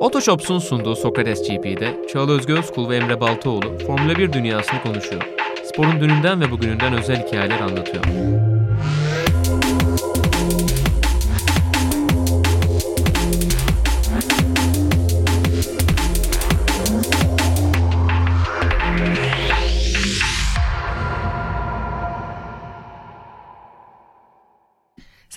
Otoshops'un 0.00 0.58
sunduğu 0.58 0.96
Sokrates 0.96 1.48
GP'de 1.48 2.06
Çağla 2.12 2.32
Özgü 2.32 2.52
Özkul 2.52 2.88
ve 2.88 2.96
Emre 2.96 3.20
Baltaoğlu 3.20 3.78
Formula 3.86 4.18
1 4.18 4.32
dünyasını 4.32 4.82
konuşuyor. 4.82 5.22
Sporun 5.64 6.00
dününden 6.00 6.40
ve 6.40 6.50
bugününden 6.50 6.92
özel 6.92 7.26
hikayeler 7.26 7.60
anlatıyor. 7.60 8.04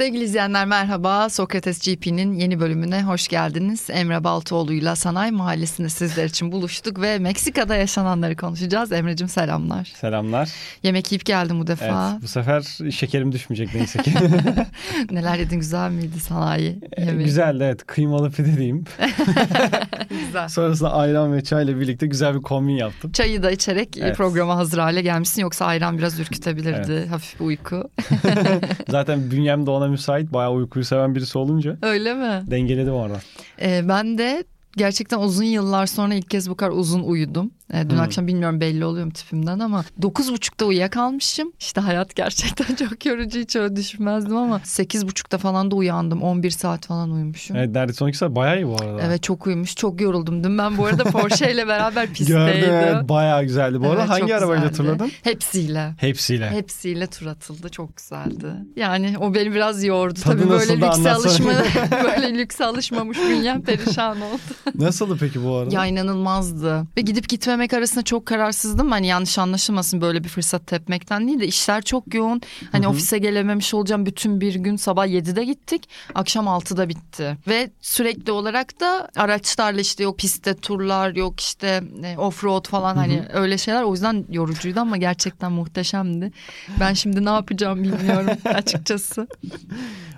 Sevgili 0.01 0.23
izleyenler 0.23 0.65
merhaba. 0.65 1.29
Sokrates 1.29 1.79
GP'nin 1.79 2.33
yeni 2.33 2.59
bölümüne 2.59 3.03
hoş 3.03 3.27
geldiniz. 3.27 3.89
Emre 3.89 4.23
Baltoğlu'yla 4.23 4.95
Sanayi 4.95 5.31
Mahallesi'nde 5.31 5.89
sizler 5.89 6.25
için 6.25 6.51
buluştuk 6.51 7.01
ve 7.01 7.19
Meksika'da 7.19 7.75
yaşananları 7.75 8.35
konuşacağız. 8.35 8.91
Emre'cim 8.91 9.27
selamlar. 9.27 9.91
Selamlar. 9.95 10.49
Yemek 10.83 11.11
yiyip 11.11 11.25
geldim 11.25 11.59
bu 11.59 11.67
defa. 11.67 12.09
Evet, 12.11 12.23
bu 12.23 12.27
sefer 12.27 12.61
şekerim 12.91 13.31
düşmeyecek 13.31 13.75
neyse 13.75 14.01
ki. 14.01 14.11
Neler 15.11 15.37
yedin 15.37 15.59
güzel 15.59 15.91
miydi 15.91 16.19
sanayi 16.19 16.79
yemeği? 16.97 17.25
Güzeldi 17.25 17.63
evet 17.63 17.85
kıymalı 17.87 18.31
pide 18.31 18.57
diyeyim. 18.57 18.85
güzel. 20.09 20.47
Sonrasında 20.49 20.93
ayran 20.93 21.33
ve 21.33 21.43
çayla 21.43 21.79
birlikte 21.79 22.07
güzel 22.07 22.35
bir 22.35 22.41
kombin 22.41 22.73
yaptım. 22.75 23.11
Çayı 23.11 23.43
da 23.43 23.51
içerek 23.51 23.97
Evet. 23.97 24.17
programa 24.17 24.55
hazır 24.55 24.77
hale 24.77 25.01
gelmişsin. 25.01 25.41
Yoksa 25.41 25.65
ayran 25.65 25.97
biraz 25.97 26.19
ürkütebilirdi. 26.19 27.07
Hafif 27.07 27.39
bir 27.39 27.45
uyku. 27.45 27.89
Zaten 28.89 29.31
bünyem 29.31 29.65
de 29.65 29.69
ona 29.69 29.90
müsait. 29.91 30.33
Bayağı 30.33 30.51
uykuyu 30.51 30.85
seven 30.85 31.15
birisi 31.15 31.37
olunca 31.37 31.77
Öyle 31.81 32.13
mi? 32.13 32.43
dengeledim 32.51 32.93
orada. 32.93 33.19
Ee, 33.61 33.81
ben 33.89 34.17
de 34.17 34.43
gerçekten 34.77 35.19
uzun 35.19 35.43
yıllar 35.43 35.85
sonra 35.85 36.13
ilk 36.13 36.29
kez 36.29 36.49
bu 36.49 36.55
kadar 36.55 36.71
uzun 36.71 37.03
uyudum. 37.03 37.51
Ee, 37.73 37.89
dün 37.89 37.95
Hmm. 37.95 38.01
akşam 38.03 38.27
bilmiyorum 38.27 38.61
belli 38.61 38.85
oluyor 38.85 39.05
mu 39.05 39.11
tipimden 39.11 39.59
ama 39.59 39.83
9.30'da 40.01 40.65
uyuyakalmışım. 40.65 41.51
İşte 41.59 41.81
hayat 41.81 42.15
gerçekten 42.15 42.75
çok 42.75 43.05
yorucu 43.05 43.39
hiç 43.39 43.55
öyle 43.55 43.75
düşünmezdim 43.75 44.37
ama 44.37 44.57
8.30'da 44.57 45.37
falan 45.37 45.71
da 45.71 45.75
uyandım. 45.75 46.21
11 46.21 46.49
saat 46.49 46.85
falan 46.87 47.11
uyumuşum. 47.11 47.55
Evet. 47.55 47.65
Evet 47.65 47.75
neredeyse 47.75 48.03
12 48.03 48.17
saat 48.17 48.31
bayağı 48.35 48.57
iyi 48.57 48.67
bu 48.67 48.75
arada. 48.81 49.17
çok 49.17 49.47
uyumuş 49.47 49.75
çok 49.75 50.01
yoruldum. 50.01 50.43
Dün 50.43 50.57
ben 50.57 50.77
bu 50.77 50.85
arada 50.85 51.03
Porsche 51.03 51.51
ile 51.53 51.67
beraber 51.67 52.07
pistteydim. 52.13 52.45
Gördüm 52.45 52.69
evet 52.73 53.09
bayağı 53.09 53.43
güzeldi. 53.43 53.81
Bu 53.81 53.85
arada 53.89 54.01
Evet, 54.01 54.09
çok 54.11 54.21
hangi 54.21 54.35
arabayla 54.35 54.71
turladın? 54.71 55.11
Hepsiyle. 55.23 55.93
Hepsiyle. 55.97 56.49
Hepsiyle 56.49 57.07
tur 57.07 57.25
atıldı 57.25 57.69
çok 57.69 57.97
güzeldi. 57.97 58.47
Yani 58.75 59.15
o 59.19 59.33
beni 59.33 59.53
biraz 59.53 59.83
yordu. 59.83 60.19
Tadı 60.19 60.37
Tabii 60.37 60.49
böyle 60.49 60.81
lükse 60.81 61.11
alışma 61.11 61.51
böyle 62.03 62.37
lükse 62.37 62.65
alışmamış 62.65 63.17
bünyem 63.29 63.61
perişan 63.61 64.21
oldu. 64.21 64.41
Nasıldı 64.75 65.17
peki 65.19 65.43
bu 65.43 65.55
arada? 65.55 65.75
Ya 65.75 65.85
inanılmazdı. 65.85 66.83
Ve 66.97 67.01
gidip 67.01 67.29
gitmemek 67.61 67.73
arasında 67.73 68.03
çok 68.03 68.25
kararsızdım. 68.25 68.91
Hani 68.91 69.07
yanlış 69.07 69.37
anlaşılmasın 69.39 70.01
böyle 70.01 70.23
bir 70.23 70.29
fırsat 70.29 70.67
tepmekten 70.67 71.27
değil 71.27 71.39
de 71.39 71.47
işler 71.47 71.81
çok 71.81 72.13
yoğun. 72.13 72.41
Hani 72.71 72.85
Hı 72.85 72.87
hı. 72.87 72.91
ofise 72.91 73.17
gelememiş 73.17 73.73
olacağım 73.73 74.05
bütün 74.05 74.41
bir 74.41 74.55
gün 74.55 74.75
sabah 74.75 75.07
7'de 75.07 75.45
gittik. 75.45 75.89
Akşam 76.15 76.45
6'da 76.45 76.89
bitti. 76.89 77.37
Ve 77.47 77.71
sürekli 77.81 78.31
olarak 78.31 78.79
da 78.79 79.09
araçlarla 79.15 79.81
işte 79.81 80.03
yok 80.03 80.17
pistte 80.17 80.55
turlar 80.55 81.15
yok 81.15 81.39
işte 81.39 81.83
e, 82.03 82.17
offroad 82.17 82.67
falan 82.67 82.95
hani 82.95 83.23
öyle 83.33 83.57
şeyler. 83.57 83.83
O 83.83 83.93
yüzden 83.93 84.25
yorucuydu 84.29 84.79
ama 84.79 84.97
gerçekten 84.97 85.51
muhteşemdi. 85.51 86.31
Ben 86.79 86.93
şimdi 86.93 87.25
ne 87.25 87.29
yapacağım 87.29 87.83
bilmiyorum 87.83 88.37
açıkçası. 88.45 89.27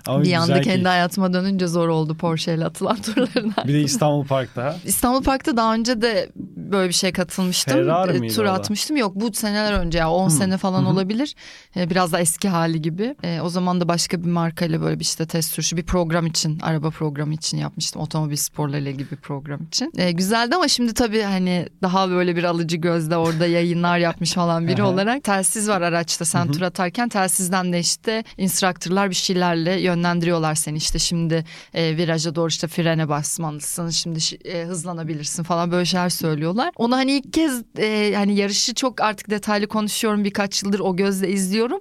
Ama 0.06 0.22
bir 0.22 0.32
anda 0.32 0.54
kendi 0.54 0.64
keyif. 0.64 0.86
hayatıma 0.86 1.32
dönünce 1.32 1.66
zor 1.66 1.88
oldu 1.88 2.14
Porsche 2.14 2.54
ile 2.54 2.64
atılan 2.64 2.96
turların 2.96 3.54
Bir 3.66 3.74
de 3.74 3.80
İstanbul 3.80 4.26
Park'ta. 4.26 4.76
İstanbul 4.84 5.22
Park'ta 5.22 5.56
daha 5.56 5.74
önce 5.74 6.02
de 6.02 6.28
böyle 6.56 6.88
bir 6.88 6.94
şey 6.94 7.12
katılmıştım. 7.28 7.74
Ferrari 7.74 8.16
E, 8.16 8.18
miydi 8.20 8.34
Tur 8.34 8.44
atmıştım. 8.44 8.96
Yok 8.96 9.12
bu 9.14 9.32
seneler 9.32 9.72
önce 9.72 9.98
ya 9.98 10.10
10 10.10 10.26
Hı. 10.26 10.30
sene 10.30 10.56
falan 10.56 10.86
olabilir. 10.86 11.34
E, 11.76 11.90
Biraz 11.90 12.12
da 12.12 12.20
eski 12.20 12.48
hali 12.48 12.82
gibi. 12.82 13.14
E, 13.22 13.40
O 13.40 13.48
zaman 13.48 13.80
da 13.80 13.88
başka 13.88 14.20
bir 14.24 14.28
markayla 14.30 14.80
böyle 14.80 14.96
bir 15.00 15.04
işte 15.04 15.26
test 15.26 15.50
sürüşü 15.54 15.76
bir 15.76 15.82
program 15.82 16.26
için, 16.26 16.60
araba 16.60 16.90
programı 16.90 17.34
için 17.34 17.58
yapmıştım. 17.58 18.02
Otomobil 18.02 18.36
sporlarıyla 18.36 18.90
ilgili 18.90 19.10
bir 19.10 19.16
program 19.16 19.62
için. 19.62 19.92
Güzeldi 20.12 20.54
ama 20.56 20.68
şimdi 20.68 20.94
tabii 20.94 21.22
hani 21.22 21.66
daha 21.82 22.10
böyle 22.10 22.36
bir 22.36 22.44
alıcı 22.44 22.76
gözle 22.76 23.16
orada 23.16 23.46
yayınlar 23.46 23.98
yapmış 23.98 24.32
falan 24.32 24.68
biri 24.68 24.82
olarak. 24.82 25.24
Telsiz 25.24 25.68
var 25.68 25.80
araçta 25.82 26.24
sen 26.24 26.52
tur 26.52 26.62
atarken 26.62 27.08
telsizden 27.08 27.72
de 27.72 27.78
işte 27.80 28.24
instruktörler 28.38 29.10
bir 29.10 29.14
şeylerle 29.14 29.80
yönlendiriyorlar 29.80 30.54
seni. 30.54 30.76
İşte 30.76 30.98
şimdi 30.98 31.44
e, 31.74 31.96
viraja 31.96 32.34
doğru 32.34 32.48
işte 32.48 32.66
frene 32.68 33.08
basmalısın. 33.08 33.90
Şimdi 33.90 34.18
şi- 34.18 34.48
e, 34.48 34.64
hızlanabilirsin 34.66 35.42
falan 35.42 35.70
böyle 35.72 35.84
şeyler 35.84 36.08
söylüyorlar. 36.08 36.72
Onu 36.76 36.96
hani 36.96 37.13
ilk 37.16 37.32
kez 37.32 37.62
e, 37.78 38.14
hani 38.16 38.36
yarışı 38.36 38.74
çok 38.74 39.00
artık 39.00 39.30
detaylı 39.30 39.66
konuşuyorum 39.66 40.24
birkaç 40.24 40.62
yıldır 40.62 40.80
o 40.80 40.96
gözle 40.96 41.28
izliyorum. 41.28 41.80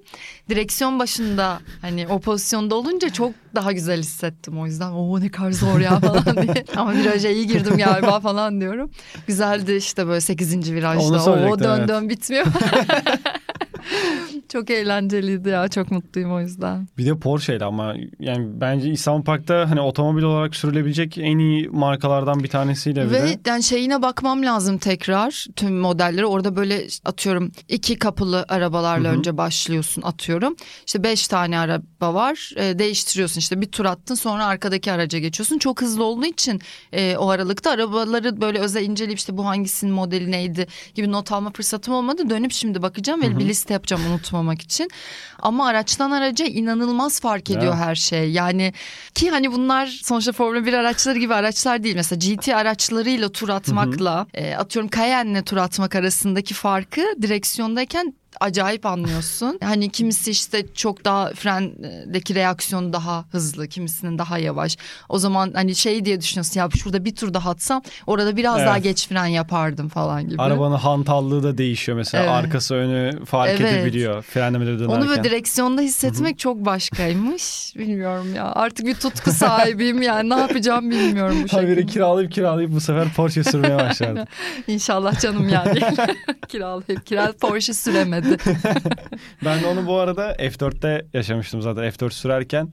Direksiyon 0.50 1.00
başında 1.00 1.60
hani 1.82 2.08
o 2.08 2.20
pozisyonda 2.20 2.76
olunca 2.76 3.10
çok 3.10 3.34
daha 3.56 3.72
güzel 3.72 4.00
hissettim 4.00 4.60
o 4.60 4.66
yüzden. 4.66 4.92
Oo 4.92 5.22
ne 5.22 5.30
kadar 5.30 5.52
zor 5.52 5.80
ya 5.80 6.00
falan 6.00 6.36
diye. 6.44 6.66
Ama 6.76 6.94
viraja 6.94 7.30
iyi 7.30 7.48
girdim 7.48 7.78
galiba 7.78 8.20
falan 8.20 8.62
diyorum. 8.62 8.92
Güzeldi 9.28 9.76
işte 9.76 10.08
böyle 10.08 10.22
8. 10.22 10.74
virajda. 10.74 11.32
O 11.32 11.60
dön 11.60 11.80
evet. 11.80 11.90
dön 11.90 12.10
bitmiyor. 12.10 12.46
çok 14.54 14.70
eğlenceliydi 14.70 15.50
ya 15.50 15.68
çok 15.68 15.92
mutluyum 15.92 16.34
o 16.34 16.40
yüzden. 16.40 16.88
Bir 16.98 17.06
de 17.06 17.20
Porsche'ydi 17.20 17.66
ama 17.66 17.96
yani 18.20 18.48
bence 18.62 18.90
İstanbul 18.90 19.24
Park'ta 19.24 19.70
hani 19.70 19.82
otomobil 19.82 20.24
olarak 20.24 20.56
sürülebilecek 20.56 21.18
en 21.18 21.38
iyi 21.38 21.70
markalardan 21.70 22.44
bir 22.44 22.48
tanesiyle 22.48 23.06
bir 23.06 23.12
Ve 23.12 23.22
de. 23.24 23.40
yani 23.46 23.64
şeyine 23.64 24.02
bakmam 24.02 24.44
lazım 24.46 24.78
tekrar 24.78 25.46
tüm 25.56 25.80
modelleri. 25.80 26.26
Orada 26.26 26.56
böyle 26.56 26.88
atıyorum 27.06 27.52
iki 27.70 28.00
kapılı 28.00 28.46
arabalarla 28.50 29.10
Hı 29.10 29.14
hı. 29.14 29.18
önce 29.18 29.38
başlıyorsun 29.38 30.02
atıyorum. 30.02 30.56
İşte 30.88 31.04
beş 31.04 31.28
tane 31.28 31.60
araba 31.60 32.14
var 32.14 32.52
e, 32.58 32.80
değiştiriyorsun 32.80 33.40
işte 33.40 33.62
bir 33.62 33.72
tur 33.72 33.86
attın 33.86 34.16
sonra 34.16 34.46
arkadaki 34.46 34.92
araca 34.92 35.20
geçiyorsun. 35.20 35.58
Çok 35.58 35.82
hızlı 35.82 36.04
olduğu 36.04 36.26
için 36.26 36.62
e, 36.92 37.18
o 37.18 37.30
aralıkta 37.30 37.72
arabaları 37.72 38.42
böyle 38.42 38.60
özel 38.60 38.84
inceleyip 38.84 39.20
işte 39.20 39.38
bu 39.38 39.46
hangisinin 39.46 39.94
modeli 39.94 40.32
neydi 40.32 40.68
gibi 40.96 41.12
not 41.12 41.32
alma 41.32 41.52
fırsatım 41.52 41.94
olmadı. 41.94 42.30
Dönüp 42.30 42.52
şimdi 42.52 42.82
bakacağım 42.82 43.22
ve 43.22 43.40
bir 43.40 43.46
liste 43.46 43.74
yapacağım 43.74 44.02
unutmamak 44.44 44.62
için. 44.62 44.90
Ama 45.40 45.68
araçtan 45.68 46.12
araca 46.12 46.46
inanılmaz 46.46 47.20
fark 47.20 47.50
ediyor 47.50 47.74
Evet. 47.76 47.86
her 47.86 47.96
şey. 47.96 48.32
Yani 48.32 48.74
ki 49.16 49.30
hani 49.30 49.52
bunlar 49.52 49.88
sonuçta 50.04 50.32
Formula 50.32 50.66
1 50.66 50.74
araçları 50.74 51.20
gibi 51.20 51.34
araçlar 51.34 51.84
değil. 51.84 51.96
Mesela 51.96 52.20
GT 52.20 52.50
araçlarıyla 52.50 53.30
tur 53.30 53.50
atmakla 53.50 54.28
e, 54.34 54.56
atıyorum 54.56 54.90
Cayenne'le 54.96 55.44
tur 55.44 55.58
atmak 55.58 55.96
arasındaki 55.96 56.54
farkı 56.54 57.02
direksiyondayken 57.22 58.14
acayip 58.40 58.86
anlıyorsun. 58.86 59.60
Hani 59.64 59.90
kimisi 59.90 60.32
işte 60.32 60.66
çok 60.76 61.06
daha 61.06 61.30
frendeki 61.30 62.36
reaksiyonu 62.36 62.94
daha 62.94 63.26
hızlı, 63.32 63.68
kimisinin 63.68 64.18
daha 64.18 64.38
yavaş. 64.38 64.78
O 65.10 65.18
zaman 65.20 65.52
hani 65.56 65.76
şey 65.76 66.06
diye 66.06 66.22
düşünüyorsun 66.22 66.60
ya 66.60 66.70
şurada 66.84 67.06
bir 67.06 67.16
tur 67.16 67.34
daha 67.34 67.50
atsam 67.50 67.82
orada 68.08 68.38
biraz 68.38 68.58
Evet. 68.58 68.68
daha 68.68 68.78
geç 68.78 69.08
fren 69.08 69.26
yapardım 69.26 69.90
falan 69.90 70.30
gibi. 70.30 70.42
Arabanın 70.42 70.76
hantallığı 70.76 71.44
da 71.44 71.58
değişiyor 71.58 71.98
mesela. 71.98 72.24
Evet. 72.24 72.34
Arkası 72.34 72.76
önü 72.76 73.26
fark 73.26 73.50
Evet. 73.62 73.74
edebiliyor 73.74 74.22
frenlemeleri 74.22 74.80
dönerken. 74.80 74.96
Onu 75.02 75.10
böyle 75.10 75.24
direksiyonda 75.24 75.82
hissetmek 75.82 76.40
çok 76.40 76.58
başkaymış. 76.66 77.74
Bilmiyorum 77.78 78.36
ya. 78.36 78.52
Artık 78.52 78.86
bir 78.86 78.96
tutku 78.96 79.32
sahibiyim 79.32 80.02
yani 80.02 80.30
ne 80.30 80.36
yapacağım 80.40 80.92
bilmiyorum 80.92 81.38
bu 81.44 81.50
şekilde. 81.50 81.86
kiralayıp 81.86 82.32
kiralayıp 82.32 82.72
bu 82.72 82.82
sefer 82.82 83.14
Porsche 83.14 83.44
sürmeye 83.44 83.76
başladı. 83.76 84.28
İnşallah 84.68 85.20
canım 85.20 85.50
yani. 85.50 85.80
Kiralayıp 86.48 87.06
kiralayıp 87.06 87.42
Porsche 87.42 87.74
süremedi. 88.24 88.44
ben 89.46 89.62
de 89.62 89.68
onu 89.68 89.88
bu 89.88 89.96
arada 89.96 90.36
F4'te 90.36 91.06
yaşamıştım 91.14 91.62
zaten. 91.62 91.84
F4 91.84 92.12
sürerken 92.12 92.70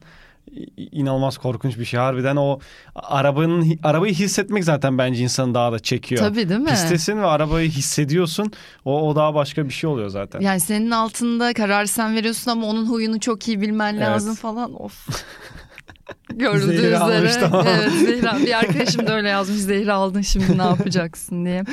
inanılmaz 0.77 1.37
korkunç 1.37 1.79
bir 1.79 1.85
şey. 1.85 1.99
Harbiden 1.99 2.35
o 2.35 2.59
arabanın 2.95 3.79
arabayı 3.83 4.13
hissetmek 4.13 4.63
zaten 4.63 4.97
bence 4.97 5.23
insanı 5.23 5.53
daha 5.53 5.71
da 5.71 5.79
çekiyor. 5.79 6.21
Tabii 6.21 6.49
değil 6.49 6.59
mi? 6.59 6.69
Pistesin 6.69 7.21
ve 7.21 7.25
arabayı 7.25 7.69
hissediyorsun. 7.69 8.51
O, 8.85 9.09
o 9.09 9.15
daha 9.15 9.35
başka 9.35 9.65
bir 9.65 9.73
şey 9.73 9.89
oluyor 9.89 10.09
zaten. 10.09 10.39
Yani 10.39 10.59
senin 10.59 10.91
altında 10.91 11.53
kararı 11.53 11.87
sen 11.87 12.15
veriyorsun 12.15 12.51
ama 12.51 12.67
onun 12.67 12.85
huyunu 12.85 13.19
çok 13.19 13.47
iyi 13.47 13.61
bilmen 13.61 13.93
Evet. 13.93 14.07
lazım 14.07 14.35
falan. 14.35 14.81
Of. 14.81 15.07
Görüldüğü 16.33 16.67
Zehri 16.67 16.77
üzere. 16.77 16.97
almış, 16.97 17.35
tamam. 17.35 17.65
Evet 17.67 17.91
zehir 17.91 18.45
Bir 18.45 18.59
arkadaşım 18.59 19.07
da 19.07 19.15
öyle 19.15 19.29
yazmış. 19.29 19.59
Zehri 19.59 19.93
aldın 19.93 20.21
şimdi 20.21 20.57
ne 20.57 20.63
yapacaksın 20.63 21.45
diye. 21.45 21.63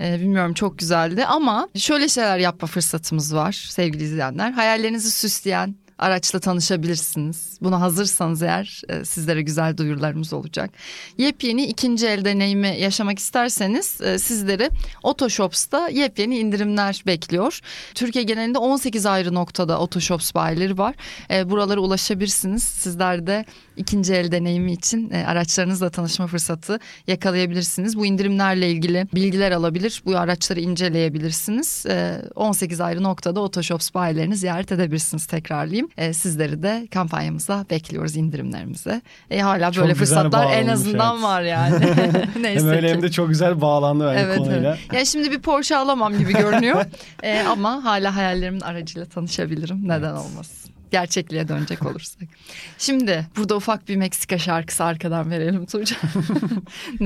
Ee, 0.00 0.20
bilmiyorum 0.20 0.54
çok 0.54 0.78
güzeldi 0.78 1.24
ama 1.24 1.68
şöyle 1.76 2.08
şeyler 2.08 2.38
yapma 2.38 2.68
fırsatımız 2.68 3.34
var 3.34 3.52
sevgili 3.52 4.04
izleyenler. 4.04 4.52
Hayallerinizi 4.52 5.10
süsleyen 5.10 5.74
araçla 6.00 6.38
tanışabilirsiniz. 6.38 7.58
Buna 7.62 7.80
hazırsanız 7.80 8.42
eğer 8.42 8.82
e, 8.88 9.04
sizlere 9.04 9.42
güzel 9.42 9.76
duyurularımız 9.76 10.32
olacak. 10.32 10.70
Yepyeni 11.18 11.66
ikinci 11.66 12.06
el 12.06 12.24
deneyimi 12.24 12.76
yaşamak 12.78 13.18
isterseniz 13.18 14.00
e, 14.00 14.18
sizleri 14.18 14.70
Otoshops'ta 15.02 15.88
yepyeni 15.88 16.38
indirimler 16.38 17.02
bekliyor. 17.06 17.60
Türkiye 17.94 18.24
genelinde 18.24 18.58
18 18.58 19.06
ayrı 19.06 19.34
noktada 19.34 19.78
Otoshops 19.78 20.34
bayileri 20.34 20.78
var. 20.78 20.94
E, 21.30 21.50
buralara 21.50 21.80
ulaşabilirsiniz. 21.80 22.62
Sizler 22.62 23.26
de 23.26 23.44
ikinci 23.76 24.14
el 24.14 24.32
deneyimi 24.32 24.72
için 24.72 25.10
e, 25.10 25.26
araçlarınızla 25.26 25.90
tanışma 25.90 26.26
fırsatı 26.26 26.78
yakalayabilirsiniz. 27.06 27.96
Bu 27.96 28.06
indirimlerle 28.06 28.70
ilgili 28.70 29.06
bilgiler 29.14 29.52
alabilir, 29.52 30.02
bu 30.06 30.16
araçları 30.16 30.60
inceleyebilirsiniz. 30.60 31.86
E, 31.86 32.22
18 32.34 32.80
ayrı 32.80 33.02
noktada 33.02 33.40
Otoshops 33.40 33.94
bayilerini 33.94 34.36
ziyaret 34.36 34.72
edebilirsiniz 34.72 35.26
tekrarlayayım. 35.26 35.88
E, 35.96 36.12
sizleri 36.12 36.62
de 36.62 36.88
kampanyamıza 36.94 37.64
bekliyoruz 37.70 38.16
indirimlerimize. 38.16 39.02
E, 39.30 39.40
hala 39.40 39.72
Çok 39.72 39.82
böyle 39.84 39.94
fırsatlar 39.94 40.52
en 40.52 40.68
azından 40.68 41.14
evet. 41.14 41.24
var 41.24 41.42
yani. 41.42 41.74
Neyse 42.42 42.60
Hem 42.60 42.68
öyle 42.68 42.86
ki. 42.88 42.94
hem 42.94 43.02
de 43.02 43.10
çok 43.10 43.28
güzel 43.28 43.60
bağlandı 43.60 44.06
bence 44.06 44.20
Evet, 44.20 44.38
konuyla. 44.38 44.58
evet. 44.76 44.78
Yani 44.92 45.06
şimdi 45.06 45.30
bir 45.30 45.38
Porsche 45.42 45.76
alamam 45.76 46.18
gibi 46.18 46.32
görünüyor. 46.32 46.84
Ee, 47.22 47.42
ama 47.42 47.84
hala 47.84 48.16
hayallerimin 48.16 48.60
aracıyla 48.60 49.06
tanışabilirim. 49.06 49.88
Neden 49.88 50.12
olmasın? 50.12 50.69
Gerçekliğe 50.90 51.48
dönecek 51.48 51.86
olursak. 51.86 52.22
Şimdi 52.78 53.26
burada 53.36 53.56
ufak 53.56 53.88
bir 53.88 53.96
Meksika 53.96 54.38
şarkısı 54.38 54.84
arkadan 54.84 55.30
verelim 55.30 55.66
Tuğcan. 55.66 55.98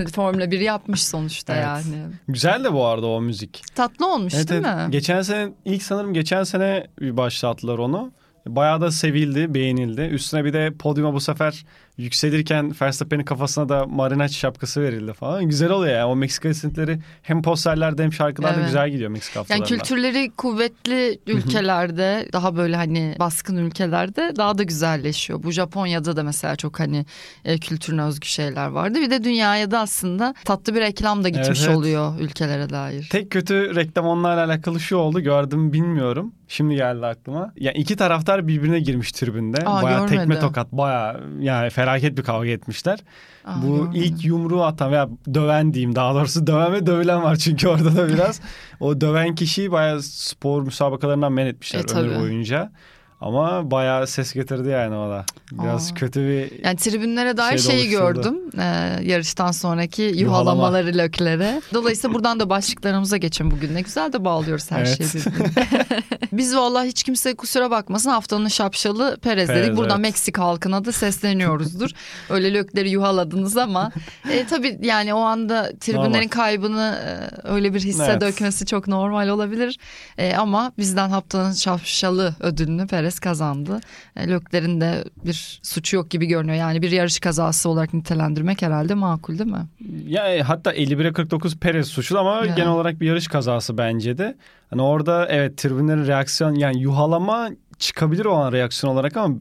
Formula 0.15 0.51
1 0.51 0.61
yapmış 0.61 1.05
sonuçta 1.05 1.55
Evet. 1.55 1.65
yani. 1.65 2.13
Güzel 2.29 2.65
de 2.65 2.73
bu 2.73 2.85
arada 2.85 3.07
o 3.07 3.21
müzik. 3.21 3.63
Tatlı 3.75 4.15
olmuş 4.15 4.35
Evet, 4.37 4.49
değil 4.49 4.63
evet. 4.67 4.87
mi? 4.87 4.91
Geçen 4.93 5.23
sene 5.23 5.53
ilk 5.65 5.83
sanırım 5.83 6.15
geçen 6.15 6.45
sene 6.45 6.87
bir 7.01 7.17
başlattılar 7.17 7.79
onu. 7.79 8.13
Bayağı 8.47 8.81
da 8.81 8.91
sevildi, 8.91 9.55
beğenildi. 9.55 10.01
Üstüne 10.01 10.45
bir 10.45 10.53
de 10.53 10.73
podyuma 10.79 11.15
bu 11.15 11.21
sefer 11.21 11.65
yükselirken 11.99 12.73
Verstappen'in 12.83 13.25
kafasına 13.25 13.69
da 13.69 13.87
Marinacci 13.87 14.35
şapkası 14.39 14.83
verildi 14.83 15.13
falan. 15.13 15.49
Güzel 15.49 15.71
oluyor 15.71 15.93
yani. 15.95 16.05
O 16.05 16.17
Meksika 16.17 16.49
esintileri 16.49 16.99
hem 17.23 17.43
posterlerde 17.43 18.03
hem 18.03 18.13
şarkılarda 18.13 18.55
Evet. 18.57 18.67
güzel 18.67 18.91
gidiyor 18.91 19.11
Meksika 19.11 19.39
Yani 19.39 19.47
haftalarında. 19.49 19.69
kültürleri 19.83 20.31
kuvvetli 20.31 21.19
ülkelerde 21.27 22.29
daha 22.33 22.57
böyle 22.57 22.77
hani 22.77 23.17
baskın 23.19 23.57
ülkelerde 23.57 24.33
daha 24.37 24.59
da 24.59 24.63
güzelleşiyor. 24.63 25.43
Bu 25.43 25.51
Japonya'da 25.51 26.17
da 26.17 26.23
mesela 26.23 26.57
çok 26.57 26.81
hani 26.81 27.07
e, 27.45 27.59
kültürüne 27.59 28.03
özgü 28.03 28.27
şeyler 28.27 28.67
vardı. 28.67 28.99
Bir 29.01 29.11
de 29.11 29.25
dünyaya 29.25 29.71
da 29.71 29.81
aslında 29.81 30.35
tatlı 30.45 30.75
bir 30.75 30.81
reklam 30.81 31.25
da 31.25 31.29
gitmiş 31.29 31.49
Evet, 31.49 31.65
evet. 31.67 31.77
oluyor 31.77 32.21
ülkelere 32.21 32.71
dair. 32.71 33.09
Tek 33.13 33.31
kötü 33.31 33.75
reklam 33.75 34.07
onlarla 34.07 34.45
alakalı 34.45 34.81
şu 34.81 34.97
oldu. 34.97 35.21
Gördüm 35.21 35.73
bilmiyorum. 35.73 36.33
Şimdi 36.49 36.75
geldi 36.77 37.07
aklıma. 37.07 37.53
Yani 37.57 37.77
iki 37.77 37.97
taraftar 37.97 38.49
birbirine 38.49 38.81
girmiş 38.81 39.13
tribünde. 39.13 39.57
Aa, 39.67 39.83
bayağı 39.83 40.07
tekme 40.07 40.17
görmedim. 40.25 40.41
tokat. 40.43 40.73
Bayağı 40.73 41.21
yani 41.41 41.71
felaket 41.85 42.19
bir 42.19 42.23
kavga 42.23 42.49
etmişler. 42.49 42.99
Aa, 43.45 43.63
Bu 43.63 43.77
görmedim. 43.77 44.03
ilk 44.03 44.25
yumruğu 44.25 44.65
atan 44.65 44.93
veya 44.93 45.09
döven 45.35 45.75
diyeyim 45.75 45.95
daha 45.95 46.15
doğrusu 46.15 46.47
döven 46.47 46.73
ve 46.73 46.87
dövülen 46.87 47.23
var 47.23 47.37
çünkü 47.37 47.69
orada 47.69 47.97
da 47.97 48.09
biraz. 48.09 48.41
o 48.81 49.01
döven 49.01 49.35
kişiyi 49.35 49.73
bayağı 49.73 50.03
spor 50.03 50.63
müsabakalarından 50.63 51.33
men 51.33 51.47
etmişler 51.47 51.79
E, 51.81 51.83
ömür 51.83 52.11
tabii. 52.11 52.21
boyunca. 52.21 52.73
Ama 53.21 53.71
bayağı 53.71 54.07
ses 54.07 54.33
getirdi 54.33 54.69
yani 54.69 54.95
o 54.97 55.11
da. 55.11 55.25
Biraz 55.53 55.91
Aa. 55.91 55.95
kötü 55.95 56.21
bir 56.21 56.65
Yani 56.65 56.77
tribünlere 56.77 57.37
dair 57.37 57.59
Şey 57.59 57.71
şeyi 57.81 57.99
oluşturdu. 57.99 58.23
gördüm. 58.23 58.51
Ee, 58.61 58.99
yarıştan 59.03 59.51
sonraki 59.51 60.03
Yuhalama. 60.03 60.21
yuhalamaları 60.21 60.99
löklere. 60.99 61.63
Dolayısıyla 61.75 62.15
buradan 62.15 62.41
da 62.41 62.51
başlıklarımıza 62.51 63.17
geçin 63.17 63.51
bugün. 63.51 63.75
Ne 63.75 63.81
güzel 63.81 64.13
de 64.13 64.25
bağlıyoruz 64.25 64.71
her 64.71 64.79
Evet. 64.79 64.97
şeyi 65.13 65.25
birbirine. 65.25 66.03
Biz 66.33 66.57
vallahi 66.57 66.89
hiç 66.89 67.03
kimse 67.03 67.35
kusura 67.35 67.71
bakmasın 67.71 68.11
haftanın 68.11 68.49
şapşalı 68.49 69.17
Perez, 69.23 69.47
Perez, 69.47 69.63
dedik. 69.63 69.77
Buradan 69.77 69.97
evet. 69.97 70.01
Meksika 70.09 70.43
halkına 70.45 70.85
da 70.85 70.93
sesleniyoruzdur. 70.93 71.91
Öyle 72.31 72.55
lökleri 72.55 72.91
yuhaladınız 72.91 73.57
ama 73.57 73.93
e, 74.31 74.47
tabii 74.47 74.79
yani 74.83 75.15
o 75.15 75.21
anda 75.21 75.73
tribünlerin 75.81 76.13
Normal. 76.13 76.29
kaybını 76.29 76.99
e, 77.05 77.49
öyle 77.49 77.75
bir 77.75 77.81
hisse 77.81 78.05
Evet. 78.11 78.21
dökmesi 78.21 78.67
çok 78.67 78.89
normal 78.89 79.29
olabilir. 79.29 79.79
E, 80.19 80.35
ama 80.37 80.73
bizden 80.79 81.09
haftanın 81.11 81.53
şapşalı 81.53 82.35
ödülünü 82.41 82.87
Perez 82.87 83.04
kazandı. 83.21 83.81
E, 84.17 84.29
Lökler'in 84.29 84.81
de 84.81 85.05
bir 85.25 85.61
suçu 85.63 85.97
yok 85.97 86.11
gibi 86.11 86.27
görünüyor. 86.27 86.59
Yani 86.59 86.83
bir 86.83 86.91
yarış 86.91 87.21
kazası 87.21 87.69
olarak 87.69 87.95
nitelendirmek 87.95 88.63
herhalde 88.63 88.95
makul 88.95 89.39
değil 89.39 89.51
mi? 89.51 89.67
ya 90.07 90.35
e, 90.35 90.43
hatta 90.43 90.75
51'e 90.75 91.13
49 91.13 91.57
Perez 91.57 91.87
suçlu 91.89 92.19
ama 92.19 92.47
Ya. 92.47 92.55
genel 92.55 92.69
olarak 92.71 93.01
bir 93.01 93.07
yarış 93.07 93.29
kazası 93.29 93.79
bence 93.79 94.19
de. 94.19 94.37
Hani 94.71 94.83
orada 94.83 95.27
evet 95.29 95.57
tribünlerin 95.59 96.07
reaksiyon 96.07 96.55
yani 96.55 96.81
yuhalama 96.81 97.49
çıkabilir 97.79 98.25
o 98.25 98.35
an 98.35 98.53
reaksiyon 98.53 98.93
olarak 98.95 99.17
ama 99.17 99.35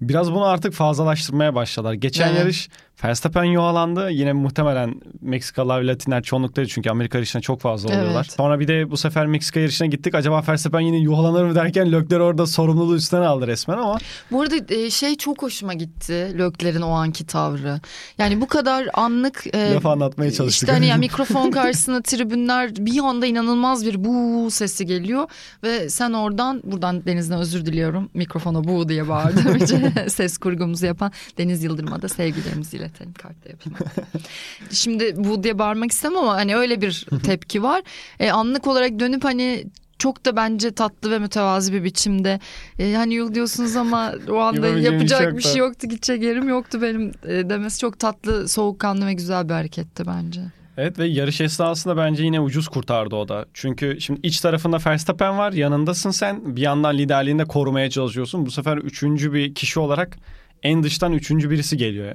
biraz 0.00 0.32
bunu 0.32 0.44
artık 0.44 0.72
fazlalaştırmaya 0.72 1.54
başladılar. 1.54 1.92
Geçen 1.92 2.28
Evet. 2.28 2.38
yarış 2.38 2.68
Verstappen 3.04 3.44
yuhalandı. 3.44 4.10
Yine 4.10 4.32
muhtemelen 4.32 4.94
Meksikalılar 5.20 5.82
ve 5.82 5.86
Latinler 5.86 6.22
çoğunlukları 6.22 6.68
çünkü 6.68 6.90
Amerika 6.90 7.18
yarışına 7.18 7.42
çok 7.42 7.60
fazla 7.60 7.88
oluyorlar. 7.88 8.24
Evet. 8.24 8.32
Sonra 8.32 8.60
bir 8.60 8.68
de 8.68 8.90
bu 8.90 8.96
sefer 8.96 9.26
Meksika 9.26 9.60
yarışına 9.60 9.86
gittik. 9.86 10.14
Acaba 10.14 10.42
Verstappen 10.48 10.80
yine 10.80 10.96
yuhalanır 10.96 11.44
mı 11.44 11.54
derken 11.54 11.92
Lökler 11.92 12.20
orada 12.20 12.46
sorumluluğu 12.46 12.96
üstüne 12.96 13.26
aldı 13.26 13.46
resmen 13.46 13.78
ama 13.78 13.98
Bu 14.30 14.42
arada 14.42 14.74
e, 14.74 14.90
şey 14.90 15.16
çok 15.16 15.42
hoşuma 15.42 15.74
gitti 15.74 16.38
Lökler'in 16.38 16.80
o 16.80 16.90
anki 16.90 17.26
tavrı. 17.26 17.80
Yani 18.18 18.40
bu 18.40 18.46
kadar 18.46 18.88
anlık... 18.94 19.54
e, 19.54 19.74
laf 19.74 19.86
anlatmaya 19.86 20.32
çalıştık. 20.32 20.62
İşte 20.62 20.72
hani 20.72 20.86
ya 20.86 20.96
mikrofon 20.96 21.50
karşısında 21.50 22.02
tribünler 22.02 22.70
bir 22.76 22.98
anda 22.98 23.26
inanılmaz 23.26 23.86
bir 23.86 24.04
bu 24.04 24.48
sesi 24.50 24.86
geliyor 24.86 25.28
ve 25.62 25.90
sen 25.90 26.12
oradan 26.12 26.62
buradan 26.64 27.04
Deniz'den 27.04 27.38
özür 27.38 27.66
diliyorum 27.66 28.10
mikrofona 28.14 28.64
bu 28.64 28.88
diye 28.88 29.08
bağırdığım 29.08 29.56
için 29.56 29.92
ses 30.08 30.38
kurgumuzu 30.38 30.86
yapan 30.86 31.12
Deniz 31.38 31.64
Yıldırım'a 31.64 32.02
da 32.02 32.08
sevgilerimizi 32.08 32.89
iletelim 32.90 33.12
kartta 33.12 33.48
yapayım. 33.48 33.78
Şimdi 34.70 35.14
bu 35.16 35.42
diye 35.42 35.58
bağırmak 35.58 35.92
istemem 35.92 36.18
ama 36.18 36.34
hani 36.34 36.56
öyle 36.56 36.80
bir 36.80 37.06
tepki 37.24 37.62
var. 37.62 37.82
E, 38.20 38.30
anlık 38.30 38.66
olarak 38.66 39.00
dönüp 39.00 39.24
hani 39.24 39.66
çok 39.98 40.24
da 40.24 40.36
bence 40.36 40.70
tatlı 40.70 41.10
ve 41.10 41.18
mütevazi 41.18 41.72
bir 41.72 41.84
biçimde 41.84 42.40
e, 42.78 42.94
hani 42.94 43.14
yol 43.14 43.34
diyorsunuz 43.34 43.76
ama 43.76 44.12
o 44.28 44.38
anda 44.38 44.72
şey 44.72 44.82
yapacak 44.82 45.36
bir 45.36 45.42
şey 45.42 45.56
yoktu 45.56 45.88
gidecek 45.88 46.22
yerim 46.22 46.48
yoktu 46.48 46.82
benim 46.82 47.12
e, 47.26 47.50
demesi 47.50 47.78
çok 47.78 47.98
tatlı 47.98 48.48
soğukkanlı 48.48 49.06
ve 49.06 49.12
güzel 49.12 49.48
bir 49.48 49.54
hareketti 49.54 50.06
bence. 50.06 50.40
Evet 50.76 50.98
ve 50.98 51.06
yarış 51.06 51.40
esnasında 51.40 51.96
bence 51.96 52.24
yine 52.24 52.40
ucuz 52.40 52.68
kurtardı 52.68 53.16
o 53.16 53.28
da. 53.28 53.46
Çünkü 53.54 54.00
şimdi 54.00 54.20
iç 54.22 54.40
tarafında 54.40 54.78
Verstappen 54.86 55.38
var 55.38 55.52
yanındasın 55.52 56.10
sen 56.10 56.56
bir 56.56 56.62
yandan 56.62 56.98
liderliğini 56.98 57.38
de 57.38 57.44
korumaya 57.44 57.90
çalışıyorsun. 57.90 58.46
Bu 58.46 58.50
sefer 58.50 58.76
üçüncü 58.76 59.32
bir 59.32 59.54
kişi 59.54 59.80
olarak 59.80 60.18
en 60.62 60.82
dıştan 60.82 61.12
üçüncü 61.12 61.50
birisi 61.50 61.76
geliyor. 61.76 62.06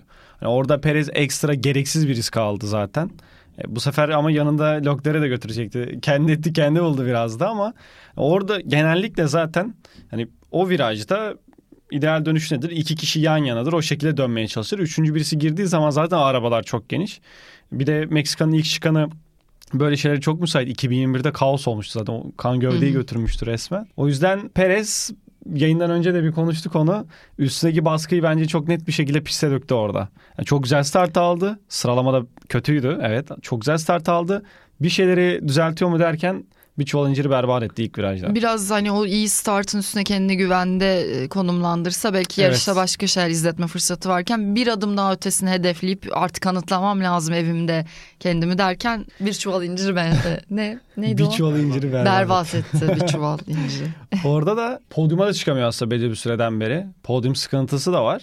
Yani 0.42 0.51
orada 0.51 0.81
Perez 0.81 1.09
ekstra 1.13 1.53
gereksiz 1.53 2.07
bir 2.07 2.15
risk 2.15 2.38
aldı 2.38 2.68
zaten. 2.68 3.12
E, 3.59 3.75
bu 3.75 3.80
sefer 3.80 4.09
ama 4.09 4.31
yanında 4.31 4.65
Leclerc'e 4.65 5.21
de 5.21 5.27
götürecekti. 5.27 6.00
Kendi 6.01 6.31
etti 6.31 6.53
kendi 6.53 6.81
oldu 6.81 7.06
biraz 7.06 7.39
da 7.39 7.50
ama 7.50 7.74
orada 8.18 8.59
genellikle 8.62 9.27
zaten 9.27 9.75
hani 10.12 10.27
o 10.51 10.69
virajda 10.69 11.36
ideal 11.92 12.25
dönüş 12.25 12.51
nedir? 12.51 12.69
İki 12.69 12.95
kişi 12.95 13.19
yan 13.19 13.38
yanadır 13.38 13.74
o 13.74 13.81
şekilde 13.81 14.18
dönmeye 14.18 14.47
çalışır. 14.47 14.80
Üçüncü 14.80 15.15
birisi 15.15 15.39
girdiği 15.39 15.68
zaman 15.68 15.89
zaten 15.89 16.18
arabalar 16.18 16.63
çok 16.63 16.89
geniş. 16.89 17.21
Bir 17.71 17.88
de 17.88 18.06
Meksika'nın 18.06 18.51
ilk 18.51 18.66
çıkanı 18.66 19.09
böyle 19.73 19.97
şeylere 19.97 20.21
çok 20.21 20.42
müsait. 20.42 20.83
2021'de 20.83 21.31
kaos 21.31 21.68
olmuştu 21.68 21.99
zaten. 21.99 22.14
O 22.14 22.31
kan 22.37 22.59
gövdeyi 22.59 22.92
Hı 22.92 22.95
hı. 22.95 22.99
götürmüştü 23.02 23.45
resmen. 23.45 23.87
O 23.97 24.07
yüzden 24.07 24.49
Perez 24.49 25.11
yayından 25.54 25.92
önce 25.92 26.14
de 26.14 26.23
bir 26.23 26.31
konuştuk 26.31 26.75
onu. 26.75 27.07
Üstündeki 27.37 27.85
baskıyı 27.85 28.23
bence 28.23 28.45
çok 28.45 28.68
net 28.68 28.87
bir 28.87 28.92
şekilde 28.92 29.23
piste 29.23 29.52
döktü 29.52 29.73
orada. 29.73 30.09
Yani 30.37 30.45
çok 30.45 30.64
güzel 30.64 30.83
start 30.83 31.18
aldı. 31.18 31.59
Sıralamada 31.69 32.25
kötüydü. 32.49 32.99
Evet. 33.02 33.28
Çok 33.42 33.61
güzel 33.61 33.78
start 33.78 34.09
aldı. 34.09 34.44
Bir 34.81 34.90
şeyleri 34.90 35.47
düzeltiyor 35.47 35.92
mu 35.92 35.99
derken 35.99 36.44
bir 36.80 36.86
çuval 36.86 37.10
inciri 37.10 37.30
berbat 37.30 37.64
etti 37.64 37.84
ilk 37.84 37.98
virajda. 37.98 38.36
Biraz 38.36 38.72
hani 38.72 38.92
o 38.92 39.06
iyi 39.06 39.30
startın 39.30 39.80
üstüne 39.80 40.04
kendini 40.04 40.38
güvende 40.38 41.02
e, 41.02 41.28
konumlandırsa 41.28 42.14
belki 42.14 42.42
Evet. 42.42 42.52
yarışta 42.52 42.76
başka 42.76 43.08
şeyler 43.08 43.30
izletme 43.30 43.68
fırsatı 43.68 44.10
varken 44.10 44.56
bir 44.56 44.68
adım 44.68 44.98
daha 44.98 45.14
ötesini 45.14 45.50
hedefleyip 45.50 46.08
artık 46.12 46.44
kanıtlamam 46.44 47.00
lazım 47.04 47.34
evimde 47.34 47.86
kendimi 48.20 48.58
derken 48.58 49.06
bir 49.20 49.34
çuval 49.34 49.64
incir 49.64 49.96
ben 49.96 50.14
ne 50.50 50.80
neydi 50.98 51.18
bir 51.18 51.28
o? 51.28 51.32
çuval 51.32 51.60
inciri 51.60 51.94
berbat. 51.94 52.06
Berbat 52.06 52.56
etti 52.56 52.96
bir 53.02 53.08
çuval 53.12 53.38
inciri. 53.48 53.88
Orada 54.26 54.58
da 54.58 54.80
podyuma 54.90 55.28
da 55.28 55.34
çıkamıyor 55.34 55.68
aslında 55.68 55.92
belli 55.92 56.10
bir 56.10 56.16
süreden 56.16 56.60
beri. 56.60 56.86
Podyum 57.04 57.36
sıkıntısı 57.36 57.94
da 57.94 58.04
var. 58.06 58.22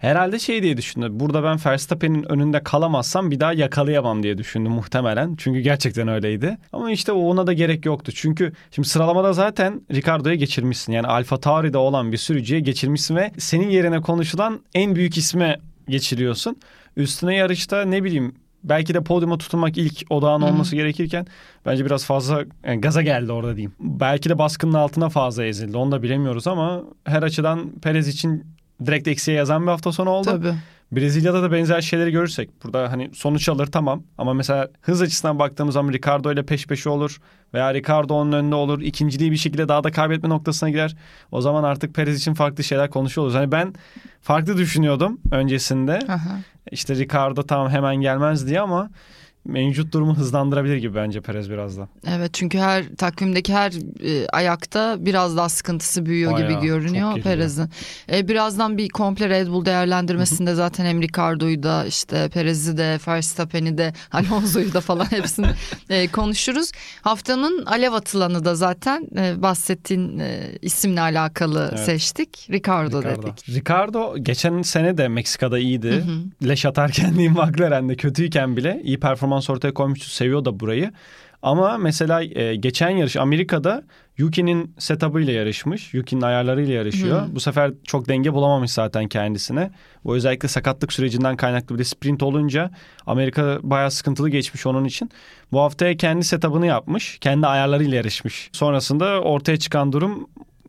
Herhalde 0.00 0.38
şey 0.38 0.62
diye 0.62 0.76
düşündü. 0.76 1.08
Burada 1.10 1.42
ben 1.42 1.58
Verstappen'in 1.66 2.32
önünde 2.32 2.62
kalamazsam 2.62 3.30
bir 3.30 3.40
daha 3.40 3.52
yakalayamam 3.52 4.22
diye 4.22 4.38
düşündü 4.38 4.68
muhtemelen. 4.68 5.36
Çünkü 5.36 5.60
gerçekten 5.60 6.08
öyleydi. 6.08 6.58
Ama 6.72 6.90
işte 6.90 7.12
ona 7.12 7.46
da 7.46 7.52
gerek 7.52 7.86
yoktu. 7.86 8.12
Çünkü 8.14 8.52
şimdi 8.70 8.88
sıralamada 8.88 9.32
zaten 9.32 9.80
Ricardo'ya 9.92 10.34
geçirmişsin. 10.34 10.92
Yani 10.92 11.06
Alfa 11.06 11.40
Tauri'de 11.40 11.78
olan 11.78 12.12
bir 12.12 12.16
sürücüye 12.16 12.60
geçirmişsin 12.60 13.16
ve 13.16 13.32
senin 13.38 13.70
yerine 13.70 14.00
konuşulan 14.00 14.60
en 14.74 14.94
büyük 14.94 15.18
isme 15.18 15.60
geçiriyorsun. 15.88 16.56
Üstüne 16.96 17.36
yarışta 17.36 17.84
ne 17.84 18.04
bileyim 18.04 18.34
belki 18.64 18.94
de 18.94 19.00
podyuma 19.00 19.38
tutunmak 19.38 19.78
ilk 19.78 20.02
odağın 20.10 20.42
olması 20.42 20.76
gerekirken 20.76 21.26
bence 21.66 21.84
biraz 21.84 22.04
fazla 22.04 22.44
yani 22.66 22.80
gaza 22.80 23.02
geldi 23.02 23.32
orada 23.32 23.56
diyeyim. 23.56 23.72
Belki 23.80 24.28
de 24.28 24.38
baskının 24.38 24.74
altına 24.74 25.08
fazla 25.08 25.44
ezildi. 25.44 25.76
Onu 25.76 25.92
da 25.92 26.02
bilemiyoruz 26.02 26.46
ama 26.46 26.82
her 27.04 27.22
açıdan 27.22 27.70
Perez 27.82 28.08
için 28.08 28.59
direkt 28.86 29.08
eksiye 29.08 29.36
yazan 29.36 29.62
bir 29.62 29.70
hafta 29.70 29.92
sonu 29.92 30.10
oldu. 30.10 30.30
Tabii. 30.30 30.54
Brezilya'da 30.92 31.42
da 31.42 31.52
benzer 31.52 31.80
şeyleri 31.80 32.10
görürsek 32.10 32.64
burada 32.64 32.92
hani 32.92 33.10
sonuç 33.14 33.48
alır 33.48 33.66
tamam 33.66 34.02
ama 34.18 34.34
mesela 34.34 34.68
hız 34.80 35.02
açısından 35.02 35.38
baktığımız 35.38 35.74
zaman 35.74 35.92
Ricardo 35.92 36.32
ile 36.32 36.42
peş 36.42 36.66
peşe 36.66 36.88
olur 36.88 37.20
veya 37.54 37.74
Ricardo 37.74 38.14
onun 38.14 38.32
önünde 38.32 38.54
olur 38.54 38.80
ikinciliği 38.80 39.32
bir 39.32 39.36
şekilde 39.36 39.68
daha 39.68 39.84
da 39.84 39.92
kaybetme 39.92 40.28
noktasına 40.28 40.70
girer. 40.70 40.96
O 41.32 41.40
zaman 41.40 41.64
artık 41.64 41.94
Perez 41.94 42.18
için 42.18 42.34
farklı 42.34 42.64
şeyler 42.64 42.90
konuşuyoruz. 42.90 43.34
Hani 43.34 43.52
ben 43.52 43.74
farklı 44.22 44.56
düşünüyordum 44.56 45.20
öncesinde. 45.32 45.98
Aha. 46.08 46.40
İşte 46.70 46.94
Ricardo 46.94 47.42
tamam 47.42 47.70
hemen 47.70 47.96
gelmez 47.96 48.46
diye 48.46 48.60
ama 48.60 48.90
mevcut 49.44 49.92
durumu 49.92 50.16
hızlandırabilir 50.16 50.76
gibi 50.76 50.94
bence 50.94 51.20
Perez 51.20 51.50
biraz 51.50 51.78
da. 51.78 51.88
Evet 52.08 52.34
çünkü 52.34 52.58
her 52.58 52.84
takvimdeki 52.96 53.54
her 53.54 53.72
e, 54.04 54.26
ayakta 54.28 54.96
biraz 55.00 55.36
daha 55.36 55.48
sıkıntısı 55.48 56.06
büyüyor 56.06 56.32
Bayağı, 56.32 56.50
gibi 56.50 56.66
görünüyor. 56.66 57.20
Perez'in. 57.22 57.68
E, 58.12 58.28
birazdan 58.28 58.78
bir 58.78 58.88
komple 58.88 59.28
Red 59.28 59.48
Bull 59.48 59.64
değerlendirmesinde 59.64 60.54
zaten 60.54 60.84
hem 60.84 61.02
Ricardo'yu 61.02 61.62
da 61.62 61.84
işte 61.86 62.28
Perez'i 62.28 62.76
de 62.76 62.98
Verstappen'i 63.08 63.78
de 63.78 63.92
Alonso'yu 64.12 64.72
da 64.72 64.80
falan 64.80 65.04
hepsini 65.10 65.46
e, 65.90 66.08
konuşuruz. 66.08 66.72
Haftanın 67.02 67.66
alev 67.66 67.92
atılanı 67.92 68.44
da 68.44 68.54
zaten 68.54 69.08
e, 69.16 69.42
bahsettiğin 69.42 70.18
e, 70.18 70.52
isimle 70.62 71.00
alakalı 71.00 71.68
Evet. 71.72 71.84
seçtik. 71.84 72.48
Ricardo, 72.50 73.02
Ricardo. 73.02 73.22
dedik. 73.22 73.48
Ricardo 73.48 74.18
geçen 74.18 74.62
sene 74.62 74.98
de 74.98 75.08
Meksika'da 75.08 75.58
iyiydi. 75.58 75.90
Hı 75.90 75.94
hı. 76.44 76.48
Leş 76.48 76.66
atarken 76.66 77.12
diyeyim 77.12 77.32
McLaren'de 77.46 77.94
kötüyken 77.96 78.56
bile 78.56 78.80
iyi 78.84 79.00
performans 79.00 79.29
ortaya 79.50 79.74
koymuştu. 79.74 80.10
Seviyor 80.10 80.44
da 80.44 80.60
burayı. 80.60 80.92
Ama 81.42 81.78
mesela 81.78 82.22
e, 82.22 82.56
geçen 82.56 82.90
yarış 82.90 83.16
Amerika'da 83.16 83.82
Yuki'nin 84.18 84.74
setup'ıyla 84.78 85.32
yarışmış. 85.32 85.94
Yuki'nin 85.94 86.22
ayarlarıyla 86.22 86.74
yarışıyor. 86.74 87.22
Hı. 87.22 87.34
Bu 87.34 87.40
sefer 87.40 87.72
çok 87.84 88.08
denge 88.08 88.32
bulamamış 88.32 88.70
zaten 88.70 89.08
kendisine. 89.08 89.70
Bu 90.04 90.14
özellikle 90.14 90.48
sakatlık 90.48 90.92
sürecinden 90.92 91.36
kaynaklı 91.36 91.74
bir 91.74 91.78
de 91.78 91.84
sprint 91.84 92.22
olunca 92.22 92.70
Amerika 93.06 93.58
bayağı 93.62 93.90
sıkıntılı 93.90 94.28
geçmiş 94.28 94.66
onun 94.66 94.84
için. 94.84 95.10
Bu 95.52 95.60
haftaya 95.60 95.96
kendi 95.96 96.24
setup'ını 96.24 96.66
yapmış. 96.66 97.18
Kendi 97.18 97.46
ayarlarıyla 97.46 97.96
yarışmış. 97.96 98.50
Sonrasında 98.52 99.20
ortaya 99.20 99.56
çıkan 99.56 99.92
durum 99.92 100.28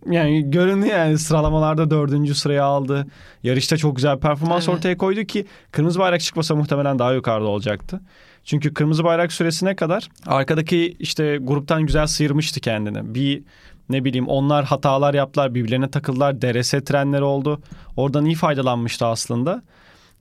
yani 0.10 0.52
göründü 0.52 0.86
yani 0.86 1.18
sıralamalarda 1.18 1.92
dördüncü 1.92 2.36
sıraya 2.36 2.64
aldı. 2.64 3.08
Yarışta 3.44 3.78
çok 3.78 3.96
güzel 3.96 4.20
performans 4.20 4.68
Evet. 4.68 4.78
ortaya 4.78 4.98
koydu 4.98 5.24
ki 5.24 5.46
kırmızı 5.72 6.00
bayrak 6.00 6.22
çıkmasa 6.22 6.56
muhtemelen 6.56 7.00
daha 7.00 7.14
yukarıda 7.14 7.48
olacaktı. 7.48 8.02
Çünkü 8.44 8.74
kırmızı 8.74 9.04
bayrak 9.04 9.34
süresine 9.34 9.76
kadar 9.76 10.10
arkadaki 10.26 10.96
işte 11.00 11.38
gruptan 11.42 11.86
güzel 11.86 12.08
sıyırmıştı 12.08 12.60
kendini. 12.60 13.16
Bir 13.16 13.44
ne 13.90 14.06
bileyim 14.06 14.28
onlar 14.28 14.66
hatalar 14.66 15.14
yaptılar 15.14 15.56
birbirlerine 15.56 15.90
takıldılar 15.92 16.42
DRS 16.42 16.72
trenleri 16.72 17.24
oldu. 17.24 17.62
Oradan 17.96 18.26
iyi 18.26 18.36
faydalanmıştı 18.36 19.06
aslında. 19.06 19.62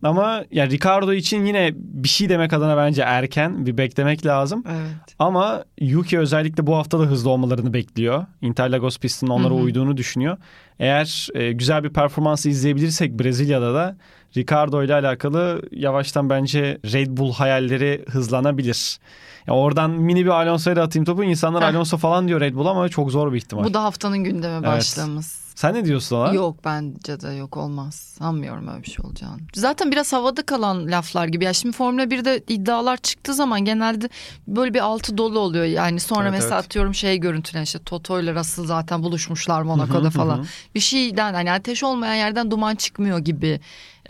Ama 0.03 0.45
ya 0.51 0.67
Ricardo 0.67 1.13
için 1.13 1.45
yine 1.45 1.73
bir 1.75 2.09
şey 2.09 2.29
demek 2.29 2.53
adına 2.53 2.77
bence 2.77 3.03
erken 3.03 3.67
bir 3.67 3.79
beklemek 3.79 4.27
lazım. 4.27 4.65
Evet. 4.69 5.15
Ama 5.19 5.65
Yuki 5.81 6.19
özellikle 6.19 6.67
bu 6.67 6.77
hafta 6.77 7.01
da 7.01 7.03
hızlı 7.03 7.31
olmalarını 7.31 7.73
bekliyor. 7.73 8.27
Interlagos 8.43 8.99
pistinin 8.99 9.31
onlara 9.31 9.55
Hı 9.55 9.59
hı. 9.59 9.63
uyduğunu 9.63 9.97
düşünüyor. 9.97 10.37
Eğer 10.79 11.29
e, 11.35 11.53
güzel 11.53 11.85
bir 11.85 11.91
performansı 11.91 12.49
izleyebilirsek 12.49 13.21
Brezilya'da 13.21 13.75
da 13.75 13.97
Ricardo 14.37 14.83
ile 14.83 14.95
alakalı 14.95 15.63
yavaştan 15.73 16.31
bence 16.31 16.79
Red 16.93 17.09
Bull 17.17 17.33
hayalleri 17.33 18.05
hızlanabilir. 18.09 18.99
Ya 19.47 19.55
oradan 19.55 19.91
mini 19.91 20.25
bir 20.25 20.31
Alonso'ya 20.31 20.77
da 20.77 20.83
atayım 20.83 21.05
topu. 21.05 21.25
İnsanlar 21.25 21.63
Heh. 21.65 21.69
Alonso 21.69 21.97
falan 21.97 22.29
diyor 22.29 22.41
Red 22.41 22.55
Bull 22.55 22.67
ama 22.67 22.89
çok 22.89 23.11
zor 23.11 23.33
bir 23.33 23.37
ihtimal. 23.37 23.65
Bu 23.65 23.75
da 23.75 23.83
haftanın 23.85 24.19
gündeme 24.25 24.67
başlığımız. 24.67 25.41
Sen 25.55 25.75
ne 25.75 25.85
diyorsun 25.85 26.17
ona? 26.17 26.33
Yok 26.33 26.57
bence 26.65 27.21
de 27.21 27.29
yok 27.29 27.57
olmaz. 27.57 27.95
Sanmıyorum 27.95 28.69
öyle 28.69 28.83
bir 28.83 28.91
şey 28.91 29.07
olacağını. 29.07 29.39
Zaten 29.55 29.91
biraz 29.93 30.13
havada 30.13 30.43
kalan 30.43 30.87
laflar 30.91 31.27
gibi. 31.27 31.45
Ya 31.45 31.53
şimdi 31.53 31.77
Formula 31.77 32.05
1'de 32.05 32.43
iddialar 32.49 32.97
çıktığı 32.97 33.35
zaman 33.35 33.65
genelde 33.65 34.09
böyle 34.49 34.75
bir 34.75 34.81
altı 34.81 35.19
dolu 35.19 35.39
oluyor. 35.39 35.65
Yani 35.65 36.01
sonra 36.01 36.23
Evet, 36.23 36.33
mesela 36.33 36.55
evet. 36.55 36.65
atıyorum 36.65 36.95
şey 36.95 37.19
görüntülen 37.19 37.63
işte 37.63 37.79
Toto 37.79 38.21
ile 38.21 38.35
Russell 38.35 38.65
zaten 38.67 39.03
buluşmuşlar 39.03 39.63
Monaco'da 39.63 39.99
Hı 39.99 40.07
hı, 40.07 40.11
falan. 40.11 40.39
hı. 40.39 40.43
Bir 40.75 40.81
şeyden 40.81 41.35
hani 41.35 41.53
ateş 41.53 41.85
olmayan 41.85 42.15
yerden 42.15 42.51
duman 42.51 42.75
çıkmıyor 42.75 43.19
gibi 43.19 43.61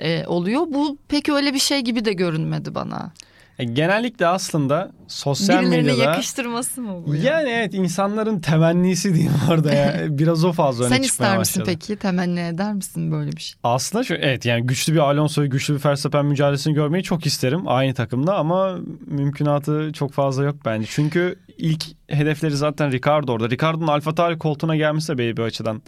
e, 0.00 0.26
oluyor. 0.26 0.62
Bu 0.68 0.98
pek 1.08 1.28
öyle 1.28 1.54
bir 1.54 1.58
şey 1.58 1.80
gibi 1.80 2.04
de 2.04 2.12
görünmedi 2.12 2.74
bana. 2.74 3.12
E, 3.58 3.64
genellikle 3.64 4.26
aslında 4.26 4.92
sosyal 5.08 5.62
Birilerine 5.62 5.92
medyada... 5.92 6.10
yakıştırması 6.10 6.80
mı 6.80 7.06
bu? 7.06 7.14
ya? 7.14 7.22
Yani 7.22 7.48
evet 7.48 7.74
insanların 7.74 8.40
temennisi 8.40 9.14
diyeyim 9.14 9.32
orada 9.50 9.72
ya. 9.74 9.94
Biraz 10.18 10.44
o 10.44 10.52
fazla 10.52 10.84
öne 10.84 10.94
Sen 10.94 11.02
çıkmaya 11.02 11.26
ister 11.26 11.38
misin 11.38 11.62
peki? 11.66 11.96
Temenni 11.96 12.40
eder 12.40 12.74
misin 12.74 13.12
böyle 13.12 13.32
bir 13.32 13.40
şey? 13.40 13.58
Aslında 13.64 14.04
şu 14.04 14.14
evet 14.14 14.44
yani 14.46 14.66
güçlü 14.66 14.92
bir 14.94 14.98
Alonso'yu 14.98 15.50
güçlü 15.50 15.74
bir 15.78 15.84
Verstappen 15.84 16.26
mücadelesini 16.26 16.74
görmeyi 16.74 17.04
çok 17.04 17.26
isterim 17.26 17.62
aynı 17.66 17.94
takımda 17.94 18.36
ama 18.36 18.78
mümkünatı 19.06 19.90
çok 19.92 20.12
fazla 20.12 20.44
yok 20.44 20.56
bence. 20.64 20.86
Çünkü 20.90 21.38
ilk 21.58 21.84
hedefleri 22.08 22.56
zaten 22.56 22.92
Ricardo 22.92 23.32
orada. 23.32 23.50
Ricardo'nun 23.50 23.86
Alfa 23.86 24.14
Tauri 24.14 24.38
koltuğuna 24.38 24.76
gelmesi 24.76 25.08
de 25.12 25.18
belli 25.18 25.36
bir 25.36 25.42
açıdan. 25.42 25.82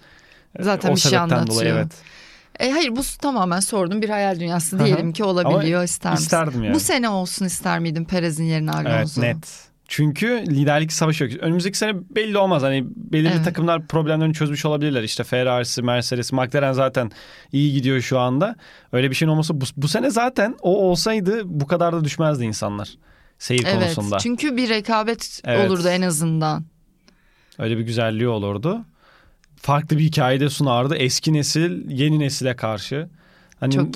e, 0.58 0.62
Zaten 0.62 0.90
o 0.90 0.94
bir 0.94 1.00
şey 1.00 1.10
sebepten 1.10 1.30
dolayı 1.46 1.46
anlatıyor. 1.46 1.76
evet. 1.76 1.92
E, 2.60 2.70
hayır 2.70 2.96
bu 2.96 3.00
tamamen 3.22 3.60
sordum 3.60 4.02
bir 4.02 4.08
hayal 4.08 4.40
dünyası 4.40 4.84
diyelim 4.84 5.12
ki 5.12 5.24
olabiliyor 5.24 5.78
Ama 5.78 5.84
ister 5.84 6.12
misin? 6.12 6.24
İsterdim 6.24 6.62
yani. 6.64 6.74
Bu 6.74 6.80
sene 6.80 7.08
olsun 7.08 7.44
ister 7.44 7.78
miydin 7.78 8.04
Perez'in 8.04 8.44
yerine 8.44 8.70
Evet 8.80 8.86
Alonso? 8.96 9.20
net. 9.20 9.72
Çünkü 9.88 10.44
liderlik 10.48 10.92
savaşı 10.92 11.24
yok. 11.24 11.32
Önümüzdeki 11.40 11.78
sene 11.78 11.92
belli 12.16 12.38
olmaz. 12.38 12.62
Hani 12.62 12.84
belirli 12.96 13.32
Evet. 13.34 13.44
takımlar 13.44 13.86
problemlerini 13.86 14.34
çözmüş 14.34 14.64
olabilirler. 14.64 15.02
İşte 15.02 15.24
Ferrari'si, 15.24 15.82
Mercedes, 15.82 16.32
McLaren 16.32 16.72
zaten 16.72 17.10
iyi 17.52 17.72
gidiyor 17.72 18.00
şu 18.00 18.18
anda. 18.18 18.56
Öyle 18.92 19.10
bir 19.10 19.14
şeyin 19.14 19.30
olması 19.30 19.60
bu, 19.60 19.64
bu 19.76 19.88
sene 19.88 20.10
zaten 20.10 20.56
o 20.62 20.82
olsaydı 20.90 21.42
bu 21.44 21.66
kadar 21.66 21.92
da 21.92 22.04
düşmezdi 22.04 22.44
insanlar. 22.44 22.94
Seyir 23.38 23.64
Evet 23.66 23.94
konusunda. 23.94 24.18
çünkü 24.18 24.56
bir 24.56 24.68
rekabet 24.68 25.40
Evet. 25.44 25.70
olurdu 25.70 25.88
en 25.88 26.02
azından. 26.02 26.64
Öyle 27.58 27.78
bir 27.78 27.82
güzelliği 27.82 28.28
olurdu. 28.28 28.84
Farklı 29.62 29.98
bir 29.98 30.02
hikayede 30.04 30.48
sunardı. 30.50 30.96
Eski 30.96 31.32
nesil 31.32 31.90
yeni 31.90 32.18
nesile 32.18 32.56
karşı. 32.56 33.08
Hani 33.60 33.74
Çok 33.74 33.88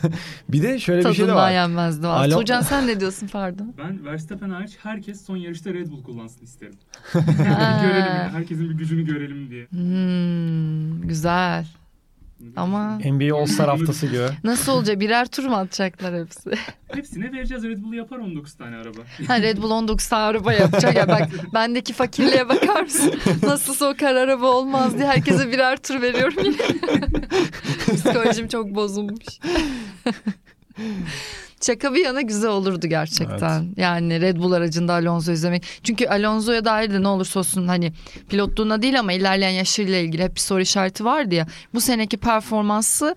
bir 0.48 0.62
de 0.62 0.78
şöyle 0.78 0.98
bir 0.98 1.04
şey 1.04 1.12
de 1.12 1.16
Tadından 1.18 1.36
var. 1.36 1.52
yenmezdi. 1.52 2.06
Alo- 2.06 2.38
Tuğcan 2.38 2.60
sen 2.62 2.86
ne 2.86 3.00
diyorsun 3.00 3.28
pardon? 3.32 3.74
Ben 3.78 4.04
Verstappen 4.06 4.50
hariç 4.50 4.76
herkes 4.82 5.24
son 5.26 5.36
yarışta 5.36 5.74
Red 5.74 5.90
Bull 5.90 6.02
kullansın 6.02 6.44
isterim. 6.44 6.74
Görelim, 7.82 8.32
herkesin 8.32 8.70
bir 8.70 8.74
gücünü 8.74 9.04
görelim 9.06 9.50
diye. 9.50 9.66
Hmm, 9.66 11.00
güzel. 11.08 11.66
Ama 12.56 12.98
NBA 12.98 13.36
All-Star 13.36 13.68
haftası 13.68 14.06
gibi. 14.06 14.26
nasıl 14.44 14.72
olacak? 14.72 15.00
Birer 15.00 15.26
tur 15.26 15.44
mu 15.44 15.56
atacaklar 15.56 16.14
hepsi? 16.24 16.50
Hepsine 16.94 17.32
vereceğiz 17.32 17.64
Red 17.64 17.82
Bull 17.82 17.92
yapar 17.92 18.18
19 18.18 18.54
tane 18.54 18.76
araba. 18.76 19.00
Ha, 19.28 19.42
Red 19.42 19.58
Bull 19.58 19.70
19 19.70 20.08
tane 20.08 20.22
araba 20.24 20.52
yapacak. 20.52 20.96
Ya 20.96 21.08
bak 21.08 21.28
bendeki 21.54 21.92
fakirliğe 21.92 22.48
bakar 22.48 22.82
mısın? 22.82 23.14
Nasılsa 23.42 23.86
o 23.90 23.94
kadar 23.96 24.14
araba 24.14 24.46
olmaz 24.46 24.98
diye 24.98 25.06
herkese 25.06 25.52
birer 25.52 25.76
tur 25.76 26.02
veriyorum 26.02 26.44
yine. 26.44 26.56
Psikolojim 27.94 28.48
çok 28.48 28.74
bozulmuş. 28.74 29.24
Şaka 31.60 31.94
bir 31.94 32.04
yana 32.04 32.20
güzel 32.20 32.50
olurdu 32.50 32.86
gerçekten. 32.86 33.68
Yani 33.76 34.20
Red 34.20 34.36
Bull 34.36 34.52
aracında 34.52 34.92
Alonso 34.92 35.32
izlemek. 35.32 35.64
Çünkü 35.82 36.06
Alonso'ya 36.06 36.64
dair 36.64 36.90
de 36.90 37.02
ne 37.02 37.08
olursa 37.08 37.40
olsun 37.40 37.68
hani 37.68 37.92
pilotluğuna 38.28 38.82
değil 38.82 39.00
ama 39.00 39.12
ilerleyen 39.12 39.50
yaşıyla 39.50 39.98
ilgili 39.98 40.22
hep 40.22 40.34
bir 40.34 40.40
soru 40.40 40.60
işareti 40.60 41.04
vardı 41.04 41.34
ya. 41.34 41.46
Bu 41.74 41.80
seneki 41.80 42.16
performansı 42.16 43.14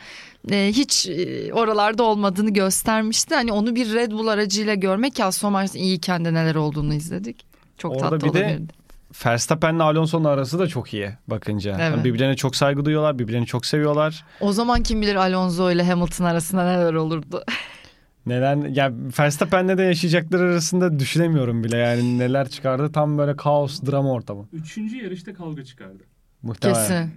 e, 0.51 0.71
hiç 0.73 1.07
e, 1.07 1.53
oralarda 1.53 2.03
olmadığını 2.03 2.49
göstermişti. 2.53 3.35
Hani 3.35 3.51
onu 3.51 3.75
bir 3.75 3.93
Red 3.93 4.11
Bull 4.11 4.27
aracıyla 4.27 4.73
görmek 4.73 5.19
ya 5.19 5.25
Aston 5.25 5.51
Martin 5.51 5.79
iyiyken 5.79 6.25
de 6.25 6.33
neler 6.33 6.55
olduğunu 6.55 6.93
izledik. 6.93 7.45
Çok 7.77 7.91
Orada 7.91 8.09
tatlı 8.09 8.27
bir 8.27 8.33
de 8.33 8.43
olabilirdi. 8.43 8.73
Verstappen'le 9.25 9.79
Alonso'nun 9.79 10.23
arası 10.23 10.59
da 10.59 10.67
çok 10.67 10.93
iyi 10.93 11.09
bakınca. 11.27 11.71
Evet. 11.71 11.81
Yani 11.81 12.03
birbirlerine 12.03 12.35
çok 12.35 12.55
saygı 12.55 12.85
duyuyorlar, 12.85 13.19
birbirlerini 13.19 13.45
çok 13.45 13.65
seviyorlar. 13.65 14.25
O 14.39 14.51
zaman 14.51 14.83
kim 14.83 15.01
bilir 15.01 15.15
Alonso 15.15 15.71
ile 15.71 15.83
Hamilton 15.83 16.25
arasında 16.25 16.63
neler 16.63 16.93
olurdu. 16.93 17.43
Neler 18.25 18.55
ya 18.55 18.91
Verstappen'le 19.19 19.77
de 19.77 19.83
yaşayacakları 19.83 20.43
arasında 20.43 20.99
düşünemiyorum 20.99 21.63
bile 21.63 21.77
yani 21.77 22.19
neler 22.19 22.49
çıkardı. 22.49 22.91
Tam 22.91 23.17
böyle 23.17 23.35
kaos, 23.35 23.81
drama 23.81 24.11
ortamı. 24.11 24.47
Üçüncü 24.53 25.03
yarışta 25.03 25.33
kavga 25.33 25.63
çıkardı. 25.63 26.03
Muhtemelen. 26.41 26.79
Kesin. 26.79 27.11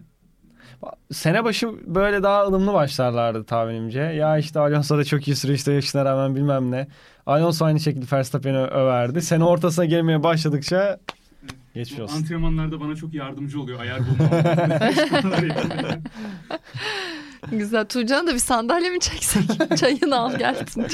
Sene 1.13 1.45
başı 1.45 1.69
böyle 1.87 2.23
daha 2.23 2.47
ılımlı 2.47 2.73
başlarlardı 2.73 3.45
tahminimce. 3.45 4.01
Ya 4.01 4.39
işte 4.39 4.61
Alonso 4.61 4.99
da 4.99 5.05
çok 5.05 5.29
iyi 5.29 5.37
süreçte 5.37 5.73
yaşına 5.73 6.05
rağmen 6.05 6.37
bilmem 6.37 6.71
ne. 6.71 6.89
Alonso 7.27 7.65
aynı 7.65 7.81
şekilde 7.81 8.07
Verstappen'i 8.13 8.59
överdi. 8.59 9.23
Sene 9.23 9.45
ortasına 9.45 9.85
gelmeye 9.85 10.23
başladıkça 10.23 10.99
geçmiş 11.75 12.01
olsun. 12.01 12.17
Antrenmanlarda 12.17 12.81
bana 12.81 12.97
çok 12.97 13.15
yardımcı 13.15 13.61
oluyor 13.61 13.81
ayar 13.81 14.01
bulmam. 14.01 14.31
Güzel. 17.53 17.85
Tuğcan'a 17.85 18.27
da 18.27 18.35
bir 18.35 18.39
sandalye 18.39 18.91
mi 18.91 19.01
çeksek? 19.01 19.43
Çayını 19.77 20.19
al 20.19 20.39
gelsin. 20.39 20.87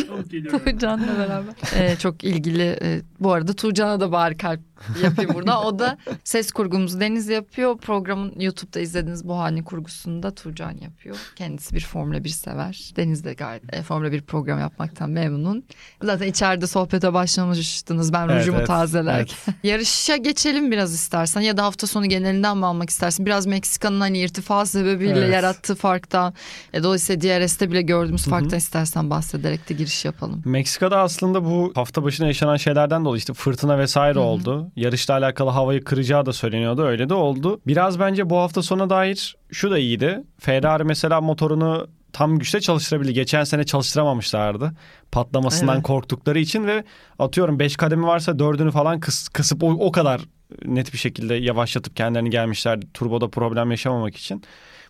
Tuğcan'la 0.50 1.18
beraber. 1.18 1.54
Ee, 1.76 1.96
çok 1.96 2.24
ilgili. 2.24 2.78
e, 2.82 3.00
bu 3.20 3.32
arada 3.32 3.52
Tuğcan'a 3.52 4.00
da 4.00 4.12
bari 4.12 4.36
kalp 4.36 4.60
yapayım 5.02 5.34
burada. 5.34 5.60
O 5.62 5.78
da 5.78 5.98
ses 6.24 6.52
kurgumuzu 6.52 7.00
Deniz 7.00 7.28
yapıyor. 7.28 7.78
Programın 7.78 8.40
YouTube'da 8.40 8.80
izlediğiniz 8.80 9.28
bu 9.28 9.38
halini 9.38 9.64
kurgusunu 9.64 10.22
da 10.22 10.34
Tuğcan 10.34 10.76
yapıyor. 10.82 11.16
Kendisi 11.36 11.74
bir 11.74 11.80
Formula 11.80 12.24
1 12.24 12.28
sever. 12.28 12.92
Deniz 12.96 13.24
de 13.24 13.34
gayet 13.34 13.74
e, 13.74 13.82
Formula 13.82 14.12
1 14.12 14.22
program 14.22 14.60
yapmaktan 14.60 15.10
memnun. 15.10 15.64
Zaten 16.02 16.26
içeride 16.26 16.66
sohbete 16.66 17.12
başlamıştınız. 17.12 18.12
Ben 18.12 18.28
Evet, 18.28 18.40
rujumu 18.40 18.58
evet, 18.58 18.66
tazelerken. 18.66 19.36
Yarışa 19.62 20.16
geçelim 20.16 20.70
biraz 20.70 20.94
istersen 20.94 21.40
ya 21.40 21.56
da 21.56 21.64
hafta 21.64 21.86
sonu 21.86 22.06
genelinden 22.06 22.56
mi 22.56 22.66
almak 22.66 22.90
istersin? 22.90 23.26
Biraz 23.26 23.46
Meksika'nın 23.46 24.00
hani 24.00 24.18
irtifa 24.18 24.66
sebebiyle 24.66 25.18
Evet. 25.18 25.34
yarattığı 25.34 25.74
farktan 25.74 26.34
e, 26.72 26.82
dolayısıyla 26.82 27.20
DRS'te 27.40 27.70
bile 27.70 27.82
gördüğümüz 27.82 28.24
farktan 28.24 28.58
istersen 28.58 29.10
bahsederek 29.10 29.68
de 29.68 29.74
giriş 29.74 30.04
yapalım. 30.04 30.42
Meksika'da 30.44 30.98
aslında 31.00 31.44
bu 31.44 31.72
hafta 31.74 32.02
başına 32.02 32.26
yaşanan 32.26 32.56
şeylerden 32.56 33.04
dolayı 33.04 33.18
işte 33.18 33.32
fırtına 33.32 33.78
vesaire 33.78 34.18
oldu. 34.18 34.69
Yarışla 34.76 35.14
alakalı 35.14 35.50
havayı 35.50 35.84
kıracağı 35.84 36.26
da 36.26 36.32
söyleniyordu. 36.32 36.82
Öyle 36.82 37.08
de 37.08 37.14
oldu. 37.14 37.60
Biraz 37.66 38.00
bence 38.00 38.30
bu 38.30 38.36
hafta 38.36 38.62
sona 38.62 38.90
dair 38.90 39.36
şu 39.52 39.70
da 39.70 39.78
iyiydi. 39.78 40.22
Ferrari 40.38 40.84
mesela 40.84 41.20
motorunu 41.20 41.88
tam 42.12 42.38
güçte 42.38 42.60
çalıştırabildi. 42.60 43.14
Geçen 43.14 43.44
sene 43.44 43.64
çalıştıramamışlardı. 43.64 44.72
Patlamasından 45.12 45.74
Evet. 45.74 45.86
korktukları 45.86 46.38
için 46.38 46.66
ve 46.66 46.84
atıyorum 47.18 47.58
5 47.58 47.76
kademi 47.76 48.06
varsa 48.06 48.32
4'ünü 48.32 48.70
falan 48.70 49.00
kıs, 49.00 49.28
kısıp 49.28 49.62
o, 49.62 49.66
o 49.70 49.92
kadar 49.92 50.20
net 50.64 50.92
bir 50.92 50.98
şekilde 50.98 51.34
yavaşlatıp 51.34 51.96
kendilerini 51.96 52.30
gelmişlerdi. 52.30 52.86
Turboda 52.94 53.28
problem 53.28 53.70
yaşamamak 53.70 54.16
için. 54.16 54.42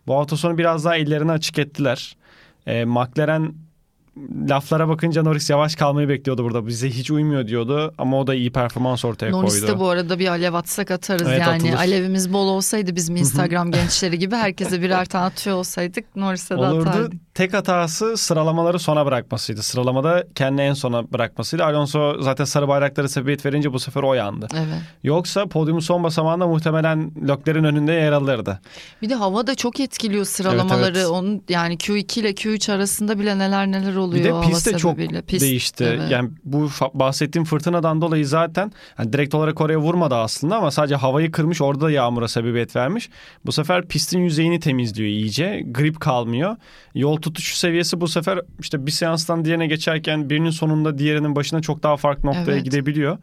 Bu 0.06 0.14
hafta 0.14 0.36
sonu 0.36 0.58
biraz 0.58 0.84
daha 0.84 0.96
ellerini 0.96 1.32
açık 1.32 1.58
ettiler. 1.58 2.16
E, 2.66 2.84
McLaren 2.84 3.54
laflara 4.48 4.88
bakınca 4.88 5.22
Norris 5.22 5.50
yavaş 5.50 5.76
kalmayı 5.76 6.08
bekliyordu 6.08 6.44
burada. 6.44 6.66
Bize 6.66 6.90
hiç 6.90 7.10
uymuyor 7.10 7.46
diyordu 7.46 7.94
ama 7.98 8.20
o 8.20 8.26
da 8.26 8.34
iyi 8.34 8.52
performans 8.52 9.04
ortaya 9.04 9.30
Norris'te 9.30 9.66
koydu. 9.66 9.80
bu 9.80 9.88
arada 9.88 10.18
bir 10.18 10.28
alev 10.28 10.54
atsak 10.54 10.90
atarız 10.90 11.28
Evet, 11.28 11.40
yani. 11.40 11.56
atılır. 11.56 11.72
Alevimiz 11.72 12.32
bol 12.32 12.48
olsaydı 12.48 12.96
bizim 12.96 13.16
Instagram 13.16 13.70
gençleri 13.70 14.18
gibi 14.18 14.36
herkese 14.36 14.82
birer 14.82 15.04
tane 15.04 15.24
atıyor 15.24 15.56
olsaydık 15.56 16.16
Norris'e 16.16 16.54
de 16.56 16.58
Olurdu. 16.60 16.88
atardık. 16.88 17.20
Tek 17.40 17.54
hatası 17.54 18.16
sıralamaları 18.16 18.78
sona 18.78 19.06
bırakmasıydı. 19.06 19.62
Sıralamada 19.62 20.24
kendini 20.34 20.60
en 20.60 20.72
sona 20.72 21.12
bırakmasıydı. 21.12 21.64
Alonso 21.64 22.16
zaten 22.20 22.44
sarı 22.44 22.68
bayrakları 22.68 23.08
sebebiyet 23.08 23.46
verince 23.46 23.72
bu 23.72 23.78
sefer 23.78 24.02
o 24.02 24.14
yandı. 24.14 24.46
Evet. 24.54 24.82
Yoksa 25.02 25.46
podyumun 25.46 25.80
son 25.80 26.02
basamağında 26.04 26.46
muhtemelen 26.46 27.10
Lökler'in 27.28 27.64
önünde 27.64 27.92
yer 27.92 28.12
alırdı. 28.12 28.60
Bir 29.02 29.10
de 29.10 29.14
hava 29.14 29.46
da 29.46 29.54
çok 29.54 29.80
etkiliyor 29.80 30.24
sıralamaları. 30.24 30.98
evet. 30.98 31.06
Onun 31.06 31.42
yani 31.48 31.74
Q2 31.76 32.20
ile 32.20 32.30
Q3 32.30 32.72
arasında 32.72 33.18
bile 33.18 33.38
neler 33.38 33.66
neler 33.66 33.96
oluyor 33.96 34.24
Bir 34.24 34.46
de 34.46 34.50
pist 34.50 34.66
de 34.66 34.78
çok. 34.78 34.96
Pist, 35.26 35.44
değişti. 35.44 35.84
evet. 35.84 36.10
Yani 36.10 36.30
bu 36.44 36.70
bahsettiğim 36.94 37.44
fırtınadan 37.44 38.02
dolayı 38.02 38.26
zaten 38.26 38.72
hani 38.94 39.12
direkt 39.12 39.34
olarak 39.34 39.60
oraya 39.60 39.78
vurmadı 39.78 40.14
aslında 40.14 40.56
ama 40.56 40.70
sadece 40.70 40.94
havayı 40.94 41.32
kırmış 41.32 41.60
orada 41.60 41.80
da 41.80 41.90
yağmura 41.90 42.28
sebebiyet 42.28 42.76
vermiş. 42.76 43.10
Bu 43.46 43.52
sefer 43.52 43.88
pistin 43.88 44.20
yüzeyini 44.20 44.60
temizliyor 44.60 45.08
iyice. 45.08 45.62
Grip 45.70 46.00
kalmıyor. 46.00 46.56
Yol 46.94 47.16
tutuşu 47.32 47.56
seviyesi 47.56 48.00
bu 48.00 48.08
sefer 48.08 48.40
işte 48.60 48.86
bir 48.86 48.90
seanstan 48.90 49.44
diğerine 49.44 49.66
geçerken 49.66 50.30
birinin 50.30 50.50
sonunda 50.50 50.98
diğerinin 50.98 51.36
başına 51.36 51.60
çok 51.62 51.82
daha 51.82 51.96
farklı 51.96 52.28
noktaya 52.28 52.52
Evet. 52.52 52.64
gidebiliyor. 52.64 53.18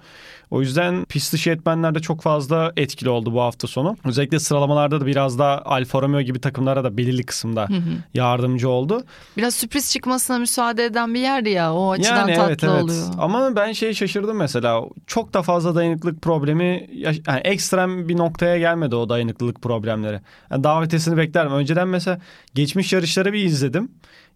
O 0.51 0.61
yüzden 0.61 1.05
pist 1.05 1.33
dışı 1.33 1.49
etmenler 1.49 1.95
de 1.95 1.99
çok 1.99 2.21
fazla 2.21 2.71
etkili 2.77 3.09
oldu 3.09 3.33
bu 3.33 3.41
hafta 3.41 3.67
sonu. 3.67 3.97
Özellikle 4.05 4.39
sıralamalarda 4.39 5.01
da 5.01 5.05
biraz 5.05 5.39
daha 5.39 5.61
Alfa 5.65 6.01
Romeo 6.01 6.21
gibi 6.21 6.41
takımlara 6.41 6.83
da 6.83 6.97
belirli 6.97 7.23
kısımda 7.23 7.67
yardımcı 8.13 8.69
oldu. 8.69 9.03
Biraz 9.37 9.55
sürpriz 9.55 9.91
çıkmasına 9.91 10.39
müsaade 10.39 10.85
eden 10.85 11.13
bir 11.13 11.19
yerdi 11.19 11.49
ya. 11.49 11.73
O 11.73 11.91
açıdan 11.91 12.15
Yani 12.17 12.33
tatlı 12.33 12.49
evet 12.49 12.63
evet. 12.63 12.83
oluyor. 12.83 13.05
Ama 13.17 13.55
ben 13.55 13.71
şey 13.71 13.93
şaşırdım 13.93 14.37
mesela. 14.37 14.81
Çok 15.07 15.33
da 15.33 15.41
fazla 15.41 15.75
dayanıklık 15.75 16.21
problemi 16.21 16.89
yani 16.93 17.19
ekstrem 17.43 18.09
bir 18.09 18.17
noktaya 18.17 18.57
gelmedi 18.57 18.95
o 18.95 19.09
dayanıklılık 19.09 19.61
problemleri. 19.61 20.21
Yani 20.51 20.63
daha 20.63 20.83
ötesini 20.83 21.17
beklerim. 21.17 21.51
Önceden 21.51 21.87
mesela 21.87 22.19
geçmiş 22.55 22.93
yarışları 22.93 23.33
bir 23.33 23.43
izledim. 23.45 23.86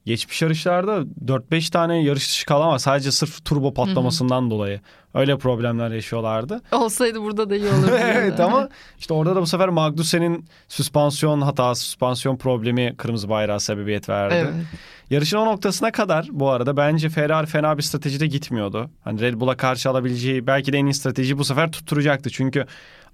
Geçmiş 0.06 0.42
yarışlarda 0.42 1.04
4-5 1.26 1.72
tane 1.72 2.04
yarış 2.04 2.30
dışı 2.30 2.46
kalan 2.46 2.70
var. 2.70 2.78
Sadece 2.78 3.12
sırf 3.12 3.46
turbo 3.46 3.74
patlamasından 3.74 4.52
dolayı. 4.52 4.82
Öyle 5.14 5.38
problemler 5.38 5.92
yaşıyorlardı. 5.92 6.62
Olsaydı 6.72 7.22
burada 7.22 7.50
da 7.50 7.56
iyi 7.56 7.68
olurdu. 7.68 7.92
evet 8.00 8.40
ama 8.40 8.70
işte 9.00 9.14
orada 9.14 9.36
da 9.36 9.42
bu 9.42 9.48
sefer 9.48 9.70
Magnussen'in 9.70 10.46
süspansiyon 10.68 11.42
hatası, 11.42 11.84
süspansiyon 11.84 12.38
problemi 12.38 12.96
kırmızı 12.98 13.30
bayrağı 13.30 13.60
sebebiyet 13.60 14.10
verdi. 14.10 14.36
Evet. 14.38 14.54
Yarışın 15.10 15.38
o 15.38 15.46
noktasına 15.46 15.92
kadar 15.92 16.28
bu 16.32 16.50
arada 16.50 16.78
bence 16.78 17.10
Ferrari 17.10 17.48
fena 17.48 17.78
bir 17.78 17.84
stratejide 17.84 18.28
gitmiyordu. 18.28 18.90
Hani 19.04 19.22
Red 19.22 19.34
Bull'a 19.34 19.58
karşı 19.58 19.90
alabileceği 19.90 20.48
belki 20.48 20.74
de 20.74 20.78
en 20.78 20.86
iyi 20.86 20.94
strateji 20.94 21.38
bu 21.38 21.44
sefer 21.44 21.72
tutturacaktı. 21.72 22.30
Çünkü 22.30 22.66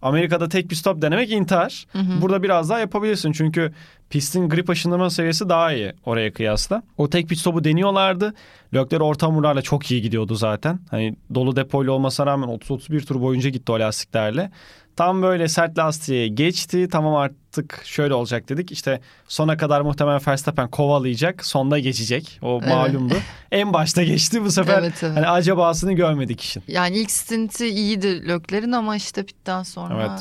Amerika'da 0.01 0.49
tek 0.49 0.69
bir 0.69 0.75
stop 0.75 1.01
denemek 1.01 1.31
intihar. 1.31 1.85
Burada 2.21 2.43
biraz 2.43 2.69
daha 2.69 2.79
yapabilirsin. 2.79 3.31
Çünkü 3.31 3.73
pistin 4.09 4.49
grip 4.49 4.69
aşındırma 4.69 5.09
seviyesi 5.09 5.49
daha 5.49 5.73
iyi 5.73 5.93
oraya 6.05 6.33
kıyasla. 6.33 6.83
O 6.97 7.09
tek 7.09 7.29
pit 7.29 7.39
stopu 7.39 7.63
deniyorlardı. 7.63 8.33
Lökler 8.73 8.99
orta 8.99 9.27
hamurlarla 9.27 9.61
çok 9.61 9.91
iyi 9.91 10.01
gidiyordu 10.01 10.35
zaten. 10.35 10.79
Hani 10.91 11.15
dolu 11.35 11.55
depoyla 11.55 11.91
olmasına 11.91 12.25
rağmen 12.25 12.49
30-31 12.49 13.05
tur 13.05 13.21
boyunca 13.21 13.49
gitti 13.49 13.71
o 13.71 13.79
lastiklerle. 13.79 14.51
Tam 14.97 15.21
böyle 15.21 15.47
sert 15.47 15.77
lastiğe 15.77 16.27
geçti. 16.27 16.87
Tamam 16.91 17.15
artık 17.15 17.81
şöyle 17.85 18.13
olacak 18.13 18.49
dedik. 18.49 18.71
İşte 18.71 19.01
sona 19.27 19.57
kadar 19.57 19.81
muhtemelen 19.81 20.21
Verstappen 20.27 20.67
kovalayacak. 20.67 21.45
Sonda 21.45 21.79
geçecek. 21.79 22.39
O 22.41 22.59
Evet. 22.61 22.73
malumdu. 22.73 23.13
en 23.51 23.73
başta 23.73 24.03
geçti. 24.03 24.43
Bu 24.43 24.51
sefer 24.51 24.79
Evet, 24.79 24.93
evet. 25.03 25.17
hani 25.17 25.27
acabasını 25.27 25.93
görmedik 25.93 26.41
işin. 26.41 26.63
Yani 26.67 26.97
ilk 26.97 27.11
stinti 27.11 27.67
iyiydi 27.67 28.27
Lökler'in 28.27 28.71
ama 28.71 28.95
işte 28.95 29.23
pitten 29.25 29.63
sonra 29.63 29.95
Evet. 29.99 30.19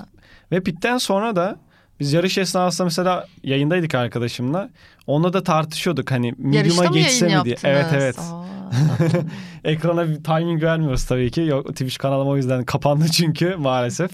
Ve 0.53 0.63
pitten 0.63 0.99
sonra 0.99 1.37
da 1.37 1.57
biz 2.01 2.13
yarış 2.13 2.39
esnasında 2.39 2.85
mesela 2.85 3.27
yayındaydık 3.43 3.95
arkadaşımla. 3.95 4.69
Onunla 5.07 5.33
da 5.33 5.43
tartışıyorduk 5.43 6.11
hani 6.11 6.35
medium'a 6.39 6.85
geçse 6.87 7.27
mi 7.27 7.45
diye. 7.45 7.57
Evet 7.65 7.87
evet. 7.95 8.19
Aa. 8.19 8.56
Ekrana 9.65 10.09
bir 10.09 10.25
timing 10.25 10.63
vermiyoruz 10.63 11.05
tabii 11.05 11.31
ki. 11.31 11.41
Yok 11.41 11.69
Twitch 11.69 11.99
kanalım 11.99 12.29
o 12.29 12.37
yüzden 12.37 12.65
kapandı 12.65 13.05
çünkü 13.09 13.57
maalesef. 13.57 14.11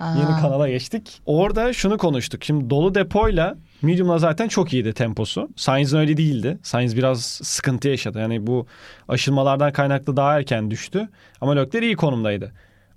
Yeni 0.00 0.26
Aa. 0.26 0.40
kanala 0.40 0.68
geçtik. 0.68 1.20
Orada 1.26 1.72
şunu 1.72 1.98
konuştuk. 1.98 2.44
Şimdi 2.44 2.70
dolu 2.70 2.94
depoyla 2.94 3.56
medium'la 3.82 4.18
zaten 4.18 4.48
çok 4.48 4.72
iyiydi 4.72 4.92
temposu. 4.92 5.48
Sainz'in 5.56 5.98
öyle 5.98 6.16
değildi. 6.16 6.58
Sainz 6.62 6.96
biraz 6.96 7.22
sıkıntı 7.24 7.88
yaşadı. 7.88 8.18
Yani 8.18 8.46
bu 8.46 8.66
aşılmalardan 9.08 9.72
kaynaklı 9.72 10.16
daha 10.16 10.38
erken 10.38 10.70
düştü. 10.70 11.08
Ama 11.40 11.56
Lökler 11.56 11.82
iyi 11.82 11.96
konumdaydı. 11.96 12.52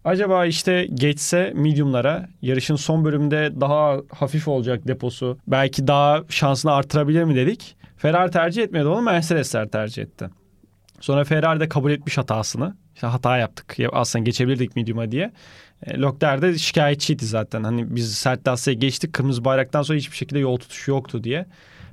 Acaba 0.06 0.46
işte 0.46 0.88
geçse 0.94 1.54
medium'lara 1.56 2.30
yarışın 2.42 2.76
son 2.76 3.06
bölümünde 3.06 3.52
daha 3.62 3.98
hafif 4.16 4.48
olacak 4.48 4.88
deposu. 4.88 5.38
Belki 5.48 5.88
daha 5.88 6.24
şansını 6.30 6.72
artırabilir 6.72 7.24
mi 7.24 7.36
dedik. 7.36 7.76
Ferrari 7.98 8.32
tercih 8.32 8.64
etmedi 8.64 8.88
onu 8.88 9.02
Mercedesler 9.02 9.68
tercih 9.68 10.04
etti. 10.04 10.30
Sonra 11.02 11.24
Ferrari 11.24 11.60
de 11.60 11.70
kabul 11.70 11.92
etmiş 11.92 12.18
hatasını. 12.18 12.76
İşte 12.96 13.08
hata 13.08 13.38
yaptık. 13.38 13.80
Ya 13.80 13.90
Aslında 13.94 14.24
geçebilirdik 14.24 14.76
medium'a 14.76 15.12
diye. 15.12 15.32
E, 15.84 16.02
Leclerc 16.02 16.42
de 16.42 16.58
şikayetçiydi 16.58 17.26
zaten. 17.26 17.64
Hani 17.64 17.96
biz 17.96 18.14
sert 18.14 18.48
lastiğe 18.48 18.76
geçtik. 18.76 19.14
Kırmızı 19.14 19.46
bayraktan 19.46 19.82
sonra 19.82 19.98
hiçbir 19.98 20.18
şekilde 20.18 20.40
yol 20.40 20.58
tutuşu 20.58 20.92
yoktu 20.92 21.24
diye. 21.24 21.46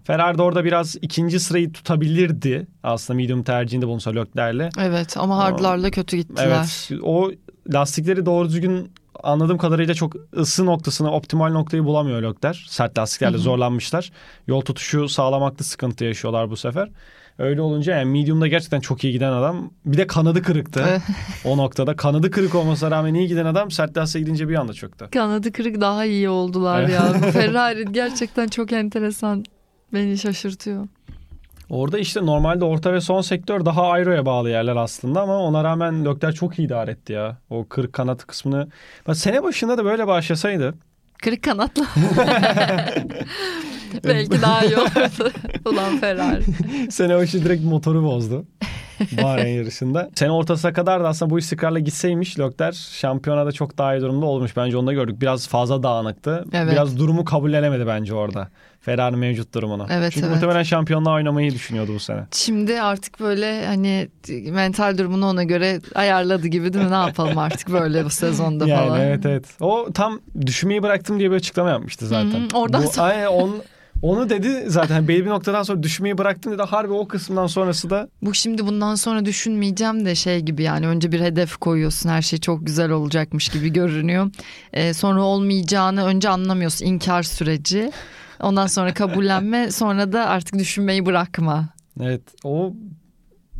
Ferrari 0.05 0.39
de 0.39 0.43
orada 0.43 0.65
biraz 0.65 0.97
ikinci 1.03 1.41
sırayı 1.41 1.73
tutabilirdi. 1.73 2.67
Aslında 2.83 3.17
medium 3.17 3.43
tercihinde 3.43 3.87
bulunsa 3.87 4.11
Leclerc'le. 4.11 4.71
Evet 4.81 5.17
ama 5.17 5.39
hardlarla 5.39 5.91
kötü 5.91 6.17
gittiler. 6.17 6.47
Evet. 6.47 6.91
O 7.03 7.31
lastikleri 7.73 8.27
doğru 8.27 8.49
düzgün 8.49 8.93
anladığım 9.23 9.59
kadarıyla 9.59 9.95
çok 9.95 10.17
ısı 10.37 10.67
noktasını, 10.67 11.13
optimal 11.13 11.53
noktayı 11.53 11.85
bulamıyor 11.85 12.23
Leclerc. 12.23 12.59
Sert 12.69 12.99
lastiklerle 12.99 13.39
zorlanmışlar. 13.39 14.13
Yol 14.47 14.61
tutuşu 14.61 15.09
sağlamakta 15.09 15.65
sıkıntı 15.65 16.05
yaşıyorlar 16.05 16.51
bu 16.51 16.57
sefer. 16.57 16.89
Öyle 17.39 17.61
olunca 17.61 17.97
yani 17.97 18.11
medium'da 18.11 18.47
gerçekten 18.47 18.81
çok 18.81 19.05
iyi 19.05 19.13
giden 19.13 19.33
adam. 19.33 19.71
Bir 19.85 19.97
de 19.97 20.07
kanadı 20.07 20.43
kırıktı 20.43 21.03
o 21.45 21.57
noktada. 21.57 21.97
Kanadı 21.97 22.31
kırık 22.31 22.55
olmasına 22.55 22.91
rağmen 22.91 23.15
iyi 23.15 23.29
giden 23.29 23.47
adam 23.47 23.71
sert 23.71 23.97
lastiğe 23.97 24.25
gidince 24.25 24.49
bir 24.49 24.55
anda 24.55 24.73
çöktü. 24.73 25.09
Kanadı 25.13 25.53
kırık 25.53 25.81
daha 25.81 26.05
iyi 26.05 26.29
oldular 26.29 26.89
ya. 26.89 27.13
Ferrari 27.13 27.93
gerçekten 27.93 28.49
çok 28.49 28.73
enteresan. 28.73 29.45
Beni 29.93 30.19
şaşırtıyor. 30.19 30.89
Orada 31.71 31.99
işte 31.99 32.27
normalde 32.27 32.65
orta 32.65 32.93
ve 32.93 33.01
son 33.01 33.21
sektör 33.21 33.65
daha 33.65 33.91
aeroya 33.91 34.27
bağlı 34.27 34.51
yerler 34.51 34.77
aslında 34.77 35.21
ama 35.21 35.39
ona 35.39 35.65
rağmen 35.65 36.05
Leclerc 36.05 36.37
çok 36.37 36.59
iyi 36.59 36.67
idare 36.67 36.91
etti 36.91 37.13
ya. 37.13 37.37
O 37.51 37.67
kırık 37.69 37.93
kanat 37.93 38.27
kısmını. 38.27 38.69
Bak 39.07 39.17
sene 39.17 39.43
başında 39.43 39.79
da 39.79 39.85
böyle 39.85 40.07
başlasaydı 40.07 40.75
Kırık 41.23 41.43
kanatla. 41.43 41.85
Belki 44.05 44.43
daha 44.43 44.65
iyi 44.65 44.77
olurdu. 44.77 45.31
Ulan 45.65 45.99
Ferrari. 45.99 46.43
sene 46.91 47.17
başı 47.17 47.45
direkt 47.45 47.65
motoru 47.65 48.03
bozdu. 48.03 48.45
Bahreyn 49.23 49.57
yarışında. 49.57 50.11
Sene 50.15 50.31
ortasına 50.31 50.73
kadar 50.73 51.05
da 51.05 51.09
aslında 51.09 51.31
bu 51.31 51.39
istikrarla 51.39 51.79
gitseymiş 51.79 52.39
Lökler 52.39 52.73
şampiyonada 52.73 53.53
çok 53.53 53.79
daha 53.79 53.97
iyi 53.97 54.01
durumda 54.01 54.27
olmuş. 54.27 54.57
Bence 54.57 54.77
onu 54.77 54.87
da 54.87 54.93
gördük. 54.93 55.21
Biraz 55.21 55.49
fazla 55.49 55.83
dağınıktı. 55.83 56.45
Evet. 56.53 56.73
Biraz 56.73 56.99
durumu 56.99 57.25
kabullenemedi 57.25 57.87
bence 57.87 58.15
orada. 58.15 58.49
Ferrari 58.81 59.17
mevcut 59.17 59.55
durumunu. 59.55 59.87
Evet, 59.91 60.13
Çünkü 60.13 60.27
evet. 60.27 60.35
muhtemelen 60.35 60.63
şampiyonluğa 60.63 61.15
oynamayı 61.15 61.53
düşünüyordu 61.55 61.93
bu 61.95 61.99
sene. 62.01 62.21
Şimdi 62.33 62.81
artık 62.81 63.21
böyle 63.21 63.67
hani 63.67 64.09
mental 64.51 64.99
durumunu 64.99 65.27
ona 65.27 65.43
göre 65.43 65.81
ayarladı 65.95 66.47
gibi 66.47 66.73
değil 66.73 66.85
mi? 66.85 66.91
Ne 66.91 66.95
yapalım 66.95 67.39
artık 67.39 67.73
böyle 67.73 68.05
bu 68.05 68.11
sezonda 68.11 68.67
yani 68.69 68.89
falan. 68.89 69.01
evet 69.01 69.27
evet. 69.27 69.45
O 69.61 69.87
tam 69.95 70.21
düşmeyi 70.47 70.83
bıraktım 70.83 71.19
diye 71.19 71.31
bir 71.31 71.37
açıklama 71.37 71.71
yapmıştı 71.71 72.07
zaten. 72.07 72.41
Hı, 72.41 72.57
oradan 72.59 72.83
Bu- 72.83 72.89
sonra- 72.89 73.07
Aynen, 73.07 73.27
on, 73.27 73.63
onu 74.03 74.31
dedi 74.31 74.65
zaten 74.67 75.09
belli 75.09 75.25
bir 75.25 75.31
noktadan 75.31 75.63
sonra 75.63 75.83
düşmeyi 75.83 76.19
bıraktım 76.19 76.53
dedi. 76.53 76.63
Harbi 76.63 76.93
o 76.93 77.09
kısımdan 77.09 77.47
sonrası 77.47 77.91
da 77.91 78.09
Bu 78.23 78.35
şimdi 78.35 78.67
bundan 78.67 78.95
sonra 78.95 79.25
düşünmeyeceğim 79.25 80.05
de 80.07 80.15
şey 80.15 80.41
gibi 80.41 80.63
yani 80.63 80.87
önce 80.87 81.13
bir 81.13 81.21
hedef 81.21 81.57
koyuyorsun 81.57 82.09
her 82.09 82.23
şey 82.23 82.39
çok 82.39 82.67
güzel 82.67 82.91
olacakmış 82.91 83.49
gibi 83.49 83.73
görünüyor. 83.73 84.31
Ee, 84.73 84.95
sonra 84.95 85.23
olmayacağını 85.23 86.05
önce 86.05 86.29
anlamıyorsun 86.29 86.87
inkar 86.87 87.23
süreci. 87.23 87.93
Ondan 88.41 88.67
sonra 88.67 88.95
kabullenme 88.95 89.71
sonra 89.71 90.13
da 90.13 90.27
artık 90.29 90.59
düşünmeyi 90.59 91.07
bırakma. 91.07 91.69
evet 92.03 92.23
o 92.45 92.73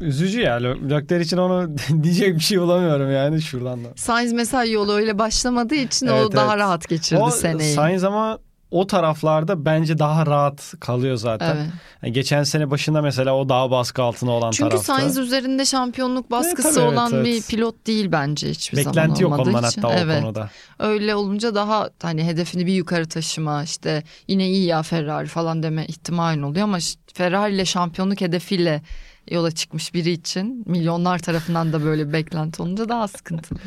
üzücü 0.01 0.41
ya. 0.41 0.57
Lö- 0.57 0.91
Lökler 0.91 1.21
için 1.21 1.37
onu 1.37 1.71
diyecek 2.03 2.35
bir 2.35 2.41
şey 2.41 2.61
bulamıyorum 2.61 3.13
yani 3.13 3.43
şuradan 3.43 3.85
da. 3.85 3.89
Sainz 3.97 4.33
mesela 4.33 4.65
yolu 4.65 4.93
öyle 4.93 5.19
başlamadığı 5.19 5.75
için 5.75 6.07
Evet, 6.07 6.25
o 6.27 6.33
daha 6.33 6.47
evet. 6.53 6.57
rahat 6.59 6.89
geçirdi 6.89 7.21
O 7.21 7.31
seneyi. 7.31 7.75
Sainz 7.75 8.05
ama 8.05 8.39
o 8.71 8.87
taraflarda 8.87 9.65
bence 9.65 9.99
daha 9.99 10.27
rahat 10.27 10.75
kalıyor 10.81 11.17
zaten. 11.17 11.57
Evet. 11.57 11.67
Yani 12.03 12.13
geçen 12.13 12.43
sene 12.43 12.71
başında 12.71 13.03
mesela 13.03 13.37
o 13.37 13.49
daha 13.49 13.71
baskı 13.71 14.03
altına 14.03 14.31
olan 14.31 14.51
Çünkü 14.51 14.71
tarafta. 14.71 14.95
Sainz 14.95 15.19
üzerinde 15.19 15.65
şampiyonluk 15.65 16.31
baskısı 16.31 16.75
tabii, 16.75 16.85
evet, 16.85 16.93
olan 16.93 17.25
bir 17.25 17.33
evet. 17.33 17.49
pilot 17.49 17.87
değil 17.87 18.13
bence 18.13 18.51
hiçbir 18.51 18.83
zaman 18.83 18.97
Beklenti 18.97 19.23
yok 19.23 19.39
ondan 19.39 19.65
için. 19.65 19.83
hatta 19.83 19.99
evet. 19.99 20.19
o 20.19 20.23
konuda. 20.23 20.51
Öyle 20.79 21.15
olunca 21.15 21.55
daha 21.55 21.91
hani 22.03 22.25
hedefini 22.25 22.67
bir 22.67 22.73
yukarı 22.73 23.09
taşıma 23.09 23.63
işte 23.63 24.03
yine 24.29 24.49
iyi 24.49 24.67
ya 24.67 24.83
Ferrari 24.83 25.27
falan 25.27 25.63
deme 25.63 25.87
ihtimalin 25.87 26.43
oluyor 26.43 26.65
ama 26.65 26.79
Ferrari 27.15 27.55
ile 27.55 27.65
şampiyonluk 27.65 28.21
hedefiyle 28.21 28.83
yola 29.31 29.51
çıkmış 29.51 29.95
biri 29.95 30.11
için 30.11 30.63
milyonlar 30.67 31.19
tarafından 31.19 31.73
da 31.73 31.85
böyle 31.85 32.09
bir 32.09 32.13
beklenti 32.13 32.63
olunca 32.63 32.89
daha 32.89 33.09
sıkıntılı. 33.09 33.59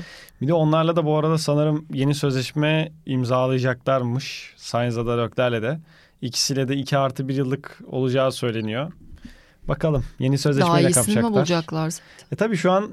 Bir 0.41 0.48
de 0.48 0.54
onlarla 0.54 0.95
da 0.95 1.06
bu 1.06 1.17
arada 1.17 1.38
sanırım 1.38 1.86
yeni 1.93 2.15
sözleşme 2.15 2.91
imzalayacaklarmış. 3.06 4.54
Sainz'la 4.58 5.06
da 5.06 5.17
Lökler'le 5.17 5.62
de. 5.62 5.80
İkisiyle 6.22 6.67
de 6.67 6.76
2 6.76 6.98
artı 6.98 7.28
1 7.28 7.36
yıllık 7.36 7.80
olacağı 7.91 8.32
söyleniyor. 8.32 8.91
Bakalım 9.67 10.04
yeni 10.19 10.32
daha 10.34 10.38
sözleşmeyle 10.41 10.88
iyisini 10.89 11.15
mi 11.15 11.22
kapacaklar. 11.22 11.32
bulacaklar? 11.32 11.93
E 12.32 12.36
tabii 12.36 12.58
şu 12.58 12.72
an 12.72 12.89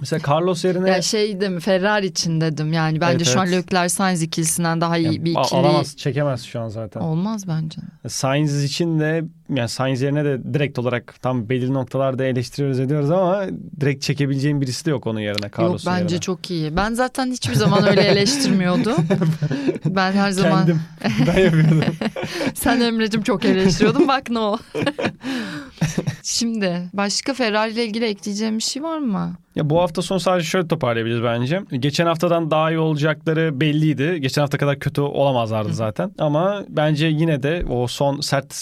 mesela 0.00 0.22
Carlos 0.28 0.64
yerine 0.64 0.90
Ya 0.90 1.02
şey 1.02 1.40
de 1.40 1.48
mi 1.48 1.60
Ferrari 1.60 2.06
için 2.06 2.40
dedim 2.40 2.72
yani 2.72 3.00
bence 3.00 3.16
Evet, 3.16 3.26
şu 3.26 3.40
an 3.40 3.46
evet. 3.48 3.66
Leclerc 3.66 3.88
Sainz 3.88 4.22
ikilisinden 4.22 4.80
daha 4.80 4.98
iyi 4.98 5.04
Yani 5.06 5.24
bir 5.24 5.30
ikili 5.30 5.58
alamaz, 5.60 5.96
çekemez 5.96 6.42
şu 6.42 6.60
an 6.60 6.68
zaten. 6.68 7.00
olmaz 7.00 7.48
bence. 7.48 7.80
Sainz 8.08 8.64
için 8.64 9.00
de 9.00 9.24
yani 9.54 9.68
Sainz 9.68 10.02
yerine 10.02 10.24
de 10.24 10.54
direkt 10.54 10.78
olarak 10.78 11.14
tam 11.22 11.48
belirli 11.48 11.74
noktalarda 11.74 12.24
eleştiriyoruz 12.24 12.80
ediyoruz 12.80 13.10
ama 13.10 13.44
direkt 13.80 14.02
çekebileceğim 14.02 14.60
birisi 14.60 14.86
de 14.86 14.90
yok 14.90 15.06
onun 15.06 15.20
yerine 15.20 15.50
Carlos'un 15.58 15.90
Yok 15.90 16.00
bence 16.00 16.14
yerine. 16.14 16.20
çok 16.20 16.50
iyi. 16.50 16.76
Ben 16.76 16.94
zaten 16.94 17.30
hiçbir 17.32 17.54
zaman 17.54 17.88
öyle 17.88 18.00
eleştirmiyordum. 18.00 18.94
ben 19.84 20.12
her 20.12 20.30
zaman 20.30 20.58
Kendim 20.58 20.80
ben 21.26 21.40
yapıyordum. 21.44 21.80
Sen 22.54 22.80
Emre'cim 22.80 23.22
çok 23.22 23.44
eleştiriyordun 23.44 24.08
bak 24.08 24.30
ne 24.30 24.38
o. 24.38 24.58
Şimdi 26.22 26.82
başka 26.92 27.34
Ferrari 27.34 27.72
ile 27.72 27.84
ilgili 27.86 28.04
ekleyeceğim 28.04 28.58
bir 28.58 28.62
şey 28.62 28.82
var 28.82 28.98
mı? 28.98 29.36
Ya 29.54 29.70
bu 29.70 29.80
hafta 29.80 30.02
sonu 30.02 30.20
sadece 30.20 30.46
şöyle 30.46 30.68
toparlayabiliriz 30.68 31.22
bence. 31.22 31.60
Geçen 31.78 32.06
haftadan 32.06 32.50
daha 32.50 32.70
iyi 32.70 32.78
olacakları 32.78 33.60
belliydi. 33.60 34.18
Geçen 34.20 34.42
hafta 34.42 34.58
kadar 34.58 34.78
kötü 34.78 35.00
olamazlardı 35.00 35.74
zaten. 35.74 36.12
Ama 36.18 36.64
bence 36.68 37.06
yine 37.06 37.42
de 37.42 37.64
o 37.70 37.86
son 37.86 38.20
sert 38.20 38.54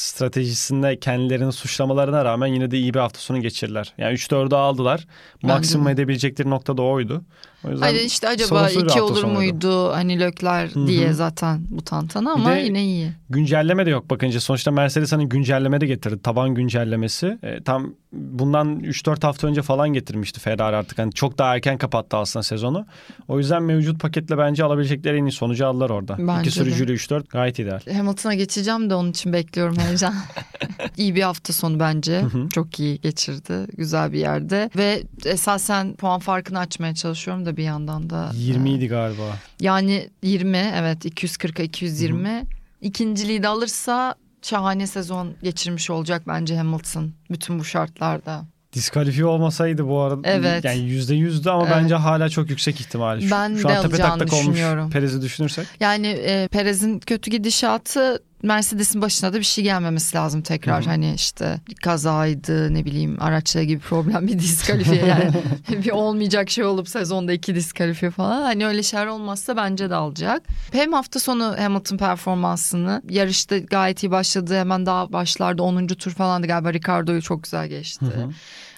stratejisinde 0.76 1.00
kendilerini 1.00 1.52
suçlamalarına 1.52 2.24
rağmen 2.24 2.46
yine 2.46 2.70
de 2.70 2.78
iyi 2.78 2.94
bir 2.94 2.98
hafta 2.98 3.18
sonu 3.18 3.40
geçirdiler. 3.40 3.94
Yani 3.98 4.14
3-4'ü 4.14 4.54
aldılar. 4.54 5.06
Maksimum 5.42 5.86
de. 5.86 5.90
edebilecekleri 5.90 6.50
nokta 6.50 6.76
da 6.76 6.82
oydu. 6.82 7.24
O 7.66 7.70
yüzden 7.70 7.86
Hayır 7.86 8.00
işte 8.00 8.28
acaba 8.28 8.70
iki 8.70 9.02
olur 9.02 9.24
muydu 9.24 9.92
hani 9.92 10.20
Lökler 10.20 10.74
diye 10.74 11.12
zaten 11.12 11.60
bu 11.70 11.82
tantana 11.82 12.32
ama 12.32 12.54
de- 12.54 12.60
yine 12.60 12.84
iyi. 12.84 13.12
Güncelleme 13.30 13.86
de 13.86 13.90
yok 13.90 14.10
bakınca. 14.10 14.40
Sonuçta 14.40 14.70
Mercedes 14.70 15.12
hani 15.12 15.28
güncelleme 15.28 15.80
de 15.80 15.86
getirdi. 15.86 16.22
Taban 16.22 16.54
güncellemesi. 16.54 17.38
E, 17.42 17.62
tam 17.62 17.94
bundan 18.12 18.80
3-4 18.80 19.22
hafta 19.26 19.46
önce 19.46 19.62
falan 19.62 19.88
getirmişti 19.92 20.40
Ferrari 20.40 20.76
artık. 20.76 20.98
Hani 20.98 21.12
çok 21.12 21.38
daha 21.38 21.54
erken 21.54 21.78
kapattı 21.78 22.16
aslında 22.16 22.42
sezonu. 22.42 22.86
O 23.28 23.38
yüzden 23.38 23.62
mevcut 23.62 24.00
paketle 24.00 24.38
bence 24.38 24.64
alabilecekleri 24.64 25.16
en 25.16 25.24
iyi 25.26 25.32
sonucu 25.32 25.66
aldılar 25.66 25.90
orada. 25.90 26.16
Bence 26.18 26.40
İki 26.40 26.50
sürücüyle 26.50 26.92
3-4 26.92 27.28
gayet 27.28 27.58
ideal. 27.58 27.80
Hamilton'a 27.92 28.34
geçeceğim 28.34 28.90
de 28.90 28.94
onun 28.94 29.10
için 29.10 29.32
bekliyorum 29.32 29.76
heyecan. 29.78 30.14
iyi 30.96 31.14
bir 31.14 31.22
hafta 31.22 31.52
sonu 31.52 31.80
bence. 31.80 32.22
Çok 32.54 32.80
iyi 32.80 33.00
geçirdi. 33.00 33.66
Güzel 33.76 34.12
bir 34.12 34.18
yerde. 34.18 34.70
Ve 34.76 35.02
esasen 35.24 35.94
puan 35.96 36.20
farkını 36.20 36.58
açmaya 36.58 36.94
çalışıyorum 36.94 37.46
da 37.46 37.55
bir 37.56 37.62
yandan 37.62 38.10
da. 38.10 38.30
20 38.34 38.70
idi 38.70 38.88
galiba. 38.88 39.36
Yani 39.60 40.08
20 40.22 40.56
evet 40.56 41.04
240'a 41.04 41.62
220. 41.64 42.42
İkinciliği 42.80 43.42
de 43.42 43.48
alırsa 43.48 44.14
şahane 44.42 44.86
sezon 44.86 45.34
geçirmiş 45.42 45.90
olacak 45.90 46.22
bence 46.28 46.56
Hamilton 46.56 47.12
bütün 47.30 47.58
bu 47.58 47.64
şartlarda. 47.64 48.44
Diskalifiye 48.72 49.26
olmasaydı 49.26 49.88
bu 49.88 50.00
arada 50.00 50.28
Evet. 50.28 50.64
yani 50.64 50.78
%100'dü 50.78 51.50
ama 51.50 51.62
Evet. 51.66 51.76
bence 51.76 51.94
hala 51.94 52.28
çok 52.28 52.50
yüksek 52.50 52.80
ihtimal. 52.80 53.20
Şu, 53.20 53.30
Ben 53.30 53.56
şu 53.56 53.68
de 53.68 53.78
an 53.78 53.82
tepe 53.82 53.96
taklak 53.96 54.32
olmuş. 54.32 54.60
Perez'i 54.92 55.22
düşünürsek. 55.22 55.66
Yani 55.80 56.06
e, 56.06 56.48
Perez'in 56.48 56.98
kötü 56.98 57.30
gidişatı 57.30 58.22
Mercedes'in 58.42 59.02
başına 59.02 59.32
da 59.32 59.38
bir 59.38 59.44
şey 59.44 59.64
gelmemesi 59.64 60.16
lazım 60.16 60.42
tekrar. 60.42 60.84
Hı. 60.84 60.88
Hani 60.88 61.14
işte 61.14 61.60
kazaydı 61.82 62.74
ne 62.74 62.84
bileyim 62.84 63.16
araçla 63.20 63.62
gibi 63.62 63.80
problem 63.80 64.26
bir 64.26 64.38
diskalifiye 64.38 65.06
yani. 65.06 65.30
bir 65.84 65.90
olmayacak 65.90 66.50
şey 66.50 66.64
olup 66.64 66.88
sezonda 66.88 67.32
iki 67.32 67.54
diskalifiye 67.54 68.10
falan. 68.10 68.42
Hani 68.42 68.66
öyle 68.66 68.82
şeyler 68.82 69.06
olmazsa 69.06 69.56
bence 69.56 69.90
de 69.90 69.94
alacak. 69.94 70.42
Hem 70.72 70.92
hafta 70.92 71.20
sonu 71.20 71.54
Hamilton 71.58 71.96
performansını 71.96 73.02
yarışta 73.10 73.58
gayet 73.58 74.02
iyi 74.02 74.10
başladı. 74.10 74.58
Hemen 74.58 74.86
daha 74.86 75.12
başlarda 75.12 75.62
10. 75.62 75.86
tur 75.86 76.10
falandı 76.10 76.46
galiba 76.46 76.72
Ricardo'yu 76.72 77.22
çok 77.22 77.42
güzel 77.42 77.68
geçti. 77.68 78.06
Hı 78.06 78.20
hı. 78.20 78.30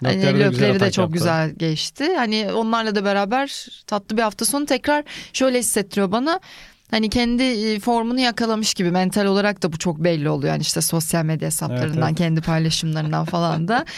Hani 0.04 0.38
Lökler'i 0.40 0.80
de 0.80 0.90
çok 0.90 1.02
yaptı. 1.02 1.12
güzel 1.12 1.50
geçti. 1.50 2.16
Hani 2.16 2.52
onlarla 2.52 2.94
da 2.94 3.04
beraber 3.04 3.66
tatlı 3.86 4.16
bir 4.16 4.22
hafta 4.22 4.44
sonu 4.44 4.66
tekrar 4.66 5.04
şöyle 5.32 5.58
hissettiriyor 5.58 6.12
bana. 6.12 6.40
Hani 6.90 7.10
kendi 7.10 7.42
e, 7.42 7.80
formunu 7.80 8.20
yakalamış 8.20 8.74
gibi 8.74 8.90
mental 8.90 9.24
olarak 9.26 9.62
da 9.62 9.72
bu 9.72 9.78
çok 9.78 10.04
belli 10.04 10.28
oluyor. 10.30 10.52
Yani 10.52 10.62
işte 10.62 10.80
sosyal 10.80 11.24
medya 11.24 11.46
hesaplarından, 11.46 11.86
Evet, 11.86 12.04
evet. 12.08 12.18
kendi 12.18 12.40
paylaşımlarından 12.40 13.24
falan 13.24 13.68
da. 13.68 13.84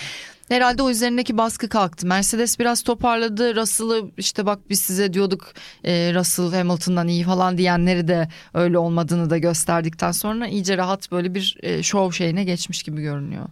Herhalde 0.49 0.83
o 0.83 0.91
üzerindeki 0.91 1.39
baskı 1.39 1.69
kalktı. 1.69 2.07
Mercedes 2.07 2.59
biraz 2.59 2.83
toparladı. 2.83 3.57
Russell'ı 3.57 4.11
işte 4.17 4.47
bak 4.47 4.59
biz 4.71 4.81
size 4.81 5.13
diyorduk 5.13 5.53
e, 5.85 6.15
Russell 6.15 6.53
Hamilton'dan 6.53 7.09
iyi 7.09 7.25
falan 7.25 7.59
diyenleri 7.59 8.09
de 8.09 8.29
öyle 8.55 8.79
olmadığını 8.79 9.31
da 9.31 9.39
gösterdikten 9.39 10.13
sonra 10.13 10.47
iyice 10.47 10.77
rahat 10.77 11.13
böyle 11.13 11.35
bir 11.35 11.57
e, 11.63 11.83
şov 11.83 12.11
şeyine 12.11 12.45
geçmiş 12.45 12.83
gibi 12.83 13.03
görünüyor. 13.03 13.45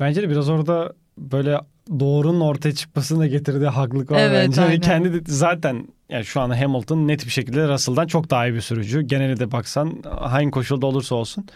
Bence 0.00 0.22
de 0.22 0.28
biraz 0.30 0.48
orada 0.48 0.92
böyle 1.18 1.60
doğrunun 2.00 2.40
ortaya 2.40 2.74
çıkmasını 2.74 3.18
da 3.18 3.26
getirdiği 3.26 3.68
haklık 3.68 4.10
var 4.10 4.18
Evet, 4.20 4.46
bence. 4.48 4.62
Aynen. 4.62 4.80
kendi 4.80 5.12
de 5.12 5.32
zaten 5.32 5.88
yani 6.14 6.24
şu 6.24 6.40
anda 6.40 6.60
Hamilton 6.60 7.08
net 7.08 7.26
bir 7.26 7.30
şekilde 7.30 7.68
Russell'dan 7.68 8.06
çok 8.06 8.30
daha 8.30 8.46
iyi 8.46 8.54
bir 8.54 8.60
sürücü. 8.60 9.02
Geneli 9.02 9.40
de 9.40 9.52
baksan 9.52 10.02
hangi 10.20 10.50
koşulda 10.50 10.86
olursa 10.86 11.14
olsun. 11.14 11.46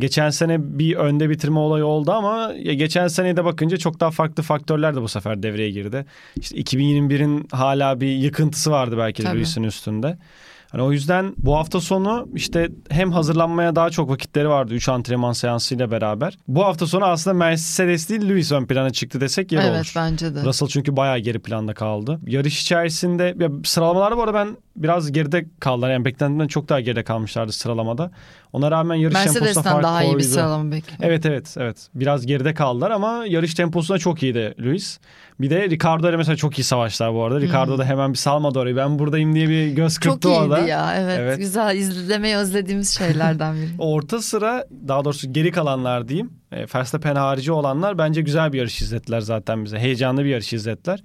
Geçen 0.00 0.30
sene 0.30 0.78
bir 0.78 0.96
önde 0.96 1.30
bitirme 1.30 1.58
olayı 1.58 1.84
oldu 1.84 2.12
ama 2.12 2.52
ya 2.58 2.74
geçen 2.74 3.08
seneye 3.08 3.36
de 3.36 3.44
bakınca 3.44 3.76
çok 3.76 4.00
daha 4.00 4.10
farklı 4.10 4.42
faktörler 4.42 4.96
de 4.96 5.02
bu 5.02 5.08
sefer 5.08 5.42
devreye 5.42 5.70
girdi. 5.70 6.06
İşte 6.36 6.56
2021'in 6.56 7.48
hala 7.52 8.00
bir 8.00 8.06
yıkıntısı 8.08 8.70
vardı 8.70 8.98
belki 8.98 9.22
de 9.22 9.26
üstünde. 9.64 10.18
Hani 10.72 10.82
o 10.82 10.92
yüzden 10.92 11.34
bu 11.36 11.56
hafta 11.56 11.80
sonu 11.80 12.28
işte 12.34 12.68
hem 12.90 13.12
hazırlanmaya 13.12 13.76
daha 13.76 13.90
çok 13.90 14.10
vakitleri 14.10 14.48
vardı 14.48 14.74
3 14.74 14.88
antrenman 14.88 15.32
seansıyla 15.32 15.90
beraber. 15.90 16.38
Bu 16.48 16.64
hafta 16.64 16.86
sonu 16.86 17.04
aslında 17.04 17.34
Mercedes 17.34 18.08
değil 18.08 18.28
Lewis 18.28 18.52
ön 18.52 18.66
plana 18.66 18.90
çıktı 18.90 19.20
desek 19.20 19.52
yeri 19.52 19.62
evet 19.62 19.76
olur. 19.76 19.92
bence 19.96 20.34
de. 20.34 20.44
Russell 20.44 20.68
çünkü 20.68 20.96
bayağı 20.96 21.18
geri 21.18 21.38
planda 21.38 21.74
kaldı. 21.74 22.20
Yarış 22.26 22.62
içerisinde 22.62 23.34
ya 23.38 23.48
sıralamalarda 23.64 24.16
bu 24.16 24.22
arada 24.22 24.34
ben 24.34 24.56
biraz 24.82 25.12
geride 25.12 25.46
kaldılar. 25.60 25.90
Yani 25.90 26.04
beklentimden 26.04 26.46
çok 26.48 26.68
daha 26.68 26.80
geride 26.80 27.04
kalmışlardı 27.04 27.52
sıralamada. 27.52 28.10
Ona 28.52 28.70
rağmen 28.70 28.94
yarış 28.94 29.14
temposuna 29.14 29.40
Mercedes'ten 29.40 29.72
fark 29.72 29.84
daha 29.84 30.04
iyi 30.04 30.16
bir 30.16 30.22
sıralama 30.22 30.72
bekliyorum. 30.72 31.04
Evet 31.06 31.26
evet 31.26 31.54
evet. 31.58 31.88
Biraz 31.94 32.26
geride 32.26 32.54
kaldılar 32.54 32.90
ama 32.90 33.24
yarış 33.28 33.54
temposunda 33.54 33.98
çok 33.98 34.22
iyiydi 34.22 34.54
Lewis. 34.60 34.98
Bir 35.40 35.50
de 35.50 35.70
Ricardo 35.70 36.08
ile 36.08 36.16
mesela 36.16 36.36
çok 36.36 36.58
iyi 36.58 36.62
savaşlar 36.64 37.14
bu 37.14 37.24
arada. 37.24 37.40
Ricardo 37.40 37.78
da 37.78 37.84
hemen 37.84 38.12
bir 38.12 38.18
salmadı 38.18 38.58
orayı. 38.58 38.76
Ben 38.76 38.98
buradayım 38.98 39.34
diye 39.34 39.48
bir 39.48 39.68
göz 39.68 39.94
Çok 40.00 40.12
kırptı 40.12 40.28
iyiydi 40.28 40.38
orada. 40.38 40.58
ya 40.58 40.94
evet, 40.96 41.18
Evet. 41.20 41.38
güzel 41.38 41.76
izlemeyi 41.76 42.36
özlediğimiz 42.36 42.98
şeylerden 42.98 43.54
biri. 43.56 43.68
Orta 43.78 44.22
sıra 44.22 44.64
daha 44.88 45.04
doğrusu 45.04 45.32
geri 45.32 45.50
kalanlar 45.52 46.08
diyeyim. 46.08 46.30
e, 46.52 46.66
Verstappen 46.74 47.14
harici 47.16 47.52
olanlar 47.52 47.98
bence 47.98 48.20
güzel 48.22 48.52
bir 48.52 48.58
yarış 48.58 48.82
izlettiler 48.82 49.20
zaten 49.20 49.64
bize. 49.64 49.78
Heyecanlı 49.78 50.24
bir 50.24 50.28
yarış 50.28 50.52
izlettiler. 50.52 51.02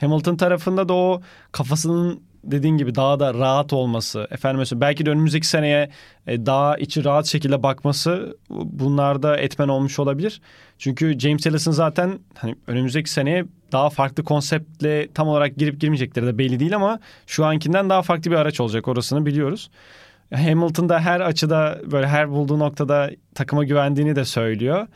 Hamilton 0.00 0.36
tarafında 0.36 0.88
da 0.88 0.92
o 0.94 1.22
kafasının 1.52 2.20
dediğin 2.50 2.76
gibi 2.76 2.94
daha 2.94 3.20
da 3.20 3.34
rahat 3.34 3.72
olması, 3.72 4.28
efendim 4.30 4.58
mesela 4.58 4.80
belki 4.80 5.06
de 5.06 5.10
önümüzdeki 5.10 5.46
seneye 5.46 5.90
e, 6.26 6.46
daha 6.46 6.76
içi 6.76 7.04
rahat 7.04 7.26
şekilde 7.26 7.62
bakması 7.62 8.36
bunlarda 8.50 9.36
etmen 9.36 9.68
olmuş 9.68 9.98
olabilir. 9.98 10.40
Çünkü 10.78 11.18
James 11.18 11.46
Ellison 11.46 11.72
zaten 11.72 12.18
hani 12.34 12.54
önümüzdeki 12.66 13.10
seneye 13.10 13.44
daha 13.72 13.90
farklı 13.90 14.24
konseptle 14.24 15.08
tam 15.12 15.28
olarak 15.28 15.56
girip 15.56 15.80
girmeyecekleri 15.80 16.26
de 16.26 16.38
belli 16.38 16.60
değil 16.60 16.76
ama 16.76 16.98
şu 17.26 17.44
ankinden 17.44 17.90
daha 17.90 18.02
farklı 18.02 18.30
bir 18.30 18.36
araç 18.36 18.60
olacak 18.60 18.88
orasını 18.88 19.26
biliyoruz. 19.26 19.70
Hamilton 20.34 20.88
da 20.88 21.00
her 21.00 21.20
açıda 21.20 21.80
böyle 21.92 22.06
her 22.06 22.30
bulduğu 22.30 22.58
noktada 22.58 23.10
takıma 23.34 23.64
güvendiğini 23.64 24.16
de 24.16 24.24
söylüyor. 24.24 24.86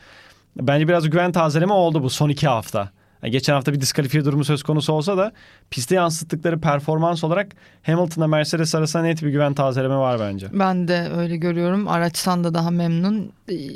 Bence 0.57 0.87
biraz 0.87 1.09
güven 1.09 1.31
tazeleme 1.31 1.73
oldu 1.73 2.03
bu 2.03 2.09
son 2.09 2.29
iki 2.29 2.47
hafta. 2.47 2.89
Geçen 3.27 3.53
hafta 3.53 3.73
bir 3.73 3.81
diskalifiye 3.81 4.25
durumu 4.25 4.43
söz 4.45 4.63
konusu 4.63 4.93
olsa 4.93 5.17
da 5.17 5.31
piste 5.69 5.95
yansıttıkları 5.95 6.59
performans 6.59 7.23
olarak 7.23 7.47
Hamilton'la 7.83 8.27
Mercedes 8.27 8.75
arasında 8.75 9.03
net 9.03 9.23
bir 9.23 9.29
güven 9.29 9.53
tazeleme 9.53 9.95
var 9.95 10.19
bence. 10.19 10.47
Ben 10.53 10.87
de 10.87 11.07
öyle 11.17 11.37
görüyorum. 11.37 11.87
Araçtan 11.87 12.43
da 12.43 12.53
daha 12.53 12.71
memnun. 12.71 13.31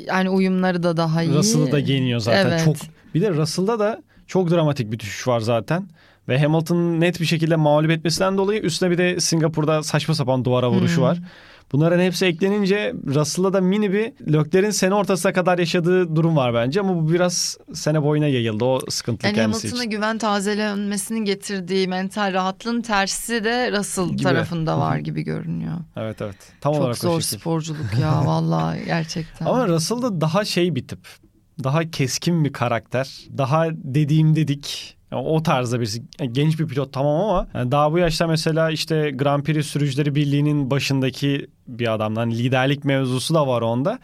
Yani 0.06 0.30
uyumları 0.30 0.82
da 0.82 0.96
daha 0.96 1.22
iyi. 1.22 1.34
Russell'ı 1.34 1.72
da 1.72 1.78
yeniyor 1.78 2.20
zaten. 2.20 2.46
Evet. 2.50 2.62
Çok 2.64 2.76
bir 3.14 3.20
de 3.22 3.30
Russell'da 3.30 3.78
da 3.78 4.02
çok 4.26 4.50
dramatik 4.50 4.92
bir 4.92 4.98
düşüş 4.98 5.28
var 5.28 5.40
zaten. 5.40 5.88
Ve 6.28 6.38
Hamilton'ın 6.38 7.00
net 7.00 7.20
bir 7.20 7.26
şekilde 7.26 7.56
mağlup 7.56 7.90
etmesinden 7.90 8.38
dolayı 8.38 8.60
üstüne 8.60 8.90
bir 8.90 8.98
de 8.98 9.20
Singapur'da 9.20 9.82
saçma 9.82 10.14
sapan 10.14 10.44
duvara 10.44 10.70
vuruşu 10.70 10.96
Hmm. 10.96 11.02
var. 11.02 11.18
Bunların 11.72 12.00
hepsi 12.00 12.26
eklenince 12.26 12.94
Russell'da 13.06 13.52
da 13.52 13.60
mini 13.60 13.92
bir 13.92 14.12
Lökler'in 14.32 14.70
sene 14.70 14.94
ortasına 14.94 15.32
kadar 15.32 15.58
yaşadığı 15.58 16.16
durum 16.16 16.36
var 16.36 16.54
bence. 16.54 16.80
Ama 16.80 16.94
bu 16.96 17.12
biraz 17.12 17.58
sene 17.74 18.02
boyuna 18.02 18.26
yayıldı 18.26 18.64
o 18.64 18.80
sıkıntı 18.88 19.26
Yani 19.26 19.36
kendisi 19.36 19.60
Hamilton'a 19.68 19.82
için. 19.84 19.90
güven 19.90 20.18
tazelenmesinin 20.18 21.24
getirdiği 21.24 21.88
mental 21.88 22.32
rahatlığın 22.32 22.80
tersi 22.82 23.44
de 23.44 23.72
Russell 23.78 24.08
Gibi. 24.08 24.22
tarafında 24.22 24.78
var 24.78 24.96
gibi 24.98 25.22
görünüyor. 25.22 25.74
Evet 25.96 26.22
evet. 26.22 26.36
Tam 26.60 26.72
Çok 26.72 26.82
olarak 26.82 26.96
o 26.96 26.98
zor 27.00 27.20
şekil. 27.20 27.38
sporculuk 27.38 27.98
ya 28.00 28.22
vallahi 28.26 28.84
gerçekten. 28.84 29.46
Ama 29.46 29.68
Russell 29.68 30.02
da 30.02 30.20
daha 30.20 30.44
şey 30.44 30.74
bir 30.74 30.88
tip. 30.88 31.06
Daha 31.64 31.90
keskin 31.90 32.44
bir 32.44 32.52
karakter. 32.52 33.18
Daha 33.38 33.66
dediğim 33.72 34.36
dedik. 34.36 34.93
O 35.12 35.42
tarzda 35.42 35.80
birisi. 35.80 36.02
Genç 36.32 36.60
bir 36.60 36.66
pilot 36.68 36.92
tamam 36.92 37.20
ama 37.20 37.48
yani 37.54 37.72
daha 37.72 37.92
bu 37.92 37.98
yaşta 37.98 38.26
mesela 38.26 38.70
işte 38.70 39.10
Grand 39.10 39.44
Prix 39.44 39.66
Sürücüleri 39.66 40.14
Birliği'nin 40.14 40.70
başındaki 40.70 41.46
bir 41.68 41.94
adamdan 41.94 42.30
liderlik 42.30 42.84
mevzusu 42.84 43.34
da 43.34 43.46
var 43.46 43.62
onda. 43.62 43.98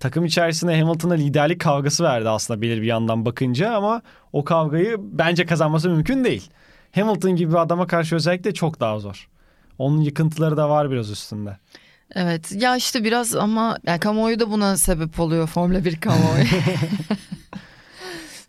Takım 0.00 0.24
içerisinde 0.24 0.80
Hamilton'a 0.80 1.14
liderlik 1.14 1.60
kavgası 1.60 2.04
verdi 2.04 2.28
aslında 2.28 2.62
belir 2.62 2.82
bir 2.82 2.86
yandan 2.86 3.24
bakınca 3.24 3.74
ama 3.74 4.02
o 4.32 4.44
kavgayı 4.44 4.96
bence 5.00 5.46
kazanması 5.46 5.90
mümkün 5.90 6.24
değil. 6.24 6.50
Hamilton 6.94 7.36
gibi 7.36 7.50
bir 7.50 7.56
adama 7.56 7.86
karşı 7.86 8.16
özellikle 8.16 8.54
çok 8.54 8.80
daha 8.80 8.98
zor. 8.98 9.28
Onun 9.78 10.00
yıkıntıları 10.00 10.56
da 10.56 10.70
var 10.70 10.90
biraz 10.90 11.10
üstünde. 11.10 11.56
Evet 12.14 12.52
ya 12.52 12.76
işte 12.76 13.04
biraz 13.04 13.34
ama 13.34 13.78
yani 13.86 14.00
kamuoyu 14.00 14.40
da 14.40 14.50
buna 14.50 14.76
sebep 14.76 15.20
oluyor 15.20 15.46
Formula 15.46 15.84
1 15.84 16.00
kamuoyu. 16.00 16.44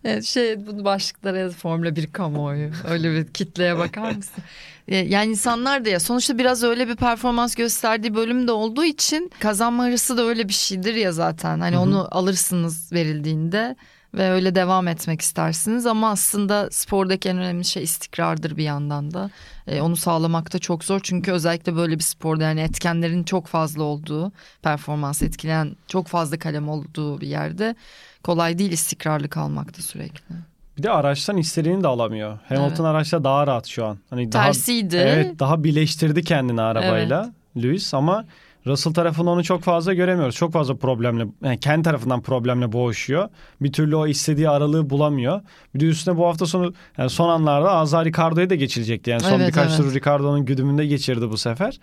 evet, 0.07 0.23
şey 0.23 0.67
bunu 0.67 0.85
başlıklara 0.85 1.37
yaz 1.37 1.53
Formula 1.53 1.95
1 1.95 2.07
kamuoyu. 2.07 2.71
Öyle 2.89 3.11
bir 3.11 3.25
kitleye 3.33 3.77
bakar 3.77 4.11
mısın? 4.11 4.43
Yani 4.87 5.31
insanlar 5.31 5.85
da 5.85 5.89
ya 5.89 5.99
sonuçta 5.99 6.37
biraz 6.37 6.63
öyle 6.63 6.87
bir 6.87 6.95
performans 6.95 7.55
gösterdiği 7.55 8.15
bölüm 8.15 8.47
de 8.47 8.51
olduğu 8.51 8.83
için 8.83 9.31
kazanma 9.39 9.85
hırsı 9.85 10.17
da 10.17 10.23
öyle 10.23 10.47
bir 10.47 10.53
şeydir 10.53 10.93
ya 10.93 11.11
zaten. 11.11 11.59
Hani 11.59 11.75
Hı 11.75 11.79
hı. 11.79 11.83
onu 11.83 12.07
alırsınız 12.11 12.93
verildiğinde 12.93 13.75
ve 14.13 14.31
öyle 14.31 14.55
devam 14.55 14.87
etmek 14.87 15.21
istersiniz 15.21 15.85
ama 15.85 16.09
aslında 16.09 16.69
spordaki 16.71 17.29
en 17.29 17.37
önemli 17.37 17.65
şey 17.65 17.83
istikrardır 17.83 18.57
bir 18.57 18.63
yandan 18.63 19.13
da. 19.13 19.29
E, 19.67 19.81
onu 19.81 19.95
sağlamak 19.95 20.53
da 20.53 20.59
çok 20.59 20.83
zor 20.83 20.99
çünkü 21.03 21.31
özellikle 21.31 21.75
böyle 21.75 21.95
bir 21.95 22.03
sporda 22.03 22.43
yani 22.43 22.61
etkenlerin 22.61 23.23
çok 23.23 23.47
fazla 23.47 23.83
olduğu, 23.83 24.31
performans 24.61 25.21
etkileyen 25.21 25.75
çok 25.87 26.07
fazla 26.07 26.39
kalem 26.39 26.69
olduğu 26.69 27.21
bir 27.21 27.27
yerde 27.27 27.75
kolay 28.23 28.57
değil 28.57 28.71
istikrarlı 28.71 29.29
kalmak 29.29 29.77
da 29.77 29.81
sürekli. 29.81 30.35
Bir 30.77 30.83
de 30.83 30.91
araçtan 30.91 31.37
istediğini 31.37 31.83
de 31.83 31.87
alamıyor. 31.87 32.39
Hamilton 32.49 32.85
araçta 32.85 33.23
daha 33.23 33.47
rahat 33.47 33.67
şu 33.67 33.85
an. 33.85 33.97
Hani 34.09 34.31
daha 34.31 34.45
Tersiydi. 34.45 34.95
Evet 34.95 35.39
daha 35.39 35.63
birleştirdi 35.63 36.23
kendini 36.23 36.61
arabayla 36.61 37.33
Lewis 37.57 37.93
ama 37.93 38.25
Russell 38.67 38.93
tarafında 38.93 39.29
onu 39.29 39.43
çok 39.43 39.63
fazla 39.63 39.93
göremiyoruz. 39.93 40.35
Çok 40.35 40.53
fazla 40.53 40.75
problemle 40.75 41.27
yani 41.43 41.59
kendi 41.59 41.83
tarafından 41.83 42.21
problemle 42.21 42.71
boğuşuyor. 42.71 43.29
Bir 43.61 43.71
türlü 43.71 43.95
o 43.95 44.07
istediği 44.07 44.49
aralığı 44.49 44.89
bulamıyor. 44.89 45.41
Bir 45.75 45.79
de 45.79 45.85
üstüne 45.85 46.17
bu 46.17 46.25
hafta 46.25 46.45
sonu 46.45 46.73
yani 46.97 47.09
son 47.09 47.29
anlarda 47.29 47.71
az 47.71 47.93
daha 47.93 48.05
Ricardo'ya 48.05 48.49
da 48.49 48.55
geçilecekti. 48.55 49.09
Yani 49.09 49.21
son 49.21 49.39
Evet, 49.39 49.47
birkaç 49.47 49.67
evet. 49.69 49.77
tur 49.77 49.93
Ricardo'nun 49.93 50.45
güdümünde 50.45 50.85
geçirdi 50.85 51.29
bu 51.29 51.37
sefer. 51.37 51.79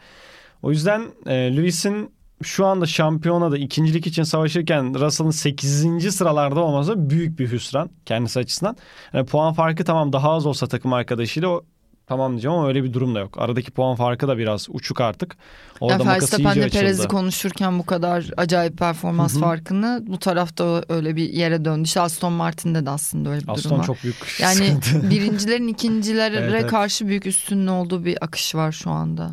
O 0.63 0.71
yüzden 0.71 1.03
e, 1.27 1.57
Lewis'in 1.57 2.11
şu 2.47 2.67
anda 2.67 2.87
şampiyonada 2.87 3.59
ikincilik 3.59 4.07
için 4.07 4.23
savaşırken 4.23 5.01
Russell'ın 5.01 5.31
8. 5.31 6.15
sıralarda 6.15 6.61
olması 6.61 7.11
büyük 7.11 7.39
bir 7.39 7.53
hüsran 7.53 7.91
kendisi 8.07 8.39
açısından. 8.39 8.77
Yani 9.13 9.27
puan 9.27 9.53
farkı 9.53 9.85
tamam 9.85 10.13
daha 10.13 10.31
az 10.33 10.47
olsa 10.47 10.67
takım 10.67 10.93
arkadaşıyla 10.93 11.49
o 11.49 11.63
tamam 12.07 12.33
diyeceğim 12.33 12.57
ama 12.57 12.69
öyle 12.69 12.85
bir 12.85 12.93
durum 12.93 13.15
da 13.15 13.19
yok. 13.21 13.39
Aradaki 13.39 13.71
puan 13.71 13.97
farkı 13.97 14.29
da 14.29 14.39
biraz 14.39 14.67
uçuk 14.71 15.01
artık. 15.01 15.37
Orada 15.81 15.93
Yani 15.93 16.05
makası 16.05 16.37
iyice 16.37 16.49
açıldı. 16.51 16.71
Perez'i 16.71 17.09
konuşurken 17.09 17.79
bu 17.79 17.87
kadar 17.87 18.31
acayip 18.37 18.79
performans 18.79 19.35
Hı 19.35 19.37
hı. 19.37 19.41
farkını 19.41 20.05
bu 20.07 20.19
tarafta 20.19 20.83
öyle 20.89 21.17
bir 21.17 21.29
yere 21.29 21.65
döndü. 21.65 21.83
İşte 21.85 22.01
Aston 22.01 22.33
Martin'de 22.33 22.87
de 22.87 22.91
aslında 22.91 23.29
öyle 23.31 23.41
bir 23.41 23.47
durum 23.47 23.57
Aston 23.57 23.79
var. 23.79 23.85
çok 23.87 24.03
büyük 24.03 24.17
Yani 24.41 24.55
sıkıntı. 24.55 25.03
birincilerin 25.11 25.69
ikincilere 25.69 26.37
Evet, 26.37 26.51
evet. 26.51 26.67
karşı 26.67 27.07
büyük 27.09 27.27
üstünlüğü 27.27 27.71
olduğu 27.71 28.05
bir 28.05 28.25
akış 28.25 28.55
var 28.55 28.73
şu 28.73 28.91
anda. 28.91 29.31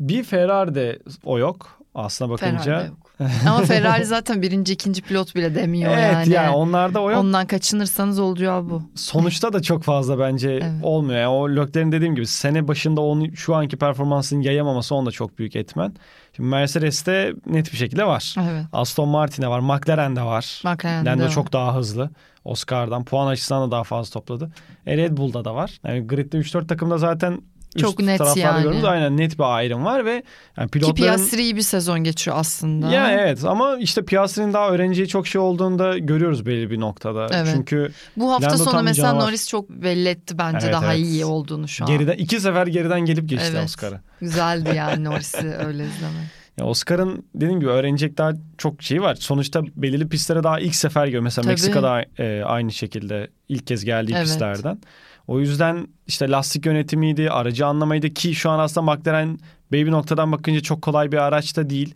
Bir 0.00 0.24
Ferrari'de 0.24 0.98
o 1.24 1.38
yok 1.38 1.79
aslına 1.94 2.30
bakınca. 2.30 2.86
Ama 3.46 3.62
Ferrari 3.62 4.04
zaten 4.04 4.42
birinci 4.42 4.72
ikinci 4.72 5.02
pilot 5.02 5.34
bile 5.34 5.54
demiyor 5.54 5.92
Evet 5.92 6.12
yani. 6.12 6.32
yani 6.32 6.50
onlarda 6.50 7.02
o 7.02 7.10
yok. 7.10 7.20
Ondan 7.20 7.46
kaçınırsanız 7.46 8.18
olacağı 8.18 8.70
bu. 8.70 8.82
Sonuçta 8.94 9.52
da 9.52 9.62
çok 9.62 9.82
fazla 9.82 10.18
bence 10.18 10.50
Evet. 10.50 10.64
olmuyor. 10.82 11.18
Yani 11.20 11.28
o 11.28 11.48
Lökler'in 11.48 11.92
dediğim 11.92 12.14
gibi 12.14 12.26
sene 12.26 12.68
başında 12.68 13.00
onu 13.00 13.36
şu 13.36 13.54
anki 13.54 13.76
performansını 13.76 14.44
yayamaması 14.44 14.94
onda 14.94 15.10
çok 15.10 15.38
büyük 15.38 15.56
etmen. 15.56 15.94
Şimdi 16.36 16.48
Mercedes'te 16.48 17.32
net 17.46 17.72
bir 17.72 17.76
şekilde 17.76 18.04
var. 18.06 18.34
Evet. 18.50 18.64
Aston 18.72 19.08
Martin'de 19.08 19.48
var, 19.48 19.60
McLaren'de 19.60 20.22
var. 20.22 20.62
McLaren'de 20.64 21.10
Lando 21.10 21.24
var. 21.24 21.30
çok 21.30 21.52
daha 21.52 21.76
hızlı. 21.76 22.10
Oscar'dan 22.44 23.04
puan 23.04 23.26
açısından 23.26 23.68
da 23.68 23.70
daha 23.70 23.84
fazla 23.84 24.12
topladı. 24.20 24.50
E 24.86 24.96
Red 24.96 25.16
Bull'da 25.16 25.44
da 25.44 25.54
var. 25.54 25.78
Yani 25.86 26.06
gridde 26.06 26.36
3-4 26.38 26.66
takımda 26.66 26.98
zaten 26.98 27.42
Çok 27.78 28.00
üst 28.00 28.08
net 28.08 28.18
taraflarda 28.18 28.40
yani. 28.40 28.62
görüyoruz. 28.62 28.84
Aynen 28.84 29.16
net 29.16 29.38
bir 29.38 29.56
ayrım 29.56 29.84
var 29.84 30.04
ve 30.04 30.22
yani 30.56 30.66
Ki 30.66 30.70
pilotların... 30.70 30.94
Piastri 31.16 31.42
iyi 31.42 31.56
bir 31.56 31.62
sezon 31.62 32.04
geçiyor 32.04 32.36
aslında. 32.40 32.90
Ya 32.90 33.10
evet 33.12 33.44
ama 33.44 33.76
işte 33.78 34.04
Piastri'nin 34.04 34.52
daha 34.52 34.70
öğreneceği 34.70 35.08
çok 35.08 35.26
şey 35.26 35.40
olduğunu 35.40 35.78
da 35.78 35.98
görüyoruz 35.98 36.46
belli 36.46 36.70
bir 36.70 36.80
noktada. 36.80 37.26
Evet. 37.32 37.48
Çünkü 37.54 37.92
Bu 38.16 38.32
hafta 38.32 38.50
Lando 38.50 38.64
sonu 38.64 38.82
mesela 38.82 39.08
canavar. 39.08 39.26
Norris 39.26 39.48
çok 39.48 39.70
belli 39.70 40.08
etti 40.08 40.38
bence 40.38 40.58
Evet, 40.62 40.74
daha 40.74 40.94
evet. 40.94 41.04
iyi 41.06 41.24
olduğunu 41.24 41.68
şu 41.68 41.84
an. 41.84 41.90
geriden 41.90 42.12
iki 42.16 42.40
sefer 42.40 42.66
geriden 42.66 43.00
gelip 43.00 43.28
geçti 43.28 43.48
Evet. 43.50 43.64
Oscar'ı. 43.64 44.00
Güzeldi 44.20 44.70
yani 44.76 45.04
Norris'i 45.10 45.38
öyle 45.38 45.84
izlemek. 45.84 46.40
Ya 46.58 46.66
Oscar'ın 46.66 47.24
dediğim 47.34 47.60
gibi 47.60 47.70
öğrenecek 47.70 48.18
daha 48.18 48.32
çok 48.58 48.82
şeyi 48.82 49.02
var. 49.02 49.14
Sonuçta 49.14 49.62
belirli 49.76 50.08
pistlere 50.08 50.42
daha 50.42 50.60
ilk 50.60 50.74
sefer 50.74 51.04
geliyor. 51.04 51.22
Mesela 51.22 51.42
Tabii. 51.42 51.52
Meksika'da 51.52 52.04
e, 52.18 52.42
aynı 52.44 52.72
şekilde 52.72 53.28
ilk 53.48 53.66
kez 53.66 53.84
geldiği 53.84 54.12
Evet. 54.12 54.22
pistlerden. 54.24 54.78
O 55.26 55.40
yüzden 55.40 55.86
işte 56.06 56.30
lastik 56.30 56.66
yönetimiydi, 56.66 57.30
aracı 57.30 57.66
anlamaydı 57.66 58.10
ki 58.10 58.34
şu 58.34 58.50
an 58.50 58.58
aslında 58.58 58.92
McLaren 58.92 59.38
bir 59.72 59.90
noktadan 59.90 60.32
bakınca 60.32 60.60
çok 60.60 60.82
kolay 60.82 61.12
bir 61.12 61.16
araç 61.16 61.56
da 61.56 61.70
değil. 61.70 61.94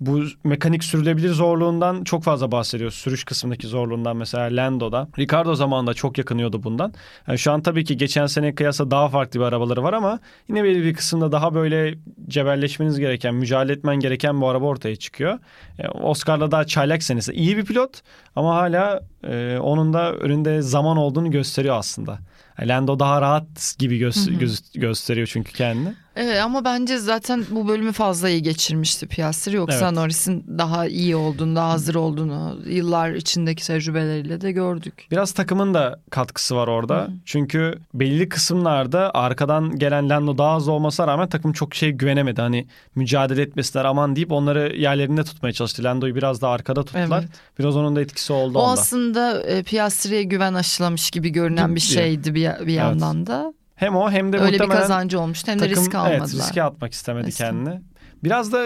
Bu 0.00 0.22
mekanik 0.44 0.84
sürülebilir 0.84 1.28
zorluğundan 1.28 2.04
çok 2.04 2.22
fazla 2.22 2.52
bahsediyoruz. 2.52 2.94
Sürüş 2.94 3.24
kısmındaki 3.24 3.66
zorluğundan 3.66 4.16
mesela 4.16 4.56
Lando'da. 4.56 5.08
Ricardo 5.18 5.54
zamanında 5.54 5.94
çok 5.94 6.18
yakınıyordu 6.18 6.62
bundan. 6.62 6.94
Yani 7.28 7.38
şu 7.38 7.52
an 7.52 7.62
tabii 7.62 7.84
ki 7.84 7.96
geçen 7.96 8.26
sene 8.26 8.54
kıyasla 8.54 8.90
daha 8.90 9.08
farklı 9.08 9.40
bir 9.40 9.44
arabaları 9.44 9.82
var 9.82 9.92
ama 9.92 10.18
yine 10.48 10.64
belli 10.64 10.84
bir 10.84 10.94
kısımda 10.94 11.32
daha 11.32 11.54
böyle 11.54 11.94
cebelleşmeniz 12.28 12.98
gereken, 12.98 13.34
mücadele 13.34 13.72
etmen 13.72 13.96
gereken 13.96 14.40
bu 14.40 14.48
araba 14.48 14.66
ortaya 14.66 14.96
çıkıyor. 14.96 15.38
E, 15.78 15.88
Oscar'la 15.88 16.50
daha 16.50 16.64
çaylak 16.64 17.02
senesi. 17.02 17.32
İyi 17.32 17.56
bir 17.56 17.64
pilot 17.64 18.02
ama 18.36 18.54
hala 18.54 19.00
e, 19.28 19.58
onun 19.58 19.92
da 19.92 20.12
önünde 20.12 20.62
zaman 20.62 20.96
olduğunu 20.96 21.30
gösteriyor 21.30 21.76
aslında. 21.76 22.18
Lando 22.60 22.98
daha 22.98 23.20
rahat 23.20 23.74
gibi 23.78 23.98
gö- 23.98 24.30
Hı 24.30 24.34
hı. 24.34 24.38
göz- 24.38 24.80
gösteriyor 24.80 25.26
çünkü 25.32 25.52
kendini. 25.52 25.94
Evet 26.16 26.40
ama 26.42 26.64
bence 26.64 26.98
zaten 26.98 27.44
bu 27.50 27.68
bölümü 27.68 27.92
fazla 27.92 28.28
iyi 28.28 28.42
geçirmişti 28.42 29.06
Piastri. 29.06 29.56
Yoksa 29.56 29.84
Evet. 29.84 29.92
Norris'in 29.92 30.44
daha 30.58 30.86
iyi 30.86 31.16
olduğunu, 31.16 31.56
daha 31.56 31.70
hazır 31.70 31.94
olduğunu 31.94 32.58
yıllar 32.66 33.10
içindeki 33.12 33.66
tecrübeleriyle 33.66 34.40
de 34.40 34.52
gördük. 34.52 35.06
Biraz 35.10 35.32
takımın 35.32 35.74
da 35.74 36.00
katkısı 36.10 36.56
var 36.56 36.68
orada. 36.68 36.96
Hı. 36.96 37.08
Çünkü 37.24 37.78
belli 37.94 38.28
kısımlarda 38.28 39.10
arkadan 39.14 39.78
gelen 39.78 40.08
Lando 40.10 40.38
daha 40.38 40.56
hızlı 40.56 40.72
olmasına 40.72 41.06
rağmen 41.06 41.28
takım 41.28 41.52
çok 41.52 41.74
şey 41.74 41.90
güvenemedi. 41.90 42.40
Hani 42.40 42.66
mücadele 42.94 43.42
etmesinler 43.42 43.84
aman 43.84 44.16
deyip 44.16 44.32
onları 44.32 44.76
yerlerinde 44.76 45.24
tutmaya 45.24 45.52
çalıştı. 45.52 45.84
Lando'yu 45.84 46.14
biraz 46.14 46.42
daha 46.42 46.52
arkada 46.52 46.82
tuttular. 46.84 47.20
Evet. 47.20 47.28
Biraz 47.58 47.76
onun 47.76 47.96
da 47.96 48.00
etkisi 48.00 48.32
oldu 48.32 48.58
O 48.58 48.62
onda. 48.62 48.80
aslında 48.80 49.42
e, 49.42 49.62
Piastri'ye 49.62 50.22
güven 50.22 50.54
aşılamış 50.54 51.10
gibi 51.10 51.30
görünen 51.30 51.74
bir 51.74 51.80
şeydi 51.80 52.34
bir, 52.34 52.66
bir 52.66 52.74
yandan 52.74 53.26
da. 53.26 53.54
Hem 53.74 53.96
o 53.96 54.10
hem 54.10 54.32
de 54.32 54.38
Öyle 54.38 54.52
bir 54.52 54.60
muhtemelen 54.60 54.80
kazancı 54.80 55.20
olmuştu 55.20 55.50
hem 55.52 55.58
de 55.58 55.68
takım 55.68 55.82
risk 55.82 55.94
almadılar. 55.94 56.16
evet, 56.18 56.34
riske 56.34 56.62
atmak 56.62 56.92
istemedi 56.92 57.26
Riske. 57.26 57.44
kendini. 57.44 57.80
Biraz 58.24 58.52
da 58.52 58.64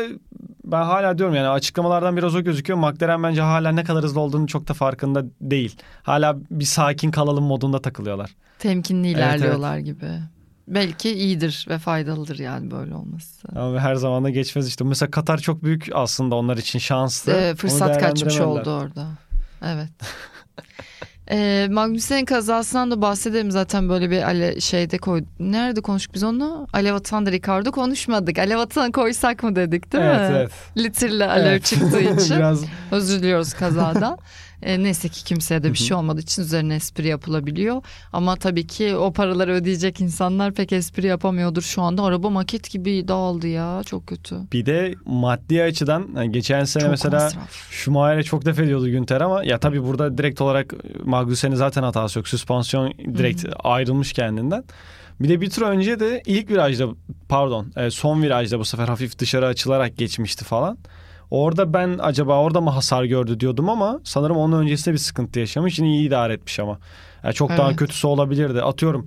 ben 0.64 0.82
hala 0.82 1.18
diyorum 1.18 1.34
yani 1.34 1.48
açıklamalardan 1.48 2.16
biraz 2.16 2.34
o 2.34 2.40
gözüküyor. 2.40 2.78
McLaren 2.78 3.22
bence 3.22 3.40
hala 3.40 3.72
ne 3.72 3.84
kadar 3.84 4.04
hızlı 4.04 4.20
olduğunu 4.20 4.46
çok 4.46 4.68
da 4.68 4.74
farkında 4.74 5.24
değil. 5.40 5.76
Hala 6.02 6.36
bir 6.50 6.64
sakin 6.64 7.10
kalalım 7.10 7.44
modunda 7.44 7.82
takılıyorlar. 7.82 8.30
Temkinli 8.58 9.06
Evet, 9.08 9.16
ilerliyorlar 9.16 9.78
gibi. 9.78 10.06
Belki 10.68 11.12
iyidir 11.12 11.66
ve 11.68 11.78
faydalıdır 11.78 12.38
yani 12.38 12.70
böyle 12.70 12.94
olması. 12.94 13.48
Ama 13.56 13.80
her 13.80 13.94
zaman 13.94 14.24
da 14.24 14.30
geçmez 14.30 14.68
işte. 14.68 14.84
Mesela 14.84 15.10
Katar 15.10 15.38
çok 15.38 15.64
büyük 15.64 15.88
aslında 15.94 16.34
onlar 16.34 16.56
için 16.56 16.78
şanslı. 16.78 17.32
Ee, 17.32 17.54
fırsat 17.54 18.00
kaçmış 18.00 18.40
oldu 18.40 18.70
orada. 18.70 19.06
Evet. 19.64 19.90
Ee, 21.30 21.68
Magnussen'in 21.70 22.24
kazasından 22.24 22.90
da 22.90 23.02
bahsedelim 23.02 23.50
zaten 23.50 23.88
böyle 23.88 24.10
bir 24.10 24.22
ale 24.22 24.60
şeyde 24.60 24.98
koy. 24.98 25.24
Nerede 25.40 25.80
konuştuk 25.80 26.14
biz 26.14 26.22
onu? 26.24 26.66
Alev 26.72 26.94
Atan 26.94 27.26
da 27.26 27.32
Ricardo 27.32 27.70
konuşmadık. 27.72 28.38
Alev 28.38 28.58
Atan 28.58 28.92
koysak 28.92 29.42
mı 29.42 29.56
dedik 29.56 29.92
değil 29.92 30.04
evet, 30.04 30.30
mi? 30.30 30.36
Evet 30.36 30.50
Litirle 30.76 31.26
alev 31.26 31.46
Evet. 31.46 31.64
çıktığı 31.64 32.00
için. 32.22 32.36
Biraz 32.36 32.64
Özür 32.90 33.22
diliyoruz 33.22 33.54
kazadan. 33.54 34.18
E, 34.62 34.82
neyse 34.82 35.08
ki 35.08 35.24
kimseye 35.24 35.62
de 35.62 35.72
bir 35.72 35.78
şey 35.78 35.96
olmadığı 35.96 36.20
için 36.20 36.42
üzerine 36.42 36.74
espri 36.74 37.06
yapılabiliyor. 37.06 37.82
Ama 38.12 38.36
tabii 38.36 38.66
ki 38.66 38.96
o 38.96 39.12
paraları 39.12 39.52
ödeyecek 39.52 40.00
insanlar 40.00 40.52
pek 40.52 40.72
espri 40.72 41.06
yapamıyordur 41.06 41.62
şu 41.62 41.82
anda. 41.82 42.02
Araba 42.02 42.30
maket 42.30 42.70
gibi 42.70 43.08
dağıldı 43.08 43.48
ya 43.48 43.82
çok 43.86 44.06
kötü. 44.06 44.36
bir 44.52 44.66
de 44.66 44.94
maddi 45.06 45.62
açıdan 45.62 46.08
yani 46.16 46.32
geçen 46.32 46.64
sene 46.64 46.82
Çok 46.82 46.90
mesela 46.90 47.24
masraf. 47.24 47.70
Schumacher'e 47.70 48.22
çok 48.22 48.44
def 48.44 48.58
ediyordu 48.58 48.88
Günter 48.88 49.20
ama 49.20 49.44
ya 49.44 49.58
tabii 49.58 49.82
burada 49.82 50.18
direkt 50.18 50.40
olarak 50.40 50.74
Magnussen'in 51.04 51.54
zaten 51.54 51.82
hatası 51.82 52.18
yok. 52.18 52.28
Süspansiyon 52.28 52.92
direkt 52.98 53.44
ayrılmış 53.64 54.12
kendinden. 54.12 54.64
Bir 55.20 55.28
de 55.28 55.40
bir 55.40 55.50
tur 55.50 55.62
önce 55.62 56.00
de 56.00 56.22
ilk 56.26 56.50
virajda 56.50 56.88
pardon 57.28 57.72
e, 57.76 57.90
son 57.90 58.22
virajda 58.22 58.58
bu 58.58 58.64
sefer 58.64 58.88
hafif 58.88 59.18
dışarı 59.18 59.46
açılarak 59.46 59.96
geçmişti 59.96 60.44
falan. 60.44 60.78
Orada 61.30 61.72
ben 61.72 61.98
acaba 62.02 62.40
orada 62.40 62.60
mı 62.60 62.70
hasar 62.70 63.04
gördü 63.04 63.40
diyordum 63.40 63.68
ama 63.68 64.00
sanırım 64.04 64.36
onun 64.36 64.62
öncesinde 64.62 64.92
bir 64.92 64.98
sıkıntı 64.98 65.40
yaşamış. 65.40 65.78
Yine 65.78 65.88
iyi 65.90 66.08
idare 66.08 66.32
etmiş 66.32 66.60
ama. 66.60 66.78
Yani 67.24 67.34
çok 67.34 67.50
daha 67.50 67.68
Evet. 67.68 67.78
kötüsü 67.78 68.06
olabilirdi. 68.06 68.62
Atıyorum 68.62 69.06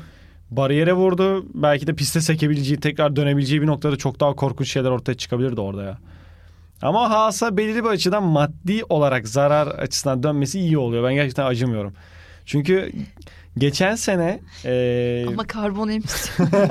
bariyere 0.52 0.94
vurdu. 0.94 1.46
Belki 1.54 1.88
de 1.88 1.96
piste 1.96 2.22
sekebileceği, 2.22 2.80
tekrar 2.80 3.16
dönebileceği 3.16 3.62
bir 3.62 3.68
noktada 3.68 3.96
çok 3.96 4.20
daha 4.20 4.36
korkunç 4.36 4.72
şeyler 4.72 4.90
ortaya 4.90 5.14
çıkabilirdi 5.14 5.62
orada 5.62 5.84
ya. 5.84 5.98
Ama 6.82 7.10
Haas'a 7.10 7.58
belirli 7.58 7.84
bir 7.84 7.90
açıdan 7.90 8.24
maddi 8.24 8.84
olarak 8.90 9.28
zarar 9.28 9.68
açısından 9.68 10.24
dönmesi 10.24 10.60
iyi 10.60 10.78
oluyor. 10.78 11.04
Ben 11.04 11.14
gerçekten 11.14 11.46
acımıyorum. 11.46 11.94
Çünkü 12.46 12.92
geçen 13.58 13.96
sene 13.96 14.40
e, 14.66 15.26
Ama 15.28 15.48
karbon 15.48 15.90
emisyonu. 15.90 16.50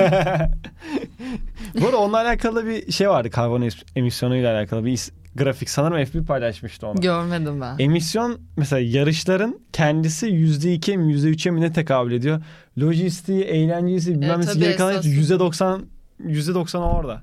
bu 1.81 1.87
arada 1.87 1.97
onunla 1.97 2.21
alakalı 2.21 2.67
bir 2.67 2.93
şey 2.93 3.09
vardı 3.09 3.31
karbon 3.31 3.69
emisyonuyla 3.97 4.59
alakalı 4.59 4.85
bir 4.85 5.01
grafik 5.35 5.71
sanırım 5.71 5.97
F1 5.99 6.25
paylaşmıştı 6.25 6.87
onu. 6.87 7.01
Görmedim 7.01 7.61
ben. 7.61 7.77
Emisyon 7.79 8.39
mesela 8.57 8.81
yarışların 8.81 9.61
kendisi 9.73 10.27
%2'ye 10.27 10.97
mi 10.97 11.13
%3'e 11.15 11.51
mi 11.51 11.61
ne 11.61 11.73
tekabül 11.73 12.13
ediyor? 12.13 12.43
Lojistiği, 12.79 13.43
eğlencesi 13.45 14.11
bilmem 14.15 14.31
E, 14.31 14.39
nesi 14.39 14.59
geri 14.59 14.77
kalan 14.77 14.93
esas- 14.95 14.97
hepsi 14.97 15.35
%90 15.35 15.81
%90 16.25 16.79
orada. 16.79 17.23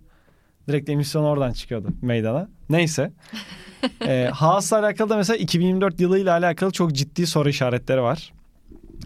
Direkt 0.67 0.89
emisyon 0.89 1.23
oradan 1.23 1.51
çıkıyordu 1.53 1.87
meydana. 2.01 2.49
Neyse. 2.69 3.11
ee, 4.07 4.29
Haas'la 4.33 4.79
alakalı 4.79 5.09
da 5.09 5.17
mesela 5.17 5.37
2024 5.37 5.99
yılıyla 5.99 6.33
alakalı 6.37 6.71
çok 6.71 6.93
ciddi 6.93 7.27
soru 7.27 7.49
işaretleri 7.49 8.01
var. 8.01 8.33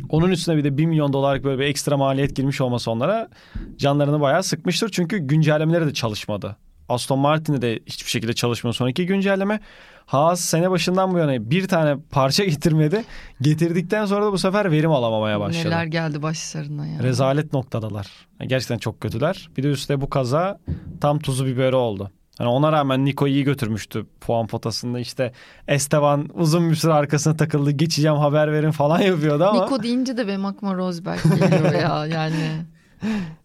Onun 0.09 0.29
üstüne 0.31 0.57
bir 0.57 0.63
de 0.63 0.77
1 0.77 0.85
milyon 0.85 1.13
dolarlık 1.13 1.43
böyle 1.43 1.59
bir 1.61 1.65
ekstra 1.65 1.97
maliyet 1.97 2.35
girmiş 2.35 2.61
olması 2.61 2.91
onlara 2.91 3.29
canlarını 3.77 4.21
bayağı 4.21 4.43
sıkmıştır. 4.43 4.89
Çünkü 4.89 5.17
güncellemeleri 5.17 5.85
de 5.87 5.93
çalışmadı. 5.93 6.57
Aston 6.89 7.19
Martin'de 7.19 7.61
de 7.61 7.79
hiçbir 7.85 8.09
şekilde 8.09 8.33
çalışmıyor 8.33 8.73
sonraki 8.73 9.05
güncelleme. 9.05 9.59
Haas 10.05 10.41
sene 10.41 10.71
başından 10.71 11.13
bu 11.13 11.17
yana 11.17 11.51
bir 11.51 11.67
tane 11.67 11.97
parça 12.11 12.43
getirmedi. 12.45 13.03
Getirdikten 13.41 14.05
sonra 14.05 14.25
da 14.25 14.31
bu 14.31 14.37
sefer 14.37 14.71
verim 14.71 14.91
alamamaya 14.91 15.39
başladı. 15.39 15.67
Neler 15.67 15.85
geldi 15.85 16.21
başlarına 16.21 16.87
ya. 16.87 17.03
Rezalet 17.03 17.53
noktadalar. 17.53 18.07
Yani 18.39 18.47
Gerçekten 18.47 18.77
çok 18.77 19.01
kötüler. 19.01 19.49
Bir 19.57 19.63
de 19.63 19.67
üstte 19.67 20.01
bu 20.01 20.09
kaza 20.09 20.59
tam 21.01 21.19
tuzu 21.19 21.45
biberi 21.45 21.75
oldu. 21.75 22.11
Hani 22.37 22.49
ona 22.49 22.71
rağmen 22.71 23.05
Nico 23.05 23.27
iyi 23.27 23.43
götürmüştü 23.43 24.05
puan 24.21 24.47
potasında. 24.47 24.99
İşte 24.99 25.31
Esteban 25.67 26.29
uzun 26.33 26.69
bir 26.69 26.75
süre 26.75 26.93
arkasına 26.93 27.37
takıldı. 27.37 27.71
Geçeceğim 27.71 28.17
haber 28.17 28.51
verin 28.51 28.71
falan 28.71 28.99
yapıyordu 28.99 29.45
ama. 29.45 29.63
Nico 29.63 29.83
deyince 29.83 30.17
de 30.17 30.27
benim 30.27 30.45
aklıma 30.45 30.75
Rosberg 30.75 31.19
geliyor 31.23 31.73
ya 31.73 32.05
yani. 32.15 32.65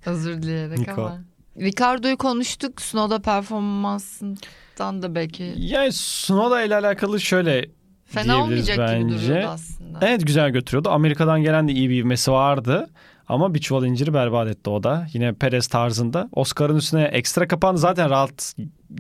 Özür 0.06 0.42
dileyerek 0.42 0.78
Nico. 0.78 1.02
ama. 1.02 1.18
Ricardo'yu 1.60 2.16
konuştuk. 2.16 2.82
Snow'da 2.82 3.18
performansından 3.22 5.02
da 5.02 5.14
belki 5.14 5.54
Yani 5.56 5.92
Sunoda 5.92 6.62
ile 6.62 6.74
alakalı 6.76 7.20
şöyle 7.20 7.64
fena 8.04 8.42
olmayacak 8.42 8.76
gibi 8.76 8.86
bence. 8.86 9.24
duruyordu 9.28 9.46
aslında. 9.48 9.98
Evet 10.02 10.26
güzel 10.26 10.50
götürüyordu. 10.50 10.90
Amerika'dan 10.90 11.42
gelen 11.42 11.68
de 11.68 11.72
iyi 11.72 11.90
bir 11.90 11.96
ivmesi 11.96 12.32
vardı. 12.32 12.86
Ama 13.28 13.54
bir 13.54 13.58
çuval 13.58 13.84
inciri 13.84 14.14
berbat 14.14 14.48
etti 14.48 14.70
o 14.70 14.82
da. 14.82 15.06
Yine 15.12 15.32
Perez 15.32 15.66
tarzında. 15.66 16.28
Oscar'ın 16.32 16.76
üstüne 16.76 17.02
ekstra 17.04 17.48
kapandı. 17.48 17.78
Zaten 17.78 18.10
rahat 18.10 18.54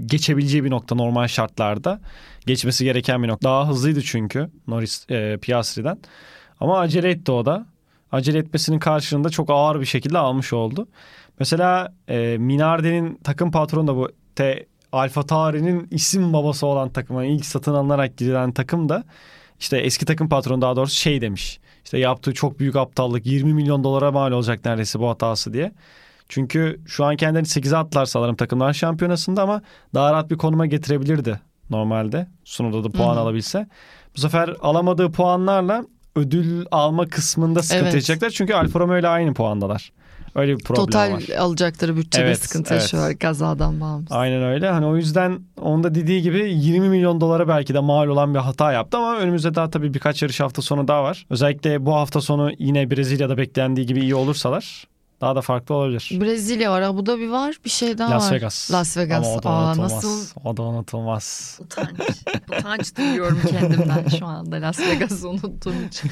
geçebileceği 0.06 0.64
bir 0.64 0.70
nokta 0.70 0.94
normal 0.94 1.26
şartlarda. 1.28 2.00
Geçmesi 2.46 2.84
gereken 2.84 3.22
bir 3.22 3.28
nokta. 3.28 3.48
Daha 3.48 3.68
hızlıydı 3.68 4.02
çünkü 4.02 4.50
Norris 4.66 5.06
e, 5.10 5.38
Piastri'den. 5.42 5.98
Ama 6.60 6.78
acele 6.78 7.10
etti 7.10 7.32
o 7.32 7.44
da. 7.44 7.66
Acele 8.12 8.38
etmesinin 8.38 8.78
karşılığında 8.78 9.30
çok 9.30 9.50
ağır 9.50 9.80
bir 9.80 9.86
şekilde 9.86 10.18
almış 10.18 10.52
oldu. 10.52 10.88
Mesela 11.38 11.92
e, 12.08 12.36
Minardi'nin 12.38 13.20
takım 13.24 13.50
patronu 13.50 13.86
da 13.86 13.96
bu 13.96 14.08
T 14.36 14.66
Alfa 14.92 15.22
Tauri'nin 15.22 15.88
isim 15.90 16.32
babası 16.32 16.66
olan 16.66 16.88
takıma 16.88 17.24
ilk 17.24 17.46
satın 17.46 17.74
alınarak 17.74 18.16
gidilen 18.16 18.52
takım 18.52 18.88
da 18.88 19.04
işte 19.60 19.78
eski 19.78 20.04
takım 20.04 20.28
patronu 20.28 20.62
daha 20.62 20.76
doğrusu 20.76 20.94
şey 20.96 21.20
demiş. 21.20 21.60
İşte 21.84 21.98
yaptığı 21.98 22.34
çok 22.34 22.58
büyük 22.58 22.76
aptallık 22.76 23.26
20 23.26 23.54
milyon 23.54 23.84
dolara 23.84 24.12
mal 24.12 24.32
olacak 24.32 24.64
neredeyse 24.64 25.00
bu 25.00 25.08
hatası 25.08 25.52
diye. 25.52 25.72
Çünkü 26.28 26.80
şu 26.86 27.04
an 27.04 27.16
kendilerini 27.16 27.46
8'e 27.48 27.76
attılar 27.76 28.06
sanırım 28.06 28.36
takımlar 28.36 28.72
şampiyonasında 28.72 29.42
ama 29.42 29.62
daha 29.94 30.12
rahat 30.12 30.30
bir 30.30 30.36
konuma 30.36 30.66
getirebilirdi 30.66 31.40
normalde. 31.70 32.26
Sunuda 32.44 32.84
da 32.84 32.90
puan 32.90 33.14
Hı 33.14 33.18
hı. 33.18 33.20
alabilse. 33.20 33.66
Bu 34.16 34.20
sefer 34.20 34.54
alamadığı 34.60 35.12
puanlarla 35.12 35.84
ödül 36.16 36.64
alma 36.70 37.06
kısmında 37.06 37.62
sıkıntı 37.62 37.84
Evet. 37.84 37.94
yaşayacaklar. 37.94 38.30
Çünkü 38.30 38.54
Alfa 38.54 38.80
Romeo 38.80 38.98
ile 38.98 39.08
aynı 39.08 39.34
puandalar. 39.34 39.92
Öyle 40.36 40.56
bir 40.58 40.64
problem 40.64 40.86
Total 40.86 41.12
var. 41.12 41.22
alacakları 41.38 41.96
bütçede 41.96 42.24
Evet, 42.24 42.38
sıkıntı 42.38 42.74
evet. 42.74 42.82
yaşıyorlar 42.82 43.18
kazadan 43.18 43.80
bağımsız. 43.80 44.12
Aynen 44.16 44.42
öyle. 44.42 44.70
Hani 44.70 44.86
o 44.86 44.96
yüzden 44.96 45.38
onda 45.60 45.94
dediği 45.94 46.22
gibi 46.22 46.38
20 46.54 46.88
milyon 46.88 47.20
dolara 47.20 47.48
belki 47.48 47.74
de 47.74 47.80
mal 47.80 48.06
olan 48.08 48.34
bir 48.34 48.38
hata 48.38 48.72
yaptı 48.72 48.96
ama 48.96 49.16
önümüzde 49.16 49.54
daha 49.54 49.70
tabii 49.70 49.94
birkaç 49.94 50.22
yarış 50.22 50.40
hafta 50.40 50.62
sonu 50.62 50.88
daha 50.88 51.02
var. 51.02 51.26
Özellikle 51.30 51.86
bu 51.86 51.94
hafta 51.94 52.20
sonu 52.20 52.50
yine 52.58 52.90
Brezilya'da 52.90 53.38
beklendiği 53.38 53.86
gibi 53.86 54.00
iyi 54.00 54.14
olursalar 54.14 54.84
daha 55.20 55.36
da 55.36 55.40
farklı 55.40 55.74
olabilir. 55.74 56.10
Brezilya 56.20 56.70
var, 56.72 56.82
Abu 56.82 57.06
Dhabi 57.06 57.30
var, 57.30 57.56
bir 57.64 57.70
şey 57.70 57.98
daha 57.98 58.10
Las 58.10 58.26
var. 58.30 58.32
Vegas. 58.36 58.70
Las 58.72 58.96
Vegas. 58.96 59.26
Ama 59.26 59.34
o 59.36 59.42
da 59.42 59.48
Aa, 59.50 59.66
unutulmaz. 59.68 59.92
nasıl 59.92 60.40
O 60.44 60.56
da 60.56 60.62
unutulmaz. 60.62 61.58
utanç. 61.62 61.88
utanç 62.58 62.96
duyuyorum 62.96 63.40
kendimden 63.50 64.08
şu 64.18 64.26
anda 64.26 64.56
Las 64.56 64.80
Vegas'ı 64.80 65.28
unuttuğum 65.28 65.74
için. 65.88 66.10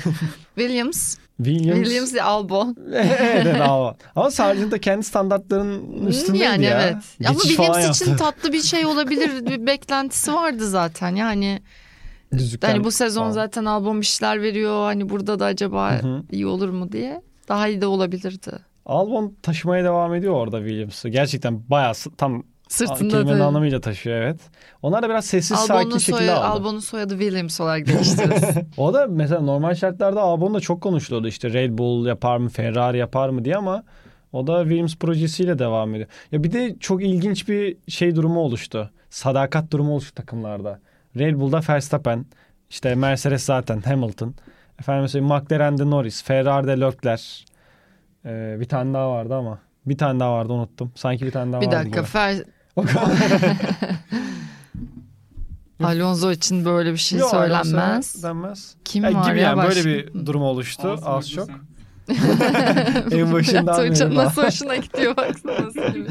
Williams. 0.54 1.16
Williams. 1.36 1.78
Williams 1.78 2.14
Albon. 2.14 2.76
evet 2.92 3.60
ama. 3.60 3.96
Ama 4.16 4.30
Sargent 4.30 4.72
da 4.72 4.80
kendi 4.80 5.04
standartlarının 5.04 6.06
üstündeydi 6.06 6.44
yani 6.44 6.64
ya. 6.64 6.82
evet. 6.82 6.96
Ama 7.26 7.32
Geçiş 7.42 7.56
falan 7.56 7.72
Williams 7.72 7.96
için 8.02 8.10
yaptı. 8.10 8.24
tatlı 8.24 8.52
bir 8.52 8.62
şey 8.62 8.86
olabilir. 8.86 9.46
bir 9.46 9.66
beklentisi 9.66 10.34
vardı 10.34 10.68
zaten. 10.70 11.16
Yani 11.16 11.62
Düzlükten 12.32 12.68
hani 12.72 12.84
bu 12.84 12.90
sezon 12.90 13.20
falan. 13.22 13.32
zaten 13.32 13.64
albüm 13.64 14.00
işler 14.00 14.42
veriyor. 14.42 14.84
Hani 14.84 15.08
burada 15.08 15.38
da 15.38 15.44
acaba 15.44 15.92
Hı 15.92 16.06
hı. 16.06 16.22
iyi 16.32 16.46
olur 16.46 16.68
mu 16.68 16.92
diye. 16.92 17.22
Daha 17.48 17.68
iyi 17.68 17.80
de 17.80 17.86
olabilirdi. 17.86 18.52
Albon 18.86 19.36
taşımaya 19.42 19.84
devam 19.84 20.14
ediyor 20.14 20.34
orada 20.34 20.58
Williams'ı. 20.58 21.08
Gerçekten 21.08 21.70
bayağı 21.70 21.92
tam 22.16 22.42
Sırtında 22.68 23.08
kelimenin 23.10 23.40
da 23.40 23.46
anlamıyla 23.46 23.80
taşıyor 23.80 24.16
evet. 24.16 24.40
Onlar 24.82 25.02
da 25.02 25.08
biraz 25.10 25.24
sessiz 25.24 25.58
Albon'un 25.58 25.66
sakin 25.66 25.98
şekilde 25.98 26.18
soyadı, 26.18 26.34
aldı. 26.34 26.46
Albon'un 26.46 26.78
soyadı 26.78 27.18
Williams 27.18 27.60
olarak 27.60 27.86
değiştirilsin. 27.86 28.68
O 28.76 28.94
da 28.94 29.06
mesela 29.06 29.40
normal 29.40 29.74
şartlarda 29.74 30.20
Albon 30.20 30.54
da 30.54 30.60
çok 30.60 30.80
konuşuluyordu 30.80 31.28
işte 31.28 31.52
Red 31.52 31.78
Bull 31.78 32.06
yapar 32.06 32.36
mı 32.36 32.48
Ferrari 32.48 32.98
yapar 32.98 33.28
mı 33.28 33.44
diye 33.44 33.56
ama 33.56 33.84
O 34.32 34.46
da 34.46 34.62
Williams 34.62 34.96
projesiyle 34.96 35.58
devam 35.58 35.94
ediyor. 35.94 36.08
Ya 36.32 36.44
bir 36.44 36.52
de 36.52 36.76
çok 36.80 37.02
ilginç 37.02 37.48
bir 37.48 37.76
şey 37.88 38.16
durumu 38.16 38.40
oluştu. 38.40 38.90
Sadakat 39.10 39.70
durumu 39.70 39.92
oluştu 39.92 40.14
takımlarda. 40.14 40.80
Red 41.18 41.40
Bull'da 41.40 41.60
Verstappen, 41.68 42.26
işte 42.70 42.94
Mercedes 42.94 43.42
zaten 43.42 43.80
Hamilton. 43.80 44.34
Efendim 44.80 45.02
mesela 45.02 45.24
McLaren'de 45.24 45.90
Norris, 45.90 46.22
Ferrari'de 46.24 46.80
Leclerc. 46.80 47.22
Ee, 48.26 48.56
bir 48.60 48.64
tane 48.68 48.94
daha 48.94 49.10
vardı 49.10 49.34
ama. 49.34 49.58
Bir 49.86 49.98
tane 49.98 50.20
daha 50.20 50.32
vardı 50.32 50.52
unuttum. 50.52 50.92
Sanki 50.94 51.26
bir 51.26 51.30
tane 51.30 51.52
daha 51.52 51.60
Bir 51.60 51.66
vardı. 51.66 51.76
dakika 51.76 52.00
gibi. 52.00 52.08
Fer... 52.08 52.36
Alonso 55.84 56.30
için 56.32 56.64
böyle 56.64 56.92
bir 56.92 56.96
şey 56.98 57.18
Yok, 57.18 57.30
söylenmez. 57.30 58.22
Denmez. 58.22 58.74
Kim 58.84 59.04
Ya 59.04 59.14
var 59.14 59.30
gibi 59.30 59.38
ya 59.40 59.44
yani 59.48 59.56
başka? 59.56 59.70
böyle 59.84 59.84
bir 59.88 60.26
durum 60.26 60.42
oluştu 60.42 60.88
Ağzı 60.88 61.06
az 61.06 61.30
çok. 61.30 61.48
en 63.12 63.32
başından 63.32 63.76
Tuğçe 63.76 64.06
beri 64.06 64.14
nasıl 64.14 64.36
daha. 64.42 64.46
hoşuna 64.48 64.76
gidiyor 64.76 65.16
baksana 65.16 65.54
nasıl 65.66 65.80
gibi. 65.94 66.06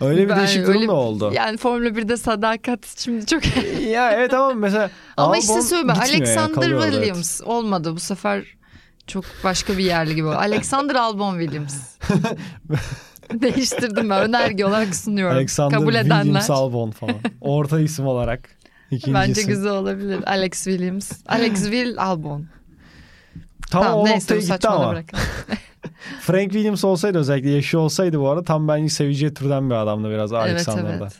Öyle 0.00 0.24
bir 0.24 0.28
Ben 0.28 0.38
değişik 0.38 0.62
durum 0.66 0.76
öyle- 0.76 0.88
da 0.88 0.92
oldu. 0.92 1.30
Yani 1.34 1.56
Formula 1.56 1.88
1'de 1.88 2.16
sadakat 2.16 2.94
şimdi 2.98 3.26
çok... 3.26 3.42
ya 3.90 4.12
evet 4.12 4.34
ama 4.34 4.54
mesela 4.54 4.90
Ama 5.16 5.26
Albon 5.28 5.38
işte 5.40 5.62
söyleme 5.62 5.92
yani, 5.92 6.02
Alexander 6.02 6.72
orada, 6.72 6.86
evet. 6.86 6.92
Williams 6.94 7.40
olmadı 7.42 7.94
bu 7.94 8.00
sefer 8.00 8.44
çok 9.08 9.24
başka 9.44 9.78
bir 9.78 9.84
yerli 9.84 10.14
gibi. 10.14 10.28
Alexander 10.28 10.94
Albon 10.94 11.40
Williams. 11.40 11.76
Değiştirdim 13.32 14.10
ben 14.10 14.22
önerge 14.22 14.64
olarak 14.64 14.94
sunuyorum. 14.94 15.36
Alexander 15.36 15.78
Kabul 15.78 15.92
Williams 15.92 16.24
edenler. 16.26 16.44
Albon 16.48 16.90
falan. 16.90 17.14
Orta 17.40 17.80
isim 17.80 18.06
olarak. 18.06 18.58
İkincisi. 18.90 19.14
Bence 19.14 19.42
güzel 19.42 19.72
olabilir. 19.72 20.20
Alex 20.26 20.64
Williams. 20.64 21.12
Alex 21.28 21.52
Will 21.62 21.98
Albon. 21.98 22.46
Tam 23.70 23.82
tamam 23.82 23.98
o 23.98 24.04
neyse 24.04 24.34
noktaya 24.34 24.54
gitti 24.54 24.68
ama. 24.68 24.94
Frank 26.20 26.52
Williams 26.52 26.84
olsaydı 26.84 27.18
özellikle 27.18 27.50
yaşı 27.50 27.78
olsaydı 27.78 28.20
bu 28.20 28.28
arada 28.28 28.44
tam 28.44 28.68
bence 28.68 28.88
seveceği 28.88 29.34
türden 29.34 29.70
bir 29.70 29.74
adamdı 29.74 30.10
biraz 30.10 30.32
evet 30.32 30.42
Alexander'da. 30.42 31.04
evet. 31.04 31.12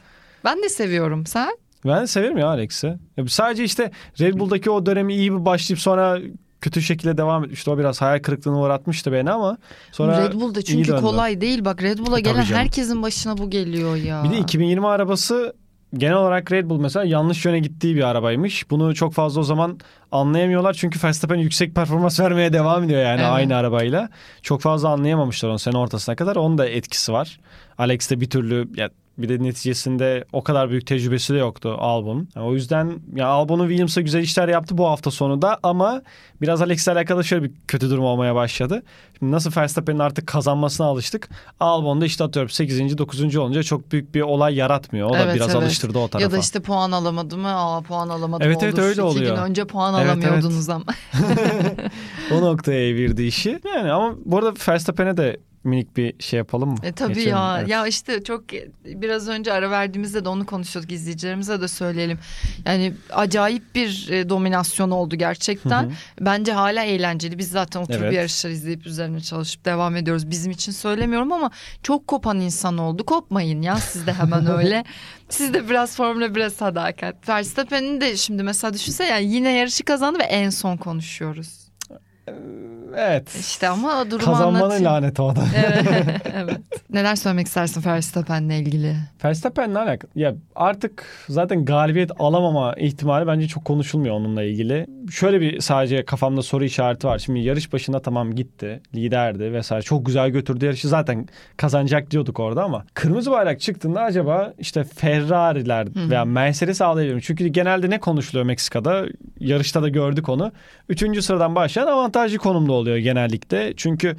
Ben 0.45 0.63
de 0.63 0.69
seviyorum. 0.69 1.27
Sen? 1.27 1.59
Ben 1.85 2.03
de 2.03 2.07
severim 2.07 2.39
ya 2.39 2.47
Alex'i. 2.47 2.99
Sadece 3.29 3.65
işte 3.65 3.91
Red 4.21 4.35
Bull'daki 4.35 4.71
o 4.71 4.87
dönemi 4.87 5.15
iyi 5.15 5.33
bir 5.33 5.45
başlayıp 5.45 5.81
sonra 5.81 6.19
kötü 6.61 6.83
şekilde 6.83 7.19
devam 7.19 7.45
etmişti. 7.45 7.71
O 7.71 7.79
biraz 7.79 8.01
hayal 8.01 8.19
kırıklığına 8.19 8.61
uğratmıştı 8.61 9.13
beni 9.13 9.31
ama 9.31 9.59
sonra 9.93 10.25
Red 10.25 10.33
Bull'da 10.33 10.61
iyi 10.61 10.65
çünkü 10.65 10.97
kolay 10.97 11.41
değil. 11.41 11.65
Bak 11.65 11.83
Red 11.83 11.99
Bull'a 11.99 12.11
Tabii 12.11 12.23
gelen 12.23 12.43
canım. 12.45 12.61
herkesin 12.61 13.03
başına 13.03 13.39
bu 13.39 13.51
geliyor 13.51 13.97
ya. 13.97 14.25
Bir 14.25 14.31
de 14.31 14.39
2020 14.39 14.87
arabası 14.87 15.55
genel 15.95 16.17
olarak 16.17 16.53
Red 16.53 16.71
Bull 16.71 16.81
mesela 16.81 17.05
yanlış 17.05 17.45
yöne 17.45 17.59
gittiği 17.59 17.97
bir 17.97 18.03
arabaymış. 18.03 18.71
Bunu 18.71 18.95
çok 18.95 19.13
fazla 19.15 19.41
o 19.41 19.45
zaman 19.45 19.79
anlayamıyorlar. 20.13 20.75
Çünkü 20.75 20.99
Verstappen 21.05 21.37
yüksek 21.37 21.75
performans 21.75 22.21
vermeye 22.21 22.53
devam 22.53 22.85
ediyor 22.85 23.03
yani 23.03 23.21
Evet. 23.21 23.31
aynı 23.33 23.57
arabayla. 23.57 24.09
Çok 24.43 24.61
fazla 24.61 24.89
anlayamamışlar 24.89 25.49
onu 25.49 25.59
sene 25.59 25.79
ortasına 25.79 26.17
kadar. 26.17 26.37
Onun 26.37 26.59
da 26.59 26.67
etkisi 26.69 27.13
var. 27.13 27.41
Alex 27.79 28.11
de 28.11 28.21
bir 28.21 28.31
türlü 28.31 28.69
ya 28.77 28.91
bir 29.19 29.29
de 29.29 29.43
neticesinde 29.43 30.25
o 30.33 30.43
kadar 30.45 30.71
büyük 30.71 30.87
tecrübesi 30.87 31.35
de 31.35 31.39
yoktu 31.39 31.77
Albon'un. 31.79 32.29
Yani 32.37 32.47
o 32.47 32.55
yüzden 32.55 32.99
ya 33.15 33.27
Albon'un 33.27 33.65
Williams'a 33.69 34.01
güzel 34.01 34.21
işler 34.21 34.49
yaptı 34.49 34.79
bu 34.79 34.87
hafta 34.89 35.11
sonu 35.11 35.43
da 35.43 35.59
ama 35.63 36.03
biraz 36.41 36.63
Alex'le 36.63 36.89
alakalı 36.89 37.25
şöyle 37.25 37.43
bir 37.45 37.51
kötü 37.69 37.91
durum 37.91 38.05
olmaya 38.05 38.35
başladı. 38.35 38.83
Şimdi 39.19 39.33
nasıl 39.33 39.51
Verstappen'in 39.57 39.99
artık 39.99 40.27
kazanmasına 40.27 40.87
alıştık. 40.87 41.29
Albon'da 41.61 42.07
işte 42.07 42.25
atıyorum 42.25 42.51
8. 42.51 42.99
9. 42.99 43.37
olunca 43.37 43.63
çok 43.63 43.93
büyük 43.93 44.15
bir 44.15 44.21
olay 44.21 44.55
yaratmıyor. 44.55 45.11
O 45.11 45.13
da 45.13 45.19
Evet, 45.19 45.35
biraz 45.35 45.49
evet. 45.51 45.63
alıştırdı 45.63 45.99
o 45.99 46.09
tarafa. 46.09 46.23
Ya 46.23 46.33
da 46.33 46.39
işte 46.39 46.61
puan 46.61 46.93
alamadı 46.93 47.37
mı? 47.39 47.49
Aa 47.57 47.81
puan 47.81 48.09
alamadım 48.09 48.47
Evet, 48.47 48.63
evet, 48.63 48.75
olur. 48.75 48.83
öyle 48.83 48.93
İki 48.93 49.03
oluyor. 49.03 49.37
gün 49.37 49.43
önce 49.43 49.65
puan 49.65 49.95
Evet, 49.95 50.07
alamıyordunuz 50.07 50.69
ama. 50.69 50.85
o 52.33 52.41
noktaya 52.41 52.89
evirdi 52.89 53.23
işi. 53.23 53.61
Yani 53.75 53.93
ama 53.93 54.15
bu 54.25 54.39
arada 54.39 54.53
Verstappen'e 54.69 55.17
de 55.17 55.37
minik 55.65 55.97
bir 55.97 56.15
şey 56.23 56.37
yapalım 56.39 56.69
mı? 56.69 56.77
E 56.83 56.93
tabii 56.93 57.15
Geçelim, 57.15 57.31
ya. 57.37 57.57
evet. 57.59 57.69
Ya 57.69 57.87
işte 57.87 58.25
çok 58.25 58.45
biraz 58.85 59.29
önce 59.29 59.53
ara 59.53 59.71
verdiğimizde 59.71 60.25
de 60.25 60.29
onu 60.29 60.47
konuşuyorduk 60.47 60.93
izleyicilerimize 60.93 61.61
de 61.61 61.69
söyleyelim. 61.69 62.19
Yani 62.67 62.95
acayip 63.11 63.75
bir 63.75 64.09
e, 64.11 64.29
dominasyon 64.29 64.91
oldu 64.91 65.17
gerçekten. 65.17 65.83
Hı 65.83 65.87
hı. 65.87 65.93
Bence 66.21 66.53
hala 66.53 66.83
eğlenceli. 66.85 67.39
Biz 67.39 67.51
zaten 67.51 67.81
oturup 67.81 68.03
Evet. 68.03 68.13
yarışlar 68.15 68.51
izleyip 68.51 68.87
üzerine 68.87 69.21
çalışıp 69.21 69.65
devam 69.65 69.97
ediyoruz. 69.97 70.31
Bizim 70.31 70.53
için 70.53 70.73
söylemiyorum 70.73 71.33
ama 71.33 71.51
çok 71.83 72.07
kopan 72.07 72.41
insan 72.41 72.79
oldu. 72.79 73.05
Kopmayın 73.07 73.63
ya 73.63 73.77
siz 73.77 74.07
de 74.07 74.13
hemen 74.13 74.47
öyle. 74.59 74.85
Siz 75.29 75.55
de 75.55 75.69
biraz 75.71 75.97
Formula 75.97 76.27
1'e 76.27 76.51
sadakat. 76.51 77.29
Verstappen'in 77.29 78.01
de 78.01 78.17
şimdi 78.17 78.43
mesela 78.43 78.75
düşünsene 78.75 79.09
yani 79.09 79.33
yine 79.33 79.53
yarışı 79.53 79.85
kazandı 79.85 80.19
ve 80.19 80.23
en 80.25 80.51
son 80.51 80.77
konuşuyoruz. 80.77 81.69
Evet. 82.97 83.35
İşte 83.41 83.69
ama 83.69 84.11
durumu 84.11 84.25
Kazanmanın 84.25 84.55
anlatayım. 84.63 84.85
laneti 84.85 85.23
o 85.23 85.37
da. 85.37 85.41
evet, 85.57 86.07
evet. 86.35 86.59
Neler 86.91 87.17
söylemek 87.17 87.47
istersin 87.47 87.85
Verstappen'le 87.85 88.51
ilgili? 88.51 88.95
Verstappen'le 89.25 89.75
alakalı. 89.75 90.11
Ya 90.15 90.35
artık 90.55 91.05
zaten 91.29 91.65
galibiyet 91.65 92.11
alamama 92.19 92.75
ihtimali 92.75 93.27
bence 93.27 93.49
çok 93.49 93.65
konuşulmuyor 93.65 94.15
onunla 94.15 94.43
ilgili. 94.43 94.87
Şöyle 95.11 95.41
bir 95.41 95.61
sadece 95.61 96.05
kafamda 96.05 96.43
soru 96.43 96.65
işareti 96.65 97.07
var. 97.07 97.19
Şimdi 97.19 97.41
yarış 97.41 97.73
başında 97.73 98.03
tamam 98.03 98.35
gitti. 98.35 98.81
Liderdi 98.95 99.53
vesaire. 99.53 99.83
Çok 99.83 100.07
güzel 100.07 100.31
götürdü 100.31 100.65
yarışı. 100.65 100.89
Zaten 100.89 101.29
kazanacak 101.57 102.11
diyorduk 102.11 102.41
orada 102.41 102.65
ama 102.65 102.85
kırmızı 102.95 103.31
bayrak 103.31 103.61
çıktığında 103.61 104.01
acaba 104.03 104.53
işte 104.59 104.85
Ferrari'ler 104.85 105.89
veya 106.11 106.25
Mercedes 106.25 106.83
ağlayabilir 106.83 107.15
mi? 107.15 107.23
Çünkü 107.23 107.47
genelde 107.47 107.91
ne 107.91 108.01
konuşuluyor 108.01 108.47
Meksika'da? 108.47 109.05
Yarışta 109.41 109.83
da 109.83 109.89
gördük 109.89 110.29
onu. 110.29 110.53
Üçüncü 110.89 111.23
sıradan 111.23 111.55
başlayan 111.55 111.87
avantajlı 111.87 112.39
konumda 112.39 112.73
oluyor 112.79 112.97
genellikle. 112.97 113.73
Çünkü 113.77 114.17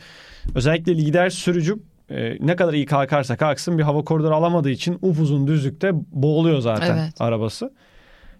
özellikle 0.55 0.97
lider 0.97 1.30
sürücü 1.30 1.76
e, 2.12 2.38
ne 2.39 2.55
kadar 2.55 2.74
iyi 2.74 2.86
kalkarsa 2.86 3.38
kalksın 3.38 3.78
bir 3.78 3.84
hava 3.84 4.03
koridoru 4.03 4.36
alamadığı 4.36 4.70
için 4.70 4.99
upuzun 5.01 5.47
düzlükte 5.47 5.91
boğuluyor 6.12 6.60
zaten 6.60 6.97
Evet. 6.97 7.22
arabası. 7.22 7.74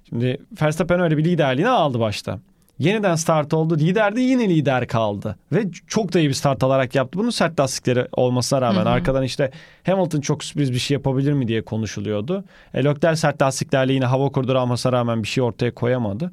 Şimdi 0.10 0.38
Verstappen 0.62 1.00
öyle 1.00 1.18
bir 1.18 1.24
liderliğini 1.24 1.70
aldı 1.70 2.00
başta. 2.00 2.40
Yeniden 2.80 3.16
start 3.16 3.54
oldu. 3.54 3.78
Lider 3.78 4.16
de 4.16 4.22
yine 4.22 4.50
lider 4.50 4.88
kaldı. 4.88 5.36
Ve 5.52 5.66
çok 5.88 6.14
da 6.14 6.20
iyi 6.20 6.30
bir 6.30 6.34
start 6.34 6.64
alarak 6.64 6.96
yaptı. 6.96 7.20
Bunun 7.20 7.30
sert 7.30 7.60
lastikleri 7.60 8.08
olmasına 8.12 8.62
rağmen 8.62 8.82
Hı 8.82 8.86
hı. 8.86 8.90
arkadan 8.90 9.24
işte 9.24 9.52
Hamilton 9.86 10.22
çok 10.22 10.44
sürpriz 10.44 10.74
bir 10.74 10.80
şey 10.80 10.96
yapabilir 10.96 11.34
mi 11.34 11.48
diye 11.48 11.62
konuşuluyordu. 11.62 12.44
E, 12.74 12.84
Leclerc 12.84 13.16
sert 13.16 13.42
lastiklerle 13.42 13.94
yine 13.94 14.06
hava 14.06 14.30
koridoru 14.30 14.60
almasına 14.60 14.92
rağmen 14.92 15.24
bir 15.24 15.28
şey 15.28 15.44
ortaya 15.44 15.74
koyamadı. 15.74 16.32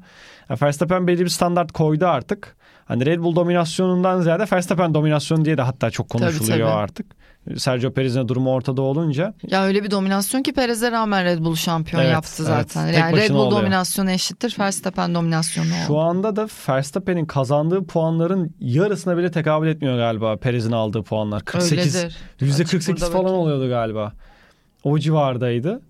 Yani 0.49 0.61
Verstappen 0.61 1.07
belli 1.07 1.23
bir 1.23 1.29
standart 1.29 1.71
koydu 1.71 2.05
artık. 2.07 2.55
Hani 2.87 3.05
Red 3.05 3.19
Bull 3.19 3.35
dominasyonundan 3.35 4.21
ziyade 4.21 4.45
Verstappen 4.51 4.93
dominasyonu 4.93 5.45
diye 5.45 5.57
de 5.57 5.61
hatta 5.61 5.89
çok 5.91 6.09
konuşuluyor 6.09 6.67
tabii. 6.67 6.77
artık. 6.79 7.05
Sergio 7.57 7.91
Perez'in 7.93 8.27
durumu 8.27 8.51
ortada 8.53 8.81
olunca. 8.81 9.33
Ya 9.47 9.63
öyle 9.65 9.83
bir 9.83 9.91
dominasyon 9.91 10.43
ki 10.43 10.53
Perez'e 10.53 10.91
rağmen 10.91 11.23
Red 11.25 11.39
Bull 11.39 11.55
şampiyon 11.55 12.01
Evet, 12.01 12.13
yaptı 12.13 12.33
evet. 12.37 12.47
zaten. 12.47 12.87
Tek 12.87 12.97
Yani 12.99 13.17
Red 13.17 13.29
Bull 13.29 13.35
oluyor. 13.35 13.51
dominasyonu 13.61 14.11
eşittir 14.11 14.55
Verstappen 14.59 15.15
dominasyonu 15.15 15.67
Şu 15.87 15.93
oldu. 15.93 16.01
anda 16.01 16.35
da 16.35 16.47
Verstappen'in 16.69 17.25
kazandığı 17.25 17.83
puanların 17.85 18.55
yarısına 18.59 19.17
bile 19.17 19.31
tekabül 19.31 19.67
etmiyor 19.67 19.97
galiba 19.97 20.37
Perez'in 20.37 20.71
aldığı 20.71 21.03
puanlar. 21.03 21.41
48 21.45 21.95
Öyledir. 21.95 22.17
yüzde 22.39 22.63
Açık 22.63 22.71
48 22.71 23.01
burada 23.01 23.11
falan 23.11 23.23
bakayım. 23.25 23.41
oluyordu 23.41 23.69
galiba. 23.69 24.13
O 24.83 24.99
civardaydı. 24.99 25.81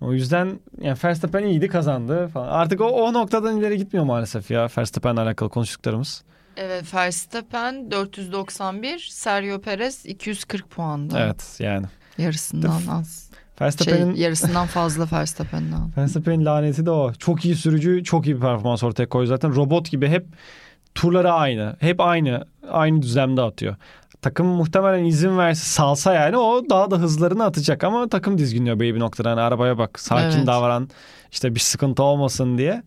O 0.00 0.12
yüzden 0.12 0.60
yani 0.80 0.96
Verstappen 1.04 1.42
iyiydi 1.44 1.68
kazandı 1.68 2.28
falan. 2.28 2.48
Artık 2.48 2.80
o, 2.80 2.84
o 2.86 3.12
noktadan 3.12 3.56
ileri 3.56 3.76
gitmiyor 3.78 4.06
maalesef 4.06 4.50
ya 4.50 4.68
Verstappen'le 4.78 5.16
alakalı 5.16 5.48
konuştuklarımız. 5.48 6.22
Evet 6.56 6.94
Verstappen 6.94 7.90
491, 7.90 9.08
Sergio 9.12 9.60
Perez 9.60 10.06
240 10.06 10.70
puanda. 10.70 11.20
Evet 11.20 11.56
yani. 11.58 11.86
Yarısından 12.18 12.80
az. 12.90 13.30
Şey, 13.30 13.66
Verstappen'in 13.66 14.14
yarısından 14.14 14.66
fazla 14.66 15.06
Verstappen'den. 15.12 15.90
Verstappen'in 15.96 16.44
laneti 16.44 16.86
de 16.86 16.90
o. 16.90 17.12
Çok 17.12 17.44
iyi 17.44 17.54
sürücü, 17.54 18.04
çok 18.04 18.26
iyi 18.26 18.36
bir 18.36 18.40
performans 18.40 18.82
ortaya 18.82 19.08
koyuyor 19.08 19.28
zaten. 19.36 19.56
Robot 19.56 19.90
gibi 19.90 20.08
hep 20.08 20.26
turları 20.94 21.32
aynı. 21.32 21.76
Hep 21.80 22.00
aynı 22.00 22.44
aynı 22.70 23.02
düzlemde 23.02 23.42
atıyor. 23.42 23.76
Takım 24.22 24.46
muhtemelen 24.46 25.04
izin 25.04 25.38
verse 25.38 25.64
salsa 25.64 26.14
yani 26.14 26.36
o 26.36 26.70
daha 26.70 26.90
da 26.90 26.98
hızlarını 26.98 27.44
atacak 27.44 27.84
ama 27.84 28.08
takım 28.08 28.38
dizginliyor 28.38 28.80
belli 28.80 28.94
bir 28.94 29.00
noktada. 29.00 29.30
Hani 29.30 29.40
arabaya 29.40 29.78
bak 29.78 30.00
sakin 30.00 30.36
Evet. 30.38 30.46
davran 30.46 30.88
işte 31.32 31.54
bir 31.54 31.60
sıkıntı 31.60 32.02
olmasın 32.02 32.58
diye. 32.58 32.82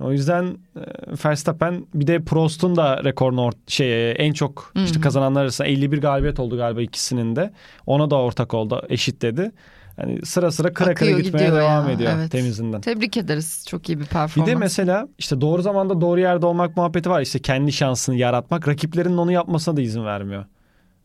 O 0.00 0.12
yüzden 0.12 0.44
e, 0.76 0.80
Verstappen 1.24 1.86
bir 1.94 2.06
de 2.06 2.22
Prost'un 2.22 2.76
da 2.76 3.04
rekorunu 3.04 3.40
or- 3.40 3.70
şey 3.70 4.14
en 4.18 4.32
çok 4.32 4.72
işte 4.74 4.98
hı. 4.98 5.02
kazananlar 5.02 5.42
arasında 5.42 5.68
51 5.68 6.00
galibiyet 6.00 6.40
oldu 6.40 6.56
galiba 6.56 6.82
ikisinin 6.82 7.36
de. 7.36 7.50
Ona 7.86 8.10
da 8.10 8.16
ortak 8.16 8.54
oldu, 8.54 8.82
eşitledi. 8.88 9.52
Yani 9.98 10.26
sıra 10.26 10.52
sıra 10.52 10.72
kıra 10.72 10.94
kıra 10.94 11.10
gitmeye 11.10 11.52
devam 11.52 11.88
ya, 11.88 11.94
ediyor 11.94 12.12
evet. 12.16 12.32
temizinden. 12.32 12.80
Tebrik 12.80 13.16
ederiz. 13.16 13.64
Çok 13.68 13.88
iyi 13.88 13.98
bir 13.98 14.04
Bir 14.04 14.08
performans. 14.08 14.50
de 14.50 14.54
mesela 14.54 15.08
işte 15.18 15.40
doğru 15.40 15.62
zamanda 15.62 16.00
doğru 16.00 16.20
yerde 16.20 16.46
olmak 16.46 16.76
muhabbeti 16.76 17.10
var. 17.10 17.20
İşte 17.20 17.38
kendi 17.38 17.72
şansını 17.72 18.16
yaratmak. 18.16 18.68
Rakiplerinin 18.68 19.16
onu 19.16 19.32
yapmasına 19.32 19.76
da 19.76 19.80
izin 19.80 20.04
vermiyor. 20.04 20.44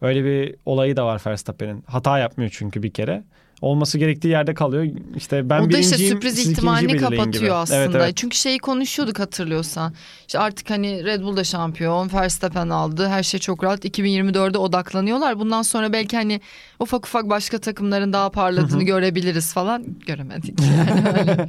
Öyle 0.02 0.24
bir 0.26 0.56
olayı 0.66 0.96
da 0.96 1.06
var 1.06 1.22
Verstappen'in. 1.28 1.84
Hata 1.88 2.20
yapmıyor 2.20 2.52
çünkü 2.54 2.84
bir 2.84 2.92
kere. 2.92 3.24
Olması 3.62 3.98
gerektiği 3.98 4.28
yerde 4.28 4.54
kalıyor. 4.54 4.88
İşte 5.16 5.50
ben 5.50 5.62
o 5.62 5.72
da 5.72 5.78
işte 5.78 5.98
sürpriz 5.98 6.40
ihtimalini 6.48 6.98
kapatıyor 6.98 7.26
gibi. 7.34 7.54
aslında. 7.54 7.80
Evet, 7.80 7.96
evet. 7.96 8.18
Çünkü 8.18 8.38
şeyi 8.38 8.60
konuşuyorduk 8.60 9.20
hatırlıyorsan. 9.20 9.94
İşte 10.28 10.40
artık 10.40 10.70
hani 10.70 11.04
Red 11.06 11.22
Bull 11.22 11.38
da 11.38 11.44
şampiyon, 11.44 12.10
Verstappen 12.14 12.70
aldı. 12.70 13.08
Her 13.08 13.24
şey 13.24 13.40
çok 13.40 13.64
rahat. 13.64 13.86
2024'de 13.86 14.58
odaklanıyorlar. 14.58 15.40
Bundan 15.40 15.62
sonra 15.62 15.94
belki 15.94 16.18
hani 16.18 16.42
ufak 16.80 17.06
ufak 17.06 17.30
başka 17.30 17.58
takımların 17.58 18.14
daha 18.14 18.30
parladığını 18.32 18.84
görebiliriz 18.84 19.54
falan. 19.54 19.86
Göremedik 20.08 20.60
yani. 20.62 21.48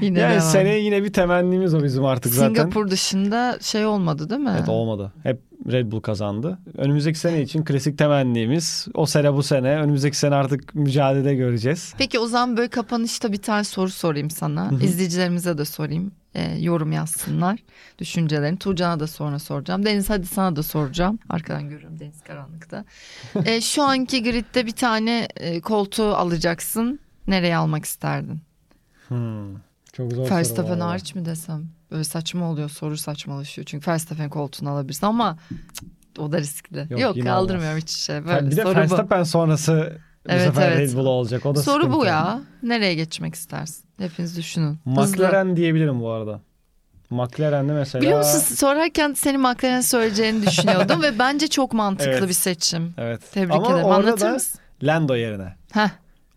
Yine 0.00 0.20
Yani 0.20 0.30
devam. 0.32 0.40
seneye 0.50 0.80
yine 0.80 1.04
bir 1.04 1.12
temennimiz 1.12 1.74
o 1.74 1.82
bizim 1.82 2.04
artık 2.04 2.34
zaten. 2.34 2.54
Singapur 2.54 2.90
dışında 2.90 3.58
şey 3.60 3.86
olmadı 3.86 4.30
değil 4.30 4.40
mi? 4.40 4.52
Evet 4.58 4.68
olmadı. 4.68 5.12
Hep 5.22 5.49
Red 5.66 5.92
Bull 5.92 6.00
kazandı. 6.00 6.58
Önümüzdeki 6.76 7.18
sene 7.18 7.42
için 7.42 7.64
klasik 7.64 7.98
temennimiz 7.98 8.86
o 8.94 9.06
sene 9.06 9.34
bu 9.34 9.42
sene. 9.42 9.68
Önümüzdeki 9.68 10.18
sene 10.18 10.34
artık 10.34 10.74
mücadele 10.74 11.34
göreceğiz. 11.34 11.94
Peki 11.98 12.18
o 12.18 12.26
zaman 12.26 12.56
böyle 12.56 12.68
kapanışta 12.68 13.32
bir 13.32 13.42
tane 13.42 13.64
soru 13.64 13.90
sorayım 13.90 14.30
sana. 14.30 14.70
İzleyicilerimize 14.82 15.58
de 15.58 15.64
sorayım. 15.64 16.12
Ee, 16.34 16.58
yorum 16.58 16.92
yazsınlar 16.92 17.58
düşüncelerini. 17.98 18.58
Tuğcan'a 18.58 19.00
da 19.00 19.06
sonra 19.06 19.38
soracağım. 19.38 19.84
Deniz 19.84 20.10
hadi 20.10 20.26
sana 20.26 20.56
da 20.56 20.62
soracağım. 20.62 21.18
Arkadan 21.28 21.68
görüyorum 21.68 21.98
Deniz 21.98 22.22
karanlıkta. 22.22 22.84
Ee, 23.44 23.60
şu 23.60 23.82
anki 23.82 24.22
gridde 24.22 24.66
bir 24.66 24.72
tane 24.72 25.28
e, 25.36 25.60
koltuğu 25.60 26.14
alacaksın. 26.14 27.00
Nereye 27.26 27.56
almak 27.56 27.84
isterdin? 27.84 28.40
Hmm. 29.08 29.54
Çok 29.92 30.12
zor 30.12 30.30
Verstappen 30.30 30.80
hariç 30.80 31.14
mi 31.14 31.24
desem? 31.24 31.79
Böyle 31.90 32.04
saçma 32.04 32.50
oluyor 32.50 32.68
soru 32.68 32.96
saçmalaşıyor. 32.96 33.66
Çünkü 33.66 33.90
Verstappen 33.90 34.28
koltuğunu 34.30 34.70
alabilirsin 34.70 35.06
ama 35.06 35.38
o 36.18 36.32
da 36.32 36.38
riskli. 36.38 36.86
Yok, 36.90 37.00
Yok, 37.00 37.22
kaldırmıyorum 37.26 37.70
olmaz. 37.70 37.82
hiç 37.82 37.90
şey. 37.90 38.16
Yani 38.16 38.26
Böyle 38.26 38.50
bir 38.50 38.56
de. 38.56 38.64
Verstappen 38.64 39.22
sonrası 39.22 39.98
bu 40.26 40.32
Evet, 40.32 40.42
sefer 40.42 40.72
evet. 40.72 40.78
Red 40.90 40.96
Bull 40.96 41.06
olacak. 41.06 41.46
O 41.46 41.54
da 41.54 41.62
Soru 41.62 41.92
bu 41.92 42.04
ya. 42.06 42.40
Nereye 42.62 42.94
geçmek 42.94 43.34
istersin? 43.34 43.84
Hepiniz 43.98 44.36
düşünün. 44.36 44.78
Hızlı. 44.84 45.00
McLaren 45.00 45.56
diyebilirim 45.56 46.00
bu 46.00 46.10
arada. 46.10 46.40
McLaren'de 47.10 47.72
mesela... 47.72 48.02
Biliyor 48.02 48.18
musun 48.18 48.54
sorarken 48.54 49.12
senin 49.12 49.40
McLaren 49.40 49.80
söyleyeceğini 49.80 50.42
düşünüyordum 50.46 51.02
ve 51.02 51.18
bence 51.18 51.48
çok 51.48 51.72
mantıklı 51.72 52.12
Evet. 52.12 52.28
bir 52.28 52.32
seçim. 52.34 52.94
Evet. 52.98 53.32
Tebrik 53.32 53.54
Ama 53.54 53.66
ederim. 53.66 53.84
orada 53.84 53.96
Anlatır 54.08 54.26
da 54.26 54.32
mısın? 54.32 54.60
Lando 54.82 55.14
yerine. 55.16 55.54
Heh, 55.72 55.88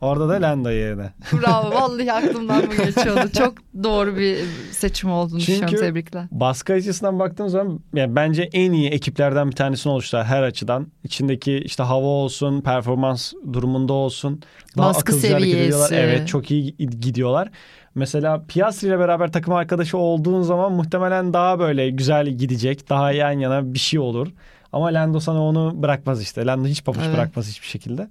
Orada 0.03 0.29
da 0.29 0.33
Lando 0.33 0.69
yerine. 0.69 1.13
bravo. 1.33 1.71
Vallahi 1.75 2.13
aklımdan 2.13 2.63
bu 2.67 2.85
geçiyordu. 2.85 3.29
Çok 3.37 3.53
doğru 3.83 4.17
bir 4.17 4.37
seçim 4.71 5.11
olduğunu 5.11 5.39
Çünkü- 5.39 5.61
düşünüyorum. 5.61 5.87
Tebrikler. 5.87 6.25
Baskı 6.31 6.73
açısından 6.73 7.19
baktığım 7.19 7.49
zaman 7.49 7.79
yani 7.93 8.15
bence 8.15 8.49
en 8.53 8.71
iyi 8.71 8.89
ekiplerden 8.89 9.51
bir 9.51 9.55
tanesini 9.55 9.93
oluştular 9.93 10.25
her 10.25 10.43
açıdan. 10.43 10.87
İçindeki 11.03 11.53
işte 11.57 11.83
hava 11.83 12.05
olsun, 12.05 12.61
performans 12.61 13.33
durumunda 13.53 13.93
olsun. 13.93 14.41
Daha 14.77 14.89
Baskı 14.89 15.13
seviyesi. 15.13 15.95
Evet 15.95 16.27
çok 16.27 16.51
iyi 16.51 16.75
gidiyorlar. 16.77 17.49
Mesela 17.95 18.43
Piastri 18.47 18.87
ile 18.87 18.99
beraber 18.99 19.31
takım 19.31 19.53
arkadaşı 19.53 19.97
olduğun 19.97 20.41
zaman 20.41 20.71
muhtemelen 20.71 21.33
daha 21.33 21.59
böyle 21.59 21.89
güzel 21.89 22.27
gidecek. 22.27 22.89
Daha 22.89 23.11
yan 23.11 23.31
yana 23.31 23.73
bir 23.73 23.79
şey 23.79 23.99
olur. 23.99 24.27
Ama 24.71 24.87
Lando 24.87 25.19
sana 25.19 25.43
onu 25.43 25.73
bırakmaz 25.75 26.21
işte. 26.21 26.45
Lando 26.45 26.67
hiç 26.67 26.83
pabuç 26.83 27.01
Evet. 27.05 27.15
bırakmaz 27.15 27.47
hiçbir 27.49 27.67
şekilde. 27.67 28.07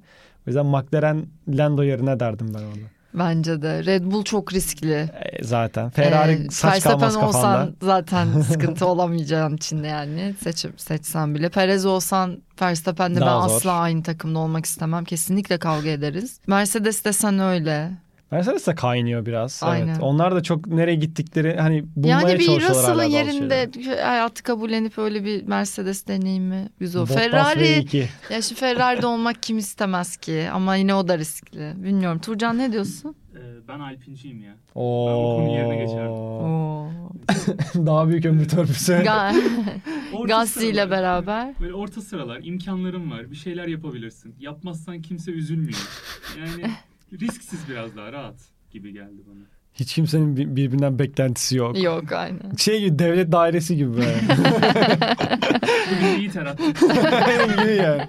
O 0.46 0.50
yüzden 0.50 0.66
McLaren 0.66 1.26
Lando 1.48 1.82
yerine 1.82 2.20
derdim 2.20 2.54
ben 2.54 2.58
onu. 2.58 2.86
Bence 3.14 3.62
de. 3.62 3.84
Red 3.84 4.04
Bull 4.04 4.22
çok 4.24 4.52
riskli. 4.52 4.92
E, 4.92 5.44
zaten. 5.44 5.90
Ferrari 5.90 6.32
Ee, 6.32 6.50
saç 6.50 6.82
kalmaz 6.82 7.14
kafanda. 7.14 7.26
olsan 7.38 7.76
zaten 7.82 8.40
sıkıntı 8.40 8.86
olamayacağın 8.86 9.56
içinde 9.56 9.86
yani 9.86 10.34
seçim 10.42 10.72
seçsen 10.76 11.34
bile. 11.34 11.48
Perez 11.48 11.86
olsan 11.86 12.42
Verstappen'le 12.62 13.14
ben 13.14 13.20
zor. 13.20 13.26
asla 13.56 13.72
aynı 13.72 14.02
takımda 14.02 14.38
olmak 14.38 14.66
istemem. 14.66 15.04
Kesinlikle 15.04 15.58
kavga 15.58 15.88
ederiz. 15.90 16.40
Mercedes 16.46 17.04
desen 17.04 17.38
öyle. 17.38 17.90
Mercedes 18.32 18.66
de 18.66 18.74
kaynıyor 18.74 19.26
biraz. 19.26 19.60
Aynen. 19.62 19.86
Evet. 19.86 19.96
Onlar 20.00 20.34
da 20.34 20.42
çok 20.42 20.66
nereye 20.66 20.94
gittikleri 20.96 21.56
hani 21.60 21.84
bulmaya 21.96 22.10
Yani 22.20 22.38
bir 22.38 22.46
çalışıyorlar 22.46 22.80
Russell'ın 22.82 22.98
hala 22.98 23.26
bazı 23.26 23.36
yerinde 23.36 23.70
hayatı 24.02 24.42
kabullenip 24.42 24.98
öyle 24.98 25.24
bir 25.24 25.42
Mercedes 25.46 26.06
deneyimi 26.06 26.68
güzel. 26.80 27.02
Bottas 27.02 27.16
Ferrari 27.16 27.64
V2. 27.64 28.06
ya 28.30 28.42
şu 28.42 28.54
Ferrari'de 28.54 29.06
olmak 29.06 29.42
kim 29.42 29.58
istemez 29.58 30.16
ki 30.16 30.48
ama 30.52 30.76
yine 30.76 30.94
o 30.94 31.08
da 31.08 31.18
riskli. 31.18 31.72
Bilmiyorum 31.76 32.18
Turcan 32.18 32.58
ne 32.58 32.72
diyorsun? 32.72 33.14
Ee, 33.34 33.38
ben 33.68 33.80
Alpinciyim 33.80 34.42
ya. 34.42 34.54
Oo. 34.74 35.06
Ben 35.08 35.12
Okun'un 35.14 35.48
yerine 35.48 35.76
geçerdim. 35.76 36.10
Oo. 36.12 36.88
Daha 37.86 38.08
büyük 38.08 38.26
ömür 38.26 38.48
törpüsü. 38.48 38.92
Ga- 38.92 39.34
Orta 40.12 40.34
Gasly 40.34 40.68
ile 40.68 40.90
beraber. 40.90 41.54
Böyle 41.60 41.74
orta 41.74 42.00
sıralar 42.00 42.40
imkanların 42.42 43.10
var. 43.10 43.30
Bir 43.30 43.36
şeyler 43.36 43.66
yapabilirsin. 43.68 44.34
Yapmazsan 44.40 45.02
kimse 45.02 45.30
üzülmüyor. 45.30 45.88
Yani 46.38 46.70
risksiz 47.20 47.68
biraz 47.68 47.96
daha 47.96 48.12
rahat 48.12 48.36
gibi 48.70 48.92
geldi 48.92 49.22
bana. 49.26 49.44
Hiç 49.74 49.94
kimsenin 49.94 50.36
bir- 50.36 50.56
birbirinden 50.56 50.98
beklentisi 50.98 51.56
yok. 51.56 51.82
Yok 51.82 52.12
aynen. 52.12 52.54
Şey 52.58 52.80
gibi 52.80 52.98
devlet 52.98 53.32
dairesi 53.32 53.76
gibi 53.76 53.96
böyle. 53.96 54.20
İyi. 56.18 56.30
Benim 57.28 57.60
gibi 57.60 57.76
yani. 57.82 58.08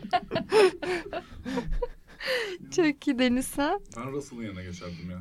Çok 2.76 3.08
iyi 3.08 3.20
Deniz 3.20 3.48
sen. 3.48 3.80
Ben 3.98 4.12
Russell'ın 4.12 4.44
yanına 4.44 4.64
geçerdim 4.64 5.12
ya. 5.12 5.20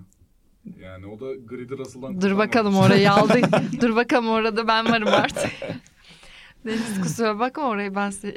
Yani 0.80 1.06
o 1.06 1.20
da 1.20 1.34
grid'i 1.34 1.78
Russell'dan 1.78 2.20
Dur 2.20 2.38
bakalım 2.38 2.76
orayı 2.76 3.12
aldık. 3.12 3.44
Dur 3.80 3.96
bakalım 3.96 4.28
orada 4.28 4.68
ben 4.68 4.84
varım 4.86 5.08
artık. 5.08 5.50
Deniz 6.66 7.00
kusura 7.02 7.38
bakma 7.38 7.68
orayı 7.68 7.94
ben 7.94 8.10
size... 8.10 8.36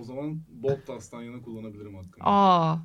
O 0.00 0.04
zaman 0.04 0.40
Bottas'tan 0.48 1.22
yana 1.22 1.42
kullanabilirim 1.42 1.94
hakkını. 1.94 2.24
Aa, 2.24 2.76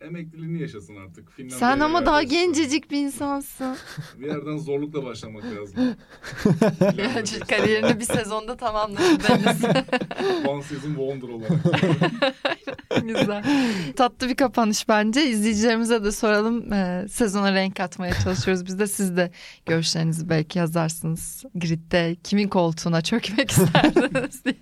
Emekliliğini 0.00 0.62
yaşasın 0.62 0.96
artık. 0.96 1.32
Finlandiya'ya 1.32 1.74
sen 1.74 1.80
ama 1.80 2.06
daha 2.06 2.22
yerleşsin. 2.22 2.46
gencecik 2.46 2.90
bir 2.90 2.96
insansın. 2.98 3.76
Bir 4.18 4.26
yerden 4.26 4.56
zorlukla 4.56 5.04
başlamak 5.04 5.44
lazım. 5.44 5.94
Kariyerini 7.48 8.00
bir 8.00 8.04
sezonda 8.04 8.56
tamamladın 8.56 9.20
Deniz. 9.28 9.64
One 10.46 10.62
season 10.68 10.94
wonder 10.94 11.28
olarak. 11.28 11.52
Güzel. 13.02 13.44
Tatlı 13.96 14.28
bir 14.28 14.34
kapanış 14.34 14.88
bence. 14.88 15.26
İzleyicilerimize 15.26 16.04
de 16.04 16.12
soralım. 16.12 16.72
Ee, 16.72 17.06
sezona 17.10 17.54
renk 17.54 17.76
katmaya 17.76 18.14
çalışıyoruz. 18.14 18.66
Biz 18.66 18.78
de 18.78 18.86
siz 18.86 19.16
de 19.16 19.30
görüşlerinizi 19.66 20.28
belki 20.28 20.58
yazarsınız. 20.58 21.44
Grid'de 21.54 22.16
kimin 22.24 22.48
koltuğuna 22.48 23.02
çökmek 23.02 23.50
isterdiniz 23.50 24.44
diye. 24.44 24.54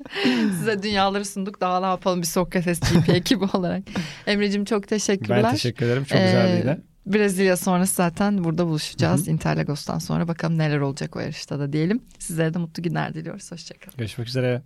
Size 0.50 0.82
dünyaları 0.82 1.24
sunduk. 1.24 1.60
Daha 1.60 1.80
ne 1.80 1.86
yapalım 1.86 2.20
bir 2.22 2.26
Sokrates 2.26 2.80
GP 2.80 3.08
ekibi 3.08 3.44
olarak. 3.52 3.82
Emre'cim 4.26 4.64
çok 4.64 4.88
teşekkürler. 5.28 5.44
Ben 5.44 5.52
teşekkür 5.54 5.86
ederim. 5.86 6.04
Çok 6.04 6.18
güzeldi 6.18 6.52
Ee, 6.52 6.58
yine. 6.58 6.78
Brezilya 7.06 7.56
sonrası 7.56 7.94
zaten 7.94 8.44
burada 8.44 8.66
buluşacağız. 8.66 9.28
Interlagos'tan 9.28 9.98
sonra 9.98 10.28
bakalım 10.28 10.58
neler 10.58 10.78
olacak 10.78 11.16
o 11.16 11.20
yarışta 11.20 11.58
da 11.58 11.72
diyelim. 11.72 12.02
Sizlere 12.18 12.54
de 12.54 12.58
mutlu 12.58 12.82
günler 12.82 13.14
diliyoruz. 13.14 13.52
Hoşçakalın. 13.52 13.96
Görüşmek 13.98 14.28
üzere. 14.28 14.62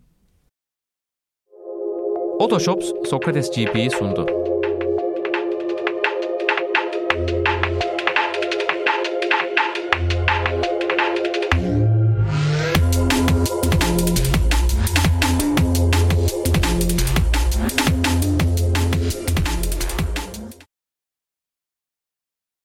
Otoshops 2.38 2.86
Sokrates 3.10 3.50
GP'yi 3.50 3.90
sundu. 3.90 4.51